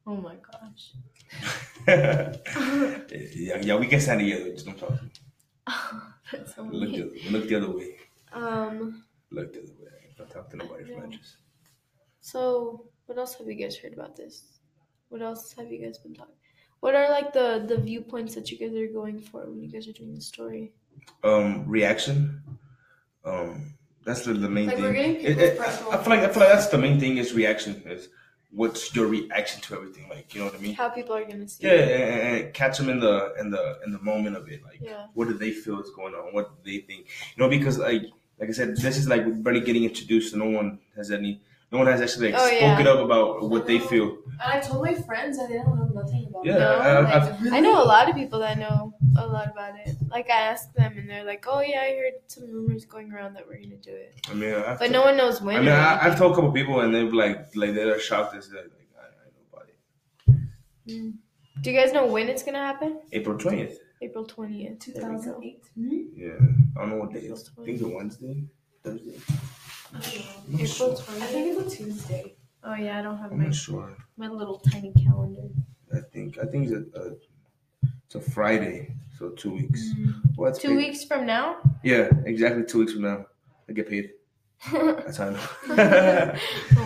oh 0.09 0.17
my 0.17 0.37
gosh. 0.51 0.93
Yeah, 3.35 3.59
yeah, 3.63 3.77
we 3.77 3.87
can 3.87 4.01
stand 4.01 4.21
together. 4.21 4.51
Just 4.51 4.67
don't 4.67 4.79
talk. 4.79 4.97
to 4.99 5.05
me. 5.05 5.11
That's 6.33 6.55
so 6.55 6.63
Look 6.63 6.93
the, 6.93 7.05
mean. 7.05 7.33
look 7.33 7.49
the 7.49 7.57
other 7.57 7.71
way. 7.71 7.97
Um. 8.33 9.05
Look 9.31 9.53
the 9.53 9.61
other 9.61 9.77
way. 9.81 10.15
Don't 10.17 10.31
talk 10.31 10.51
to 10.51 10.57
nobody 10.57 10.85
from 10.85 10.95
Yeah. 10.95 11.17
Andress. 11.19 11.37
So 12.21 12.87
what 13.07 13.19
else 13.19 13.35
have 13.35 13.47
you 13.47 13.55
guys 13.55 13.77
heard 13.77 13.95
about 13.95 14.17
this? 14.17 14.45
What 15.09 15.23
else 15.23 15.53
have 15.53 15.71
you 15.73 15.85
guys 15.85 15.99
been 15.99 16.15
talking? 16.15 16.35
What 16.81 16.95
are 16.95 17.09
like 17.11 17.33
the 17.33 17.65
the 17.67 17.77
viewpoints 17.79 18.35
that 18.35 18.51
you 18.51 18.59
guys 18.59 18.75
are 18.77 18.87
going 18.87 19.19
for 19.19 19.41
when 19.47 19.63
you 19.63 19.69
guys 19.69 19.89
are 19.89 19.93
doing 19.93 20.15
the 20.15 20.21
story? 20.21 20.73
Um, 21.25 21.69
reaction. 21.69 22.43
Um, 23.25 23.75
that's 24.05 24.25
the, 24.25 24.33
the 24.35 24.49
main 24.49 24.69
Like 24.69 24.77
thing. 24.77 24.95
It- 24.95 25.39
it- 25.39 25.61
I 25.61 25.71
feel 25.99 26.11
like 26.11 26.21
I 26.21 26.29
feel 26.29 26.41
like 26.43 26.53
that's 26.53 26.69
the 26.69 26.79
main 26.79 27.01
thing 27.01 27.17
is 27.19 27.35
reaction. 27.35 27.83
Is 27.87 28.09
what's 28.51 28.95
your 28.95 29.07
reaction 29.09 29.61
to 29.63 29.75
everything? 29.75 30.09
Like 30.09 30.33
you 30.35 30.41
know 30.41 30.47
what 30.47 30.55
I 30.55 30.59
mean? 30.59 30.75
How 30.75 30.89
people 30.89 31.15
are 31.17 31.25
gonna 31.25 31.49
see 31.49 31.67
Yeah, 31.67 31.73
and, 31.73 32.45
and 32.45 32.55
catch 32.55 32.79
them 32.79 32.89
in 32.89 33.01
the 33.01 33.35
in 33.41 33.51
the 33.51 33.81
in 33.85 33.93
the 33.93 33.99
moment 34.01 34.37
of 34.37 34.49
it. 34.49 34.63
Like, 34.65 34.81
Yeah. 34.81 35.07
what 35.15 35.27
do 35.29 35.35
they 35.35 35.51
feel 35.51 35.81
is 35.81 35.91
going 35.91 36.15
on? 36.15 36.33
What 36.33 36.63
do 36.65 36.71
they 36.71 36.79
think? 36.79 37.07
You 37.37 37.43
know, 37.43 37.49
because 37.51 37.77
like 37.79 38.03
like 38.39 38.49
I 38.51 38.53
said, 38.53 38.77
this 38.77 38.97
is 38.97 39.09
like 39.09 39.25
barely 39.43 39.61
getting 39.61 39.83
introduced, 39.85 40.31
so 40.31 40.39
no 40.39 40.49
one 40.49 40.79
has 40.95 41.11
any, 41.11 41.41
no 41.71 41.79
one 41.79 41.87
has 41.87 42.01
actually 42.01 42.33
like 42.33 42.41
Oh, 42.41 42.47
yeah. 42.47 42.75
spoken 42.77 42.87
up 42.87 43.05
about 43.05 43.49
what 43.49 43.67
they 43.67 43.79
feel. 43.79 44.19
And 44.41 44.53
I 44.55 44.61
told 44.61 44.83
my 44.85 44.95
friends 44.95 45.39
and 45.39 45.51
they 45.51 45.57
don't 45.59 45.77
know 45.79 45.91
nothing 46.03 46.27
about 46.29 46.45
Yeah, 46.47 46.55
it. 46.55 46.59
No, 46.61 46.73
I, 46.77 47.01
like- 47.01 47.15
I've- 47.15 47.51
I 47.51 47.61
know 47.61 47.83
a 47.83 47.85
lot 47.85 48.09
of 48.09 48.15
people 48.17 48.39
that 48.41 48.57
know 48.59 48.95
a 49.19 49.27
lot 49.27 49.49
about 49.51 49.75
it. 49.85 49.97
Like 50.11 50.31
I 50.31 50.41
asked 50.53 50.75
them, 50.75 50.97
and 50.97 51.11
they're 51.11 51.25
like, 51.25 51.45
"Oh 51.49 51.61
yeah, 51.61 51.81
I 51.81 51.91
heard 52.01 52.15
some 52.29 52.45
rumors 52.53 52.85
going 52.85 53.13
around 53.13 53.35
that 53.35 53.47
we're 53.47 53.61
gonna 53.61 53.77
do 53.77 53.91
it," 53.91 54.15
I 54.31 54.35
mean, 54.35 54.55
I've, 54.55 54.79
but 54.79 54.91
no 54.91 55.03
one 55.03 55.17
knows 55.17 55.43
when. 55.43 55.57
I 55.57 55.61
mean, 55.61 55.69
I, 55.71 55.99
I've 56.07 56.17
told 56.17 56.33
a 56.33 56.35
couple 56.37 56.53
people, 56.53 56.81
and 56.81 56.95
they're 56.95 57.11
like, 57.11 57.55
like 57.57 57.75
they're 57.75 57.99
shocked 58.01 58.35
as 58.37 58.49
like, 58.51 58.65
like 58.65 58.89
I, 58.97 59.05
I 59.05 59.29
know 59.35 59.45
about 59.53 59.69
it. 59.69 60.91
Mm. 60.91 61.13
Do 61.63 61.71
you 61.71 61.77
guys 61.79 61.93
know 61.93 62.07
when 62.07 62.29
it's 62.29 62.43
gonna 62.45 62.59
happen? 62.71 63.01
April 63.13 63.37
twentieth. 63.37 63.79
April 64.01 64.25
twentieth. 64.25 64.79
2008. 64.79 65.65
Yeah, 66.15 66.29
I 66.77 66.81
don't 66.81 66.91
know 66.91 66.97
what 66.99 67.13
day 67.13 67.19
it 67.21 67.33
is. 67.33 67.51
I 67.61 67.65
think 67.65 67.81
it's 67.81 67.89
Wednesday, 67.89 68.45
Thursday. 68.85 69.19
I'm 69.95 70.01
April 70.55 70.67
sure. 70.67 70.93
I 70.93 71.27
think 71.27 71.59
it's 71.59 71.75
a 71.75 71.77
Tuesday. 71.77 72.35
Oh 72.65 72.75
yeah, 72.75 72.99
I 72.99 73.03
don't 73.03 73.17
have 73.19 73.33
I'm 73.33 73.39
my 73.39 73.45
not 73.47 73.55
sure. 73.55 73.97
my 74.17 74.29
little 74.29 74.59
tiny 74.59 74.93
calendar. 74.93 75.49
I 75.95 76.01
think 76.13 76.39
I 76.39 76.45
think 76.47 76.69
it's 76.71 76.73
a, 76.97 77.01
a 77.01 77.13
it's 78.07 78.15
a 78.15 78.21
Friday, 78.21 78.95
so 79.19 79.31
two 79.31 79.53
weeks. 79.53 79.91
Well, 80.37 80.53
Two 80.53 80.69
big. 80.69 80.77
weeks 80.79 81.05
from 81.05 81.27
now. 81.27 81.57
Yeah, 81.83 82.09
exactly 82.27 82.65
two 82.65 82.79
weeks 82.81 82.93
from 82.93 83.03
now. 83.03 83.27
I 83.69 83.73
get 83.73 83.89
paid. 83.89 84.11
oh 84.73 84.95
That's 85.05 85.17
how 85.19 85.29
I 85.29 85.31
know. 85.31 86.35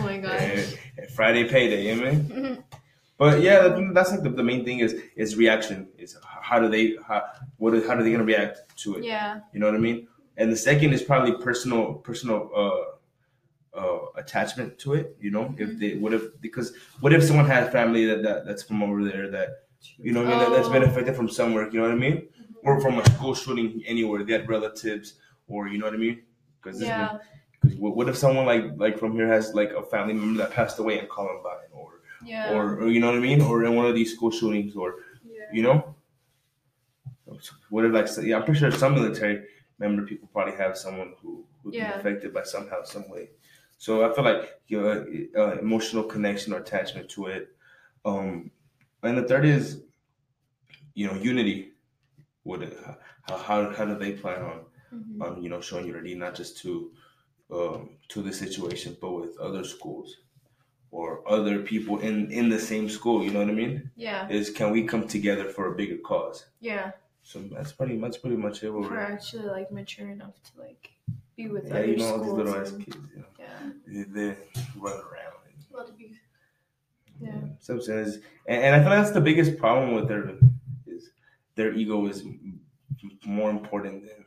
my 0.01 0.17
gosh. 0.23 0.41
And- 0.41 0.79
and 0.95 1.09
Friday 1.09 1.49
payday, 1.49 1.87
you 1.87 1.95
know 1.95 2.03
what 2.03 2.13
I 2.13 2.17
mean? 2.17 2.63
But 3.17 3.41
yeah, 3.41 3.79
that's 3.93 4.11
like 4.11 4.21
the, 4.21 4.29
the 4.29 4.43
main 4.43 4.63
thing 4.63 4.79
is 4.79 4.95
is 5.15 5.35
reaction. 5.35 5.87
Is 5.97 6.15
how 6.23 6.59
do 6.59 6.69
they 6.69 6.95
how 7.07 7.23
what 7.57 7.73
is, 7.73 7.87
how 7.87 7.95
are 7.95 8.03
they 8.03 8.11
gonna 8.11 8.23
react 8.23 8.59
to 8.83 8.95
it? 8.97 9.03
yeah. 9.03 9.39
You 9.53 9.59
know 9.59 9.65
what 9.67 9.75
I 9.75 9.79
mean? 9.79 10.07
And 10.37 10.51
the 10.51 10.55
second 10.57 10.93
is 10.93 11.01
probably 11.03 11.33
personal 11.43 11.95
personal 11.95 12.49
uh, 12.55 12.92
uh, 13.75 13.99
attachment 14.15 14.77
to 14.79 14.93
it. 14.93 15.15
You 15.19 15.31
know, 15.31 15.53
if 15.57 15.77
they 15.79 15.95
what 15.95 16.13
if 16.13 16.39
because 16.41 16.73
what 17.01 17.13
if 17.13 17.23
someone 17.23 17.45
has 17.47 17.71
family 17.71 18.05
that, 18.05 18.21
that 18.23 18.45
that's 18.45 18.63
from 18.63 18.83
over 18.83 19.03
there 19.03 19.29
that 19.31 19.49
you 19.97 20.11
know 20.13 20.21
I 20.23 20.27
mean 20.29 20.39
that, 20.39 20.49
that's 20.51 20.69
been 20.69 20.83
Oh. 20.83 20.87
affected 20.87 21.15
from 21.15 21.29
somewhere. 21.29 21.65
You 21.69 21.79
know 21.79 21.87
what 21.87 21.91
I 21.91 21.95
mean? 21.95 22.27
Or 22.63 22.79
from 22.79 22.99
a 22.99 23.05
school 23.11 23.33
shooting 23.35 23.83
anywhere. 23.85 24.23
They 24.23 24.33
had 24.33 24.47
relatives 24.47 25.15
or 25.47 25.67
you 25.67 25.77
know 25.79 25.85
what 25.85 25.93
I 25.95 25.97
mean? 25.97 26.21
Because 26.61 26.81
Yeah. 26.81 27.17
because 27.61 27.77
what, 27.77 28.07
if 28.09 28.17
someone 28.17 28.45
like 28.45 28.63
like 28.77 28.97
from 28.99 29.13
here 29.13 29.27
has 29.27 29.53
like 29.53 29.71
a 29.71 29.83
family 29.83 30.13
member 30.13 30.37
that 30.43 30.51
passed 30.51 30.79
away 30.79 30.99
in 30.99 31.07
Columbine 31.07 31.69
or 31.71 31.89
Yeah. 32.25 32.53
or, 32.53 32.79
or 32.81 32.87
you 32.87 32.99
know 32.99 33.07
what 33.07 33.17
I 33.17 33.19
mean 33.29 33.41
or 33.41 33.63
in 33.65 33.75
one 33.75 33.85
of 33.85 33.95
these 33.95 34.13
school 34.15 34.31
shootings 34.31 34.75
or 34.75 34.95
Yeah. 35.25 35.49
you 35.51 35.63
know 35.63 35.95
what 37.69 37.85
if 37.85 37.91
like 37.91 38.07
so- 38.07 38.21
yeah 38.21 38.37
I'm 38.37 38.43
pretty 38.45 38.59
sure 38.59 38.71
some 38.71 38.93
military 38.95 39.45
member 39.79 40.03
people 40.05 40.29
probably 40.31 40.55
have 40.55 40.77
someone 40.77 41.13
who 41.21 41.45
who's 41.63 41.73
Yeah. 41.75 41.91
been 41.91 41.99
affected 41.99 42.33
by 42.33 42.43
somehow 42.43 42.83
some 42.83 43.09
way 43.09 43.29
so 43.83 43.89
I 44.05 44.13
feel 44.13 44.23
like 44.31 44.43
you 44.71 44.77
know 44.81 44.91
uh, 45.41 45.53
emotional 45.67 46.05
connection 46.13 46.53
or 46.53 46.59
attachment 46.65 47.09
to 47.15 47.21
it 47.35 47.43
um 48.05 48.29
and 49.07 49.17
the 49.17 49.23
third 49.29 49.45
is 49.45 49.65
you 50.93 51.07
know 51.07 51.15
unity 51.31 51.57
what 52.43 52.61
how 53.27 53.37
how, 53.47 53.69
how 53.77 53.85
do 53.85 53.95
they 54.03 54.13
plan 54.13 54.41
on 54.51 54.59
Mhm. 54.93 55.21
on 55.23 55.43
you 55.43 55.49
know 55.49 55.61
showing 55.67 55.87
unity 55.93 56.13
not 56.15 56.33
just 56.41 56.53
to 56.61 56.71
um, 57.57 57.79
to 58.11 58.21
the 58.27 58.33
situation 58.43 58.95
but 59.01 59.11
with 59.19 59.33
other 59.47 59.63
schools 59.75 60.09
or 60.91 61.07
other 61.35 61.55
people 61.71 61.95
in 61.99 62.15
in 62.39 62.45
the 62.55 62.59
same 62.71 62.87
school 62.97 63.17
you 63.25 63.31
know 63.33 63.39
what 63.39 63.49
i 63.55 63.57
mean 63.63 63.73
Yeah. 63.95 64.29
is 64.37 64.49
can 64.59 64.69
we 64.75 64.79
come 64.91 65.07
together 65.15 65.45
for 65.55 65.63
a 65.71 65.75
bigger 65.79 65.99
cause 66.11 66.37
Yeah. 66.71 66.91
so 67.29 67.35
that's 67.53 67.73
pretty 67.79 67.97
much 68.03 68.15
pretty 68.21 68.37
much 68.45 68.63
it 68.63 68.69
we're 68.69 68.99
actually 69.15 69.49
like 69.57 69.69
mature 69.79 70.09
enough 70.17 70.37
to 70.47 70.51
like 70.65 70.83
be 71.43 71.49
with 71.55 71.65
yeah 71.67 71.75
other 71.75 71.85
you 71.85 71.97
know 71.97 72.11
all 72.11 72.17
these 72.17 72.27
schools. 72.27 72.37
little 72.39 72.55
ass 72.61 72.71
and- 72.71 72.85
kids 72.85 72.97
you 73.13 73.19
know 73.21 73.31
yeah. 73.43 73.69
they, 73.87 74.03
they 74.15 74.29
run 74.85 74.97
around 75.07 75.39
and, 75.47 75.57
A 75.73 75.77
lot 75.77 75.89
of 75.89 75.97
beef. 75.97 76.17
Yeah. 77.21 77.31
so 77.59 77.75
it's- 77.77 78.17
and, 78.47 78.59
and 78.65 78.75
i 78.75 78.79
feel 78.81 78.89
that's 78.89 79.11
the 79.19 79.25
biggest 79.29 79.57
problem 79.57 79.93
with 79.95 80.07
their 80.07 80.23
is 80.95 81.03
their 81.55 81.71
ego 81.73 81.97
is 82.07 82.23
more 83.25 83.49
important 83.49 83.95
than 84.07 84.19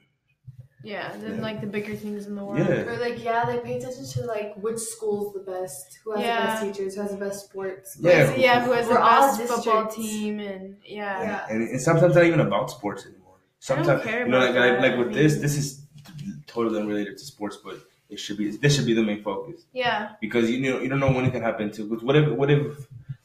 Yeah. 0.94 1.16
Then 1.16 1.36
Yeah. 1.36 1.42
like 1.48 1.60
the 1.60 1.66
bigger 1.76 1.96
things 1.96 2.26
in 2.28 2.34
the 2.36 2.44
world. 2.44 2.60
Yeah. 2.60 2.90
Or 2.90 2.96
like, 3.06 3.18
yeah, 3.28 3.44
they 3.44 3.58
pay 3.58 3.74
attention 3.78 4.06
to 4.14 4.20
like 4.34 4.54
which 4.64 4.78
school's 4.78 5.34
the 5.34 5.40
best, 5.40 5.98
who 6.04 6.12
has 6.12 6.20
Yeah. 6.20 6.36
the 6.40 6.46
best 6.46 6.62
teachers, 6.64 6.94
who 6.94 7.00
has 7.02 7.10
the 7.10 7.16
best 7.26 7.38
sports. 7.46 7.88
Yeah. 8.00 8.10
Yeah. 8.10 8.36
yeah 8.36 8.64
who 8.64 8.70
has 8.70 8.86
the 8.86 8.94
We're 8.94 9.00
best 9.00 9.42
football 9.50 9.88
team 9.88 10.38
and 10.38 10.76
yeah. 10.84 11.22
Yeah. 11.22 11.46
and, 11.50 11.60
and 11.72 11.80
sometimes 11.80 12.14
not 12.14 12.24
even 12.24 12.40
about 12.48 12.70
sports 12.70 13.04
anymore. 13.04 13.38
Sometimes 13.58 14.04
care 14.04 14.24
you 14.26 14.30
know, 14.30 14.38
like, 14.38 14.50
about 14.50 14.60
like, 14.60 14.72
that. 14.80 14.82
like 14.86 14.98
with 15.00 15.08
I 15.16 15.22
this, 15.22 15.36
this 15.38 15.56
is 15.56 15.85
totally 16.56 16.78
unrelated 16.80 17.14
to 17.20 17.24
sports, 17.32 17.56
but 17.66 17.76
it 18.14 18.18
should 18.24 18.38
be. 18.42 18.46
This 18.64 18.72
should 18.74 18.88
be 18.92 18.96
the 19.00 19.06
main 19.10 19.20
focus 19.28 19.58
Yeah. 19.84 20.00
because 20.24 20.44
you 20.52 20.58
know 20.64 20.74
you 20.82 20.88
don't 20.90 21.00
know 21.06 21.12
when 21.16 21.24
it 21.28 21.32
can 21.36 21.42
happen 21.50 21.66
too. 21.76 21.84
What 22.08 22.16
if 22.20 22.26
what 22.40 22.50
if 22.56 22.62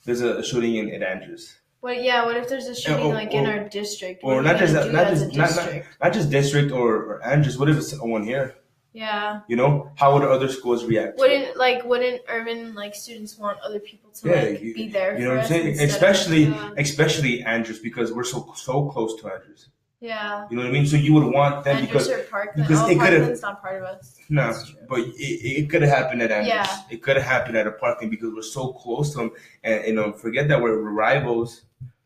there's 0.06 0.22
a 0.22 0.32
shooting 0.50 0.74
in, 0.82 0.86
in 0.96 1.02
Andress, 1.14 1.44
What 1.86 1.96
yeah, 2.08 2.20
what 2.28 2.36
if 2.42 2.46
there's 2.52 2.68
a 2.76 2.78
shooting 2.84 3.08
or- 3.12 3.20
like 3.22 3.32
in 3.40 3.46
oh. 3.48 3.52
our 3.54 3.62
district? 3.80 4.18
or 4.24 4.28
What 4.28 4.38
are 4.38 4.42
we 4.44 4.48
not 4.50 4.58
just 4.64 4.74
that- 4.78 4.92
not 5.00 5.06
just- 5.14 5.28
not- 5.42 5.56
not- 5.60 5.84
not 6.04 6.12
just 6.18 6.28
district 6.40 6.70
or, 6.80 6.90
or 7.10 7.14
Andress. 7.34 7.56
What 7.60 7.70
if 7.72 7.78
it's 7.82 7.92
one 8.18 8.24
here? 8.34 8.46
Yeah. 8.94 9.26
You 9.52 9.56
know, 9.62 9.72
how 10.02 10.08
would 10.14 10.24
other 10.36 10.50
schools 10.58 10.82
react? 10.92 11.14
Wouldn't 11.24 11.56
like 11.66 11.80
wouldn't 11.92 12.20
Irvin 12.38 12.62
like 12.82 12.94
students 13.04 13.34
want 13.44 13.58
other 13.68 13.80
people 13.90 14.10
to 14.18 14.22
Yeah, 14.30 14.42
like 14.50 14.62
you- 14.64 14.74
be 14.82 14.88
there? 14.98 15.12
You 15.18 15.26
know 15.26 15.32
for 15.32 15.36
what 15.38 15.44
I'm 15.46 15.52
saying? 15.54 15.68
instead 15.68 15.86
of- 15.90 15.94
Especially 15.96 16.44
Yeah. 16.46 16.72
especially 16.86 17.34
Andress 17.56 17.80
because 17.90 18.08
we're 18.16 18.30
so 18.34 18.40
so 18.70 18.76
close 18.94 19.12
to 19.22 19.24
Andress. 19.36 19.62
Yeah. 20.02 20.48
You 20.50 20.58
know 20.58 20.64
what 20.64 20.70
I 20.70 20.74
mean? 20.74 20.88
So 20.88 20.98
you 20.98 21.14
would 21.14 21.32
want 21.32 21.64
them 21.64 21.86
because 21.86 22.10
Parkland. 22.30 22.68
because 22.68 22.82
oh, 22.84 22.88
it 22.90 23.00
could've- 23.00 23.42
not 23.42 23.62
part 23.62 23.82
of 23.82 23.88
us. 23.88 24.18
No, 24.30 24.52
but 24.90 25.00
it, 25.00 25.14
it 25.18 25.70
could 25.70 25.84
have 25.84 25.92
happened 25.92 26.24
at 26.24 26.32
Andress. 26.32 26.48
Yeah. 26.48 26.82
It 26.90 27.04
could 27.04 27.18
have 27.18 27.26
happened 27.26 27.56
at 27.56 27.68
a 27.68 27.72
parking 27.72 28.10
because 28.10 28.34
we're 28.34 28.42
so 28.42 28.74
close 28.74 29.12
to 29.12 29.18
them, 29.20 29.32
and 29.64 29.86
you 29.86 29.94
know, 29.94 30.12
forget 30.12 30.48
that 30.48 30.60
we're 30.62 30.80
rivals. 30.80 31.62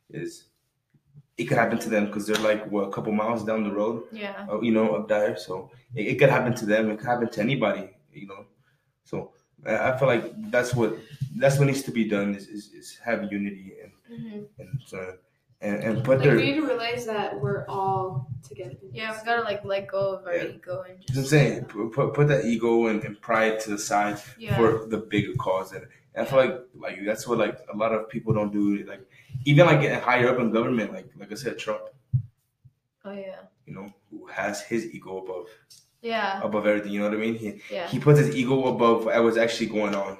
Is 0.09 0.45
it 1.37 1.45
could 1.45 1.57
happen 1.57 1.79
to 1.79 1.89
them 1.89 2.07
because 2.07 2.27
they're 2.27 2.43
like 2.43 2.69
what 2.69 2.81
a 2.87 2.91
couple 2.91 3.11
miles 3.13 3.43
down 3.45 3.63
the 3.63 3.71
road, 3.71 4.03
Yeah. 4.11 4.45
uh, 4.51 4.59
you 4.61 4.71
know, 4.71 4.95
up 4.95 5.07
there. 5.07 5.35
So 5.37 5.71
it, 5.93 6.07
it 6.07 6.15
could 6.19 6.29
happen 6.29 6.53
to 6.55 6.65
them. 6.65 6.91
It 6.91 6.97
could 6.99 7.07
happen 7.07 7.29
to 7.29 7.41
anybody, 7.41 7.89
you 8.11 8.27
know. 8.27 8.45
So 9.05 9.31
I 9.65 9.91
I 9.91 9.97
feel 9.97 10.07
like 10.09 10.33
that's 10.51 10.73
what 10.75 10.97
that's 11.37 11.57
what 11.57 11.67
needs 11.67 11.83
to 11.83 11.91
be 11.91 12.03
done 12.09 12.35
is 12.35 12.47
is, 12.47 12.73
is 12.73 12.99
have 13.05 13.31
unity 13.31 13.73
and 13.83 13.91
hmm 14.21 14.43
and 14.59 14.81
so 14.85 14.97
and, 15.66 15.84
and 15.84 16.03
put 16.03 16.20
Like 16.20 16.28
their. 16.28 16.36
we 16.38 16.43
need 16.43 16.55
to 16.61 16.66
realize 16.68 17.05
that 17.07 17.39
we're 17.41 17.66
all 17.68 18.28
together. 18.47 18.76
Yeah, 18.91 19.11
this. 19.13 19.22
we 19.22 19.26
gotta 19.26 19.41
like 19.41 19.66
let 19.66 19.88
go 19.88 20.03
of 20.16 20.26
our 20.28 20.36
Yeah. 20.36 20.43
ego 20.55 20.84
and 20.88 20.97
I'm 21.09 21.16
just. 21.16 21.30
saying 21.30 21.66
put, 21.66 21.91
put 21.93 22.13
put 22.13 22.28
that 22.28 22.45
ego 22.45 22.88
and, 22.88 23.03
and 23.03 23.20
pride 23.20 23.59
to 23.61 23.72
the 23.72 23.78
side 23.80 24.18
Yeah. 24.38 24.55
for 24.57 24.86
the 24.88 24.97
bigger 24.97 25.34
cause 25.45 25.72
and, 25.74 25.86
and 26.13 26.28
I 26.28 26.30
feel 26.30 26.39
like 26.39 26.55
like 26.86 26.97
that's 27.05 27.28
what 27.28 27.38
like 27.39 27.57
a 27.74 27.76
lot 27.76 27.91
of 27.93 28.09
people 28.09 28.34
don't 28.34 28.51
do 28.53 28.84
like 28.86 29.01
even 29.45 29.66
like 29.66 29.82
getting 29.82 29.99
higher 29.99 30.30
up 30.30 30.39
in 30.39 30.51
government 30.51 30.93
like 30.93 31.07
like 31.20 31.32
I 31.32 31.36
said 31.36 31.57
Trump 31.57 31.82
oh 33.05 33.11
yeah. 33.11 33.41
you 33.66 33.74
know 33.74 33.88
who 34.11 34.26
has 34.28 34.61
his 34.61 34.86
ego 34.93 35.18
above 35.24 35.47
Yeah. 36.01 36.41
above 36.43 36.68
everything 36.68 36.91
you 36.93 36.99
know 36.99 37.09
what 37.09 37.18
I 37.18 37.22
mean 37.22 37.36
he 37.36 37.61
Yeah. 37.72 37.88
he 37.88 37.99
puts 37.99 38.20
his 38.20 38.36
ego 38.36 38.66
above 38.68 39.05
what's 39.05 39.38
actually 39.38 39.68
going 39.68 39.95
on 39.95 40.18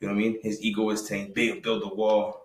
you 0.00 0.08
know 0.08 0.14
what 0.14 0.20
I 0.20 0.22
mean 0.24 0.38
his 0.42 0.60
ego 0.62 0.90
is 0.90 1.06
saying 1.06 1.32
build 1.32 1.62
build 1.62 1.82
the 1.82 1.94
wall 1.94 2.43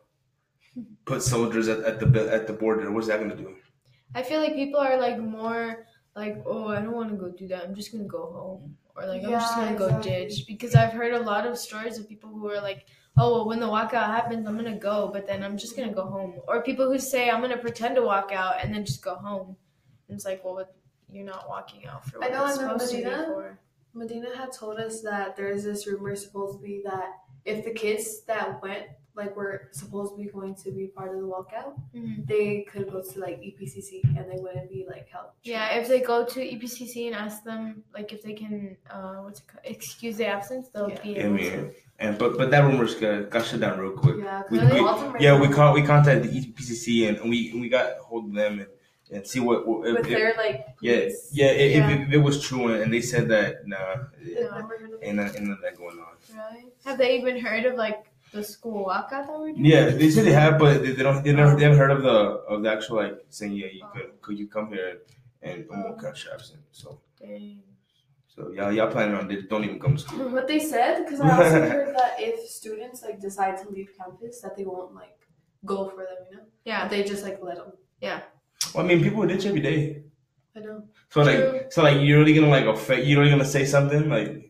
put 1.06 1.22
soldiers 1.22 1.68
at, 1.68 1.80
at 1.84 2.00
the 2.00 2.34
at 2.34 2.48
the 2.48 2.54
border 2.54 2.92
what's 2.92 3.08
that 3.08 3.20
gonna 3.20 3.36
do 3.36 3.56
I 4.16 4.24
feel 4.24 4.40
like 4.40 4.54
people 4.56 4.80
are 4.80 4.98
like 4.98 5.20
more 5.20 5.86
like, 6.16 6.44
oh, 6.46 6.68
I 6.68 6.82
don't 6.82 6.94
want 6.94 7.10
to 7.12 7.16
go 7.16 7.30
do 7.30 7.48
that. 7.48 7.64
I'm 7.64 7.76
just 7.76 7.92
gonna 7.92 8.06
go 8.06 8.32
home, 8.32 8.76
or 8.96 9.08
like 9.08 9.24
I'm 9.24 9.32
just 9.32 9.56
gonna 9.56 9.78
go 9.78 9.86
exactly. 9.86 10.12
ditch. 10.12 10.46
Because 10.48 10.76
I've 10.76 10.94
heard 10.94 11.14
a 11.14 11.20
lot 11.20 11.46
of 11.46 11.58
stories 11.58 11.98
of 11.98 12.10
people 12.10 12.30
who 12.30 12.50
are 12.50 12.62
like, 12.62 12.86
oh, 13.18 13.32
well, 13.32 13.48
when 13.48 13.60
the 13.60 13.68
walkout 13.68 14.08
happens, 14.08 14.48
I'm 14.48 14.56
gonna 14.56 14.78
go, 14.78 15.10
but 15.12 15.28
then 15.28 15.44
I'm 15.44 15.58
just 15.58 15.76
gonna 15.76 15.94
go 15.94 16.06
home. 16.06 16.40
Or 16.48 16.62
people 16.64 16.92
who 16.92 17.00
say 17.00 17.30
I'm 17.30 17.42
gonna 17.42 17.58
pretend 17.58 17.96
to 17.96 18.02
walk 18.02 18.32
out 18.32 18.56
and 18.62 18.74
then 18.74 18.86
just 18.86 19.02
go 19.02 19.16
home. 19.16 19.56
And 20.08 20.16
it's 20.16 20.26
like, 20.26 20.44
well, 20.44 20.56
what, 20.56 20.76
you're 21.12 21.26
not 21.26 21.48
walking 21.48 21.86
out 21.86 22.06
for 22.06 22.18
I 22.24 22.28
what 22.28 22.32
know, 22.32 22.46
it's 22.48 22.58
I 22.58 22.62
know, 22.62 22.78
supposed 22.78 22.92
to 22.92 22.98
be 22.98 23.04
for. 23.04 23.60
Medina 23.94 24.36
had 24.36 24.52
told 24.52 24.80
us 24.80 25.02
that 25.02 25.36
there's 25.36 25.64
this 25.64 25.88
rumor 25.88 26.16
supposedly 26.16 26.82
that 26.86 27.14
if 27.46 27.66
the 27.66 27.72
kids 27.72 28.22
that 28.24 28.62
went 28.62 28.86
like 29.20 29.36
were 29.36 29.68
supposed 29.72 30.12
to 30.16 30.18
be 30.24 30.30
going 30.38 30.56
to 30.64 30.72
be 30.72 30.88
part 30.88 31.10
of 31.14 31.20
the 31.22 31.28
walkout, 31.34 31.74
Mhm. 31.96 32.26
they 32.28 32.66
could 32.72 32.90
go 32.94 33.00
to 33.02 33.20
like 33.20 33.38
EPCC 33.48 34.02
and 34.18 34.26
they 34.32 34.40
wouldn't 34.44 34.70
be 34.76 34.86
like 34.94 35.08
helped. 35.10 35.36
Yeah, 35.44 35.76
if 35.80 35.88
they 35.92 36.00
go 36.12 36.18
to 36.34 36.40
E 36.42 36.56
EPCC 36.56 37.08
and 37.08 37.16
ask 37.16 37.44
them 37.44 37.84
like 37.94 38.12
if 38.16 38.22
they 38.24 38.34
can, 38.34 38.78
uh, 38.90 39.18
what's 39.24 39.40
it 39.42 39.48
called, 39.48 39.66
excuse 39.76 40.16
the 40.18 40.26
absence, 40.38 40.70
they'll 40.70 40.90
Yeah. 40.90 41.02
be 41.04 41.10
Yeah, 41.10 41.24
able 41.26 41.34
man. 41.36 41.52
to. 41.52 41.72
and 42.00 42.18
but 42.18 42.38
but 42.40 42.50
that 42.52 42.62
rumor's 42.68 42.96
got, 42.96 43.30
got 43.30 43.44
shut 43.46 43.60
down 43.60 43.78
real 43.80 43.92
quick 44.04 44.18
Yeah, 44.20 44.44
We- 44.50 44.58
because 44.60 44.74
we- 44.74 44.80
Baltimore 44.80 45.18
Yeah, 45.20 45.40
we 45.44 45.48
call 45.50 45.74
we 45.74 45.84
contacted 45.84 46.24
the 46.32 46.38
E 46.38 46.40
EPCC 46.48 47.08
and, 47.10 47.18
and 47.20 47.30
we 47.30 47.52
and 47.52 47.60
we 47.62 47.68
got 47.78 47.88
hold 48.08 48.24
of 48.30 48.34
them 48.42 48.54
and, 48.62 48.70
and 49.12 49.28
see 49.32 49.40
what, 49.48 49.68
what 49.68 49.88
if, 49.88 49.94
with 49.98 50.06
if- 50.08 50.18
their 50.18 50.34
like 50.38 50.68
yeah 50.82 50.94
yeah, 50.94 51.48
if, 51.66 51.76
Yeah. 51.76 51.90
If, 51.92 52.08
if 52.08 52.14
it 52.14 52.18
was 52.30 52.42
true 52.48 52.64
and 52.82 52.94
they 52.94 53.02
said 53.02 53.28
that 53.30 53.68
nah 53.68 53.96
They've 54.24 54.36
never 54.52 54.78
heard 54.78 54.94
of 54.94 55.02
it. 55.02 55.06
ain't 55.06 55.18
nothing, 55.18 55.42
ain't 55.42 55.50
nothing 55.50 55.64
that 55.64 55.78
going 55.78 55.98
on. 56.00 56.14
Really? 56.34 56.66
Have 56.86 56.98
they 56.98 57.18
even 57.20 57.38
heard 57.40 57.66
of 57.66 57.76
like 57.76 58.06
the 58.32 58.44
school 58.44 58.86
walkout 58.86 59.28
that 59.28 59.40
we're 59.40 59.52
doing? 59.52 59.66
Yeah, 59.66 59.90
they 59.90 60.10
said 60.10 60.26
they 60.26 60.34
have, 60.34 60.60
but 60.60 60.84
they, 60.84 60.92
they 60.92 61.04
don't 61.04 61.24
they 61.24 61.34
never 61.34 61.56
they 61.56 61.64
haven't 61.64 61.78
heard 61.78 61.92
of 61.92 62.04
the 62.04 62.18
of 62.52 62.64
the 62.64 62.72
actual 62.72 62.98
like 62.98 63.26
saying 63.30 63.54
yeah 63.54 63.68
you 63.68 63.82
oh. 63.84 63.92
could 63.94 64.22
could 64.22 64.40
you 64.40 64.48
come 64.48 64.70
here 64.70 65.00
and, 65.42 65.66
oh. 65.70 65.74
and 65.74 65.84
we'll 65.84 65.94
catch 65.94 66.26
you 66.26 66.32
absent. 66.34 66.62
So 66.72 67.00
Dang. 67.20 67.62
so 68.28 68.44
So 68.44 68.52
y'all 68.52 68.72
y'all 68.72 68.92
planning 68.92 69.16
on 69.16 69.28
this? 69.28 69.46
Don't 69.50 69.64
even 69.64 69.80
come 69.80 69.96
to 69.96 70.02
school. 70.02 70.30
What 70.38 70.48
they 70.48 70.60
said, 70.60 71.04
because 71.04 71.22
I 71.22 71.30
also 71.32 71.62
heard 71.74 71.96
that 71.96 72.16
if 72.20 72.50
students 72.50 73.04
like 73.04 73.20
decide 73.20 73.58
to 73.64 73.70
leave 73.70 73.90
campus, 73.98 74.42
that 74.42 74.56
they 74.58 74.66
won't 74.66 74.94
like 74.96 75.20
go 75.66 75.90
for 75.90 75.98
them, 75.98 76.20
you 76.30 76.38
know. 76.38 76.44
Yeah. 76.66 76.88
They 76.88 77.04
just 77.04 77.24
like 77.24 77.40
let 77.42 77.58
them. 77.58 77.74
Yeah. 78.02 78.22
Well, 78.74 78.84
I 78.84 78.88
mean, 78.88 79.02
people 79.02 79.26
ditch 79.26 79.46
every 79.46 79.62
day. 79.62 80.04
I 80.56 80.60
know. 80.60 80.84
So 81.10 81.22
like, 81.22 81.72
so 81.72 81.84
like, 81.84 82.02
you're 82.02 82.20
really 82.20 82.34
gonna 82.34 82.50
like 82.50 82.66
affect? 82.66 83.06
You're 83.06 83.20
really 83.20 83.32
gonna 83.32 83.46
say 83.46 83.66
something 83.66 84.10
like, 84.10 84.49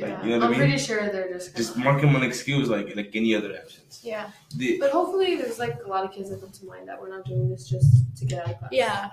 Yeah. 0.00 0.22
you 0.24 0.30
know 0.30 0.36
what 0.38 0.42
I 0.42 0.46
I'm 0.46 0.50
mean? 0.52 0.60
pretty 0.60 0.78
sure 0.78 1.10
they're 1.10 1.32
just. 1.32 1.56
just 1.56 1.74
Gonna, 1.74 1.84
mark 1.84 2.02
him 2.02 2.14
an 2.16 2.22
excuse 2.22 2.68
like 2.68 2.94
like 2.96 3.10
any 3.14 3.34
other 3.34 3.56
absence. 3.56 4.00
Yeah. 4.02 4.30
The, 4.56 4.78
but 4.78 4.90
hopefully, 4.90 5.36
there's 5.36 5.58
like 5.58 5.76
a 5.84 5.88
lot 5.88 6.04
of 6.04 6.12
kids 6.12 6.30
that 6.30 6.40
come 6.40 6.50
to 6.50 6.64
mind 6.66 6.88
that 6.88 7.00
we're 7.00 7.10
not 7.16 7.24
doing 7.24 7.48
this 7.50 7.68
just 7.68 8.16
to 8.18 8.24
get 8.24 8.42
out 8.42 8.50
of 8.50 8.58
class. 8.58 8.70
Yeah. 8.72 9.10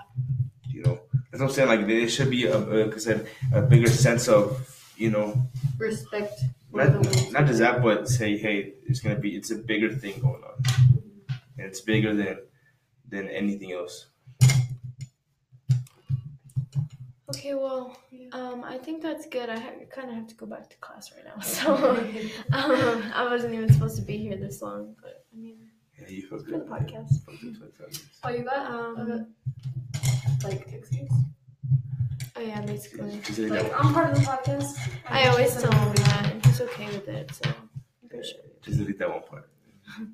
you 0.68 0.82
know, 0.82 1.00
that's 1.30 1.40
what 1.40 1.48
I'm 1.48 1.54
saying. 1.54 1.68
Like 1.68 1.86
there 1.86 2.08
should 2.08 2.30
be 2.30 2.46
a, 2.46 2.56
a, 2.56 2.76
like 2.86 2.94
I 2.94 2.98
said, 2.98 3.28
a 3.52 3.62
bigger 3.62 3.88
sense 3.88 4.28
of 4.28 4.72
you 4.96 5.10
know, 5.10 5.48
Respect. 5.78 6.40
not, 6.72 6.92
not 7.32 7.46
just 7.46 7.58
that, 7.58 7.82
but 7.82 8.08
say, 8.08 8.36
hey, 8.38 8.74
it's 8.86 9.00
gonna 9.00 9.18
be, 9.18 9.36
it's 9.36 9.50
a 9.50 9.56
bigger 9.56 9.92
thing 9.92 10.20
going 10.20 10.42
on, 10.42 10.62
mm-hmm. 10.62 11.32
and 11.58 11.66
it's 11.66 11.80
bigger 11.80 12.14
than 12.14 12.38
than 13.08 13.28
anything 13.28 13.72
else. 13.72 14.06
Okay, 17.36 17.54
well, 17.54 17.96
um, 18.32 18.64
I 18.64 18.78
think 18.78 19.02
that's 19.02 19.26
good. 19.26 19.48
I 19.48 19.58
ha- 19.58 19.72
kind 19.90 20.08
of 20.10 20.14
have 20.16 20.26
to 20.28 20.34
go 20.34 20.46
back 20.46 20.68
to 20.70 20.76
class 20.78 21.12
right 21.14 21.24
now, 21.24 21.40
so 21.56 21.74
um, 22.52 23.02
I 23.14 23.24
wasn't 23.30 23.54
even 23.54 23.72
supposed 23.72 23.96
to 23.96 24.02
be 24.02 24.16
here 24.16 24.36
this 24.36 24.62
long, 24.62 24.94
but 25.02 25.24
I 25.32 25.36
mean, 25.36 25.56
Yeah, 26.00 26.08
you 26.08 26.22
feel 26.26 26.38
for 26.38 26.44
the 26.50 26.58
good. 26.58 26.66
podcast. 26.68 27.12
Oh, 28.24 28.30
you 28.30 28.42
got 28.42 28.70
Um, 28.70 29.26
like 30.44 30.72
excuse? 30.72 31.10
Oh 32.36 32.40
yeah, 32.40 32.60
basically. 32.62 33.20
Like 33.48 33.62
Like 33.64 33.84
I'm 33.84 33.94
part 33.94 34.10
of 34.10 34.16
the 34.18 34.22
podcast. 34.26 34.76
I 35.08 35.28
always 35.28 35.54
tell 35.60 35.72
him 35.72 35.94
that, 35.94 36.30
and 36.32 36.44
he's 36.46 36.60
okay 36.60 36.86
with 36.86 37.08
it, 37.08 37.32
so 37.34 37.50
I'm 37.50 38.08
pretty 38.08 38.28
sure. 38.28 38.40
just 38.62 38.78
delete 38.78 38.98
that 38.98 39.10
one 39.10 39.22
part. 39.22 39.48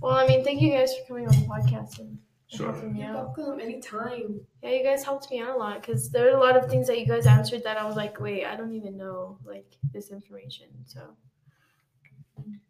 Well, 0.00 0.14
I 0.14 0.26
mean, 0.26 0.42
thank 0.44 0.62
you 0.62 0.70
guys 0.72 0.94
for 0.96 1.04
coming 1.08 1.26
on 1.28 1.32
the 1.34 1.46
podcast 1.46 1.98
and 1.98 2.08
and 2.08 2.18
Sure. 2.52 2.72
helping 2.72 2.92
me 2.94 3.02
You're 3.02 3.12
welcome 3.14 3.60
anytime. 3.60 4.40
Yeah, 4.62 4.70
you 4.70 4.82
guys 4.84 5.04
helped 5.04 5.30
me 5.30 5.40
out 5.40 5.50
a 5.50 5.56
lot 5.56 5.80
because 5.80 6.10
there 6.10 6.24
were 6.24 6.36
a 6.36 6.40
lot 6.40 6.56
of 6.56 6.68
things 6.68 6.88
that 6.88 6.98
you 6.98 7.06
guys 7.06 7.26
answered 7.26 7.62
that 7.64 7.76
I 7.76 7.84
was 7.84 7.94
like, 7.96 8.18
wait, 8.20 8.44
I 8.44 8.56
don't 8.56 8.74
even 8.74 8.96
know 8.96 9.38
like 9.44 9.76
this 9.92 10.10
information. 10.10 10.66
So, 10.86 11.00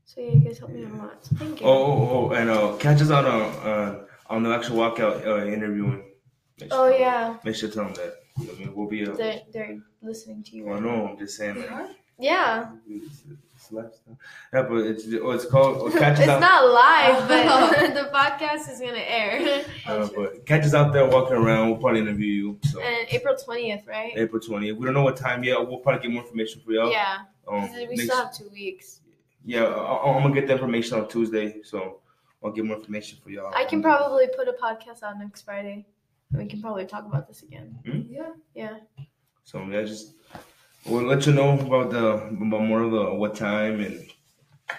so 0.05 0.21
yeah, 0.21 0.33
you 0.33 0.41
guys 0.41 0.59
helped 0.59 0.75
me 0.75 0.85
out 0.85 0.93
a 0.93 0.97
lot. 0.97 1.25
So 1.25 1.37
thank 1.37 1.61
you. 1.63 1.67
Oh, 1.67 1.73
oh, 1.73 2.09
oh, 2.13 2.33
and 2.33 2.51
uh, 2.51 2.77
catch 2.77 3.01
us 3.01 3.11
on 3.11 3.25
uh, 3.25 3.31
uh 3.31 4.05
on 4.29 4.43
the 4.43 4.51
actual 4.55 4.77
walkout 4.77 5.27
uh, 5.27 5.47
interviewing. 5.47 6.05
Make 6.61 6.69
Oh, 6.73 6.91
sure- 6.91 6.99
yeah, 6.99 7.37
Make 7.43 7.57
sure 7.57 7.69
to 7.71 7.75
tell 7.75 7.85
them 7.87 7.95
that. 7.95 8.17
You 8.39 8.47
know 8.47 8.53
what 8.53 8.61
I 8.61 8.65
mean, 8.65 8.75
we'll 8.75 8.89
be. 8.89 9.07
Uh, 9.09 9.15
they're 9.15 9.41
they're 9.53 9.79
listening 10.03 10.43
to 10.45 10.57
you. 10.57 10.65
well, 10.67 10.75
Right 10.75 10.83
no. 10.83 11.09
I'm 11.09 11.19
just 11.19 11.37
saying. 11.39 11.55
They 11.55 11.63
Like, 11.63 11.71
are. 11.71 11.89
Yeah, 12.21 12.71
it's, 12.89 13.23
it's 13.57 13.73
lifestyle. 13.73 14.19
Yeah, 14.53 14.63
but 14.63 14.77
it's 14.79 15.05
oh, 15.23 15.31
it's 15.31 15.47
called 15.47 15.77
oh, 15.81 15.91
catch 15.99 16.19
it's 16.19 16.29
out. 16.29 16.41
not 16.41 16.65
live, 16.73 17.29
but 17.29 17.95
the 17.95 18.11
podcast 18.11 18.71
is 18.73 18.81
gonna 18.81 18.99
air. 18.99 19.65
Uh, 19.87 20.09
but 20.15 20.45
catch 20.47 20.65
us 20.65 20.75
out 20.75 20.93
there 20.93 21.07
walking 21.09 21.37
around. 21.37 21.71
We'll 21.71 21.79
probably 21.79 22.01
interview 22.01 22.27
you. 22.27 22.59
So 22.71 22.81
and 22.81 23.07
April 23.11 23.37
twentieth, 23.37 23.87
right? 23.87 24.13
April 24.17 24.41
20th. 24.41 24.77
We 24.77 24.85
don't 24.85 24.95
know 24.95 25.03
what 25.05 25.17
time 25.17 25.43
yet. 25.45 25.59
We'll 25.67 25.79
probably 25.79 26.03
get 26.03 26.13
more 26.13 26.23
information 26.23 26.61
for 26.65 26.73
y'all. 26.73 26.91
Yeah, 26.91 27.19
Um, 27.49 27.67
'cause 27.69 27.77
we 27.77 27.87
next- 27.87 28.05
still 28.05 28.17
have 28.17 28.35
two 28.37 28.49
weeks. 28.51 29.01
yeah, 29.45 29.65
I, 29.65 30.13
I'm 30.17 30.23
gonna 30.23 30.35
get 30.35 30.47
the 30.47 30.53
information 30.55 30.99
on 30.99 31.09
Tuesday, 31.09 31.63
so 31.63 32.01
I'll 32.45 32.53
get 32.53 32.65
more 32.65 32.77
information 32.77 33.19
for 33.23 33.31
y'all. 33.31 33.53
I 33.55 33.65
can 33.65 33.83
probably 33.83 34.27
put 34.37 34.49
a 34.49 34.53
podcast 34.53 35.03
out 35.03 35.19
next 35.19 35.43
Friday, 35.43 35.87
and 36.33 36.43
we 36.43 36.47
can 36.49 36.61
probably 36.61 36.87
talk 36.87 37.05
about 37.07 37.29
this 37.29 37.43
again. 37.43 37.79
Yeah. 38.11 38.31
Yeah. 38.55 38.77
So 39.45 39.63
yeah, 39.65 39.83
just 39.83 40.15
we'll 40.87 41.05
let 41.07 41.27
you 41.27 41.33
know 41.33 41.59
about 41.59 41.91
the 41.91 42.07
about 42.15 42.63
more 42.63 42.83
of 42.83 42.91
the 42.93 43.15
what 43.15 43.35
time 43.35 43.81
and 43.81 44.07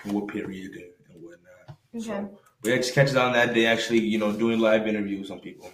what 0.05 0.27
period 0.27 0.71
and, 0.73 0.91
and 1.13 1.23
whatnot. 1.23 1.77
Okay. 1.95 2.05
So 2.05 2.37
we 2.63 2.75
just 2.77 2.93
catch 2.93 3.09
us 3.09 3.15
on 3.15 3.33
that 3.33 3.53
day. 3.53 3.65
Actually, 3.65 3.99
you 3.99 4.17
know, 4.17 4.31
doing 4.31 4.59
live 4.59 4.87
interviews 4.87 5.31
on 5.31 5.39
people. 5.39 5.71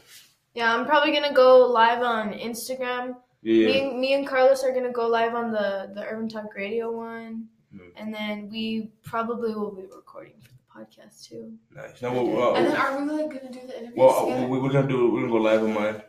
Yeah, 0.54 0.74
I'm 0.74 0.86
probably 0.86 1.12
gonna 1.14 1.34
go 1.34 1.68
live 1.68 2.02
on 2.02 2.34
Instagram. 2.34 3.16
Yeah, 3.44 3.68
Me, 3.68 3.80
and- 3.90 4.00
me 4.00 4.14
and 4.16 4.28
Carlos 4.28 4.64
are 4.64 4.74
gonna 4.74 4.92
go 4.92 5.08
live 5.08 5.36
on 5.36 5.52
the 5.52 5.92
the 5.94 6.04
Urban 6.04 6.28
Talk 6.28 6.56
Radio 6.56 6.92
one, 6.92 7.48
Mhm. 7.74 7.92
and 7.96 8.14
then 8.14 8.50
we 8.50 8.92
probably 9.04 9.54
will 9.54 9.72
be 9.72 9.84
recording 9.84 10.34
for 10.42 10.50
the 10.58 10.64
podcast 10.78 11.24
too. 11.28 11.54
nice. 11.76 12.02
Now, 12.02 12.14
well, 12.14 12.56
And 12.56 12.68
uh, 12.68 12.72
then 12.72 12.82
are 12.82 13.00
we 13.00 13.12
like 13.12 13.30
gonna 13.30 13.52
do 13.52 13.62
the 13.68 13.78
interviews 13.80 13.98
well, 13.98 14.26
together? 14.26 14.44
uh, 14.46 14.48
we're 14.48 14.70
gonna 14.70 14.88
do 14.88 15.12
we're 15.12 15.22
gonna 15.22 15.32
go 15.38 15.42
live 15.50 15.62
on 15.64 15.74
mine. 15.74 16.02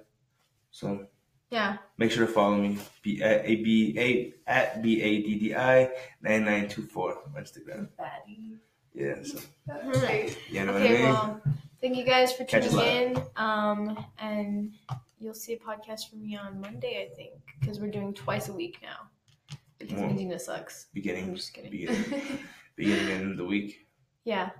So 0.71 1.07
Yeah. 1.51 1.77
Make 1.99 2.11
sure 2.11 2.27
to 2.27 2.33
follow 2.33 2.57
me. 2.57 2.79
B 3.03 3.21
at 3.23 3.45
a 3.45 3.57
b 3.57 3.95
a 3.99 4.33
at 4.51 4.83
b 4.83 5.03
a 5.03 5.23
d 5.23 5.39
d 5.39 5.55
i 5.55 5.91
nine 6.23 6.45
nine 6.45 6.69
two 6.69 6.83
four 6.83 7.19
on 7.27 7.43
Instagram. 7.43 7.89
Baddie. 8.01 8.57
Yeah. 8.95 9.17
So 9.23 9.39
That's 9.67 10.37
you 10.51 10.65
know 10.65 10.73
what 10.73 10.83
I 10.83 10.85
Okay. 10.87 10.93
mean. 10.95 11.03
Well, 11.03 11.43
thank 11.81 11.97
you 11.97 12.05
guys 12.05 12.33
for 12.33 12.45
tuning 12.45 12.79
in. 12.79 13.23
Um, 13.37 14.05
and 14.19 14.73
you'll 15.21 15.35
see 15.35 15.53
a 15.55 15.59
podcast 15.59 16.09
from 16.11 16.23
me 16.23 16.37
on 16.37 16.61
Monday, 16.61 17.09
I 17.11 17.15
think, 17.15 17.35
because 17.61 17.79
we're 17.81 17.91
doing 17.91 18.15
twice 18.15 18.49
a 18.49 18.53
week 18.53 18.79
now. 18.83 19.09
Because 19.79 20.01
Well, 20.01 20.09
Medina 20.11 20.39
sucks. 20.39 20.87
beginning, 20.93 21.25
I'm 21.25 21.37
just 21.37 21.53
kidding. 21.55 21.71
beginning, 21.71 22.05
beginning 22.77 23.31
of 23.33 23.37
the 23.37 23.45
week. 23.45 23.87
Yeah. 24.25 24.51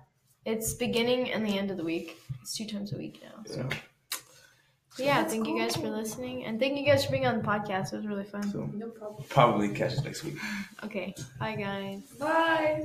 It's 0.45 0.73
beginning 0.75 1.33
and 1.33 1.45
the 1.45 1.59
end 1.59 1.71
of 1.73 1.77
the 1.77 1.85
week. 1.85 2.17
It's 2.41 2.57
two 2.57 2.67
times 2.67 2.93
a 2.93 2.97
week 2.97 3.21
now. 3.23 3.43
So 3.47 3.57
Yeah. 3.69 3.77
Yeah, 5.05 5.23
That's 5.23 5.33
thank 5.33 5.47
you 5.47 5.59
guys 5.59 5.77
for 5.77 5.89
listening. 5.91 6.45
And 6.45 6.59
thank 6.59 6.79
you 6.79 6.85
guys 6.85 7.05
for 7.05 7.13
being 7.13 7.27
on 7.27 7.39
the 7.39 7.45
podcast. 7.45 7.93
It 7.93 7.97
was 7.97 8.07
really 8.07 8.25
fun. 8.25 8.43
So 8.51 8.69
No 8.75 8.89
problem. 8.89 9.25
probably 9.29 9.69
catch 9.71 9.93
us 9.95 10.05
next 10.05 10.25
week. 10.25 10.37
Okay. 10.85 11.15
Bye 11.39 11.57
guys. 11.57 12.01
Bye. 12.19 12.85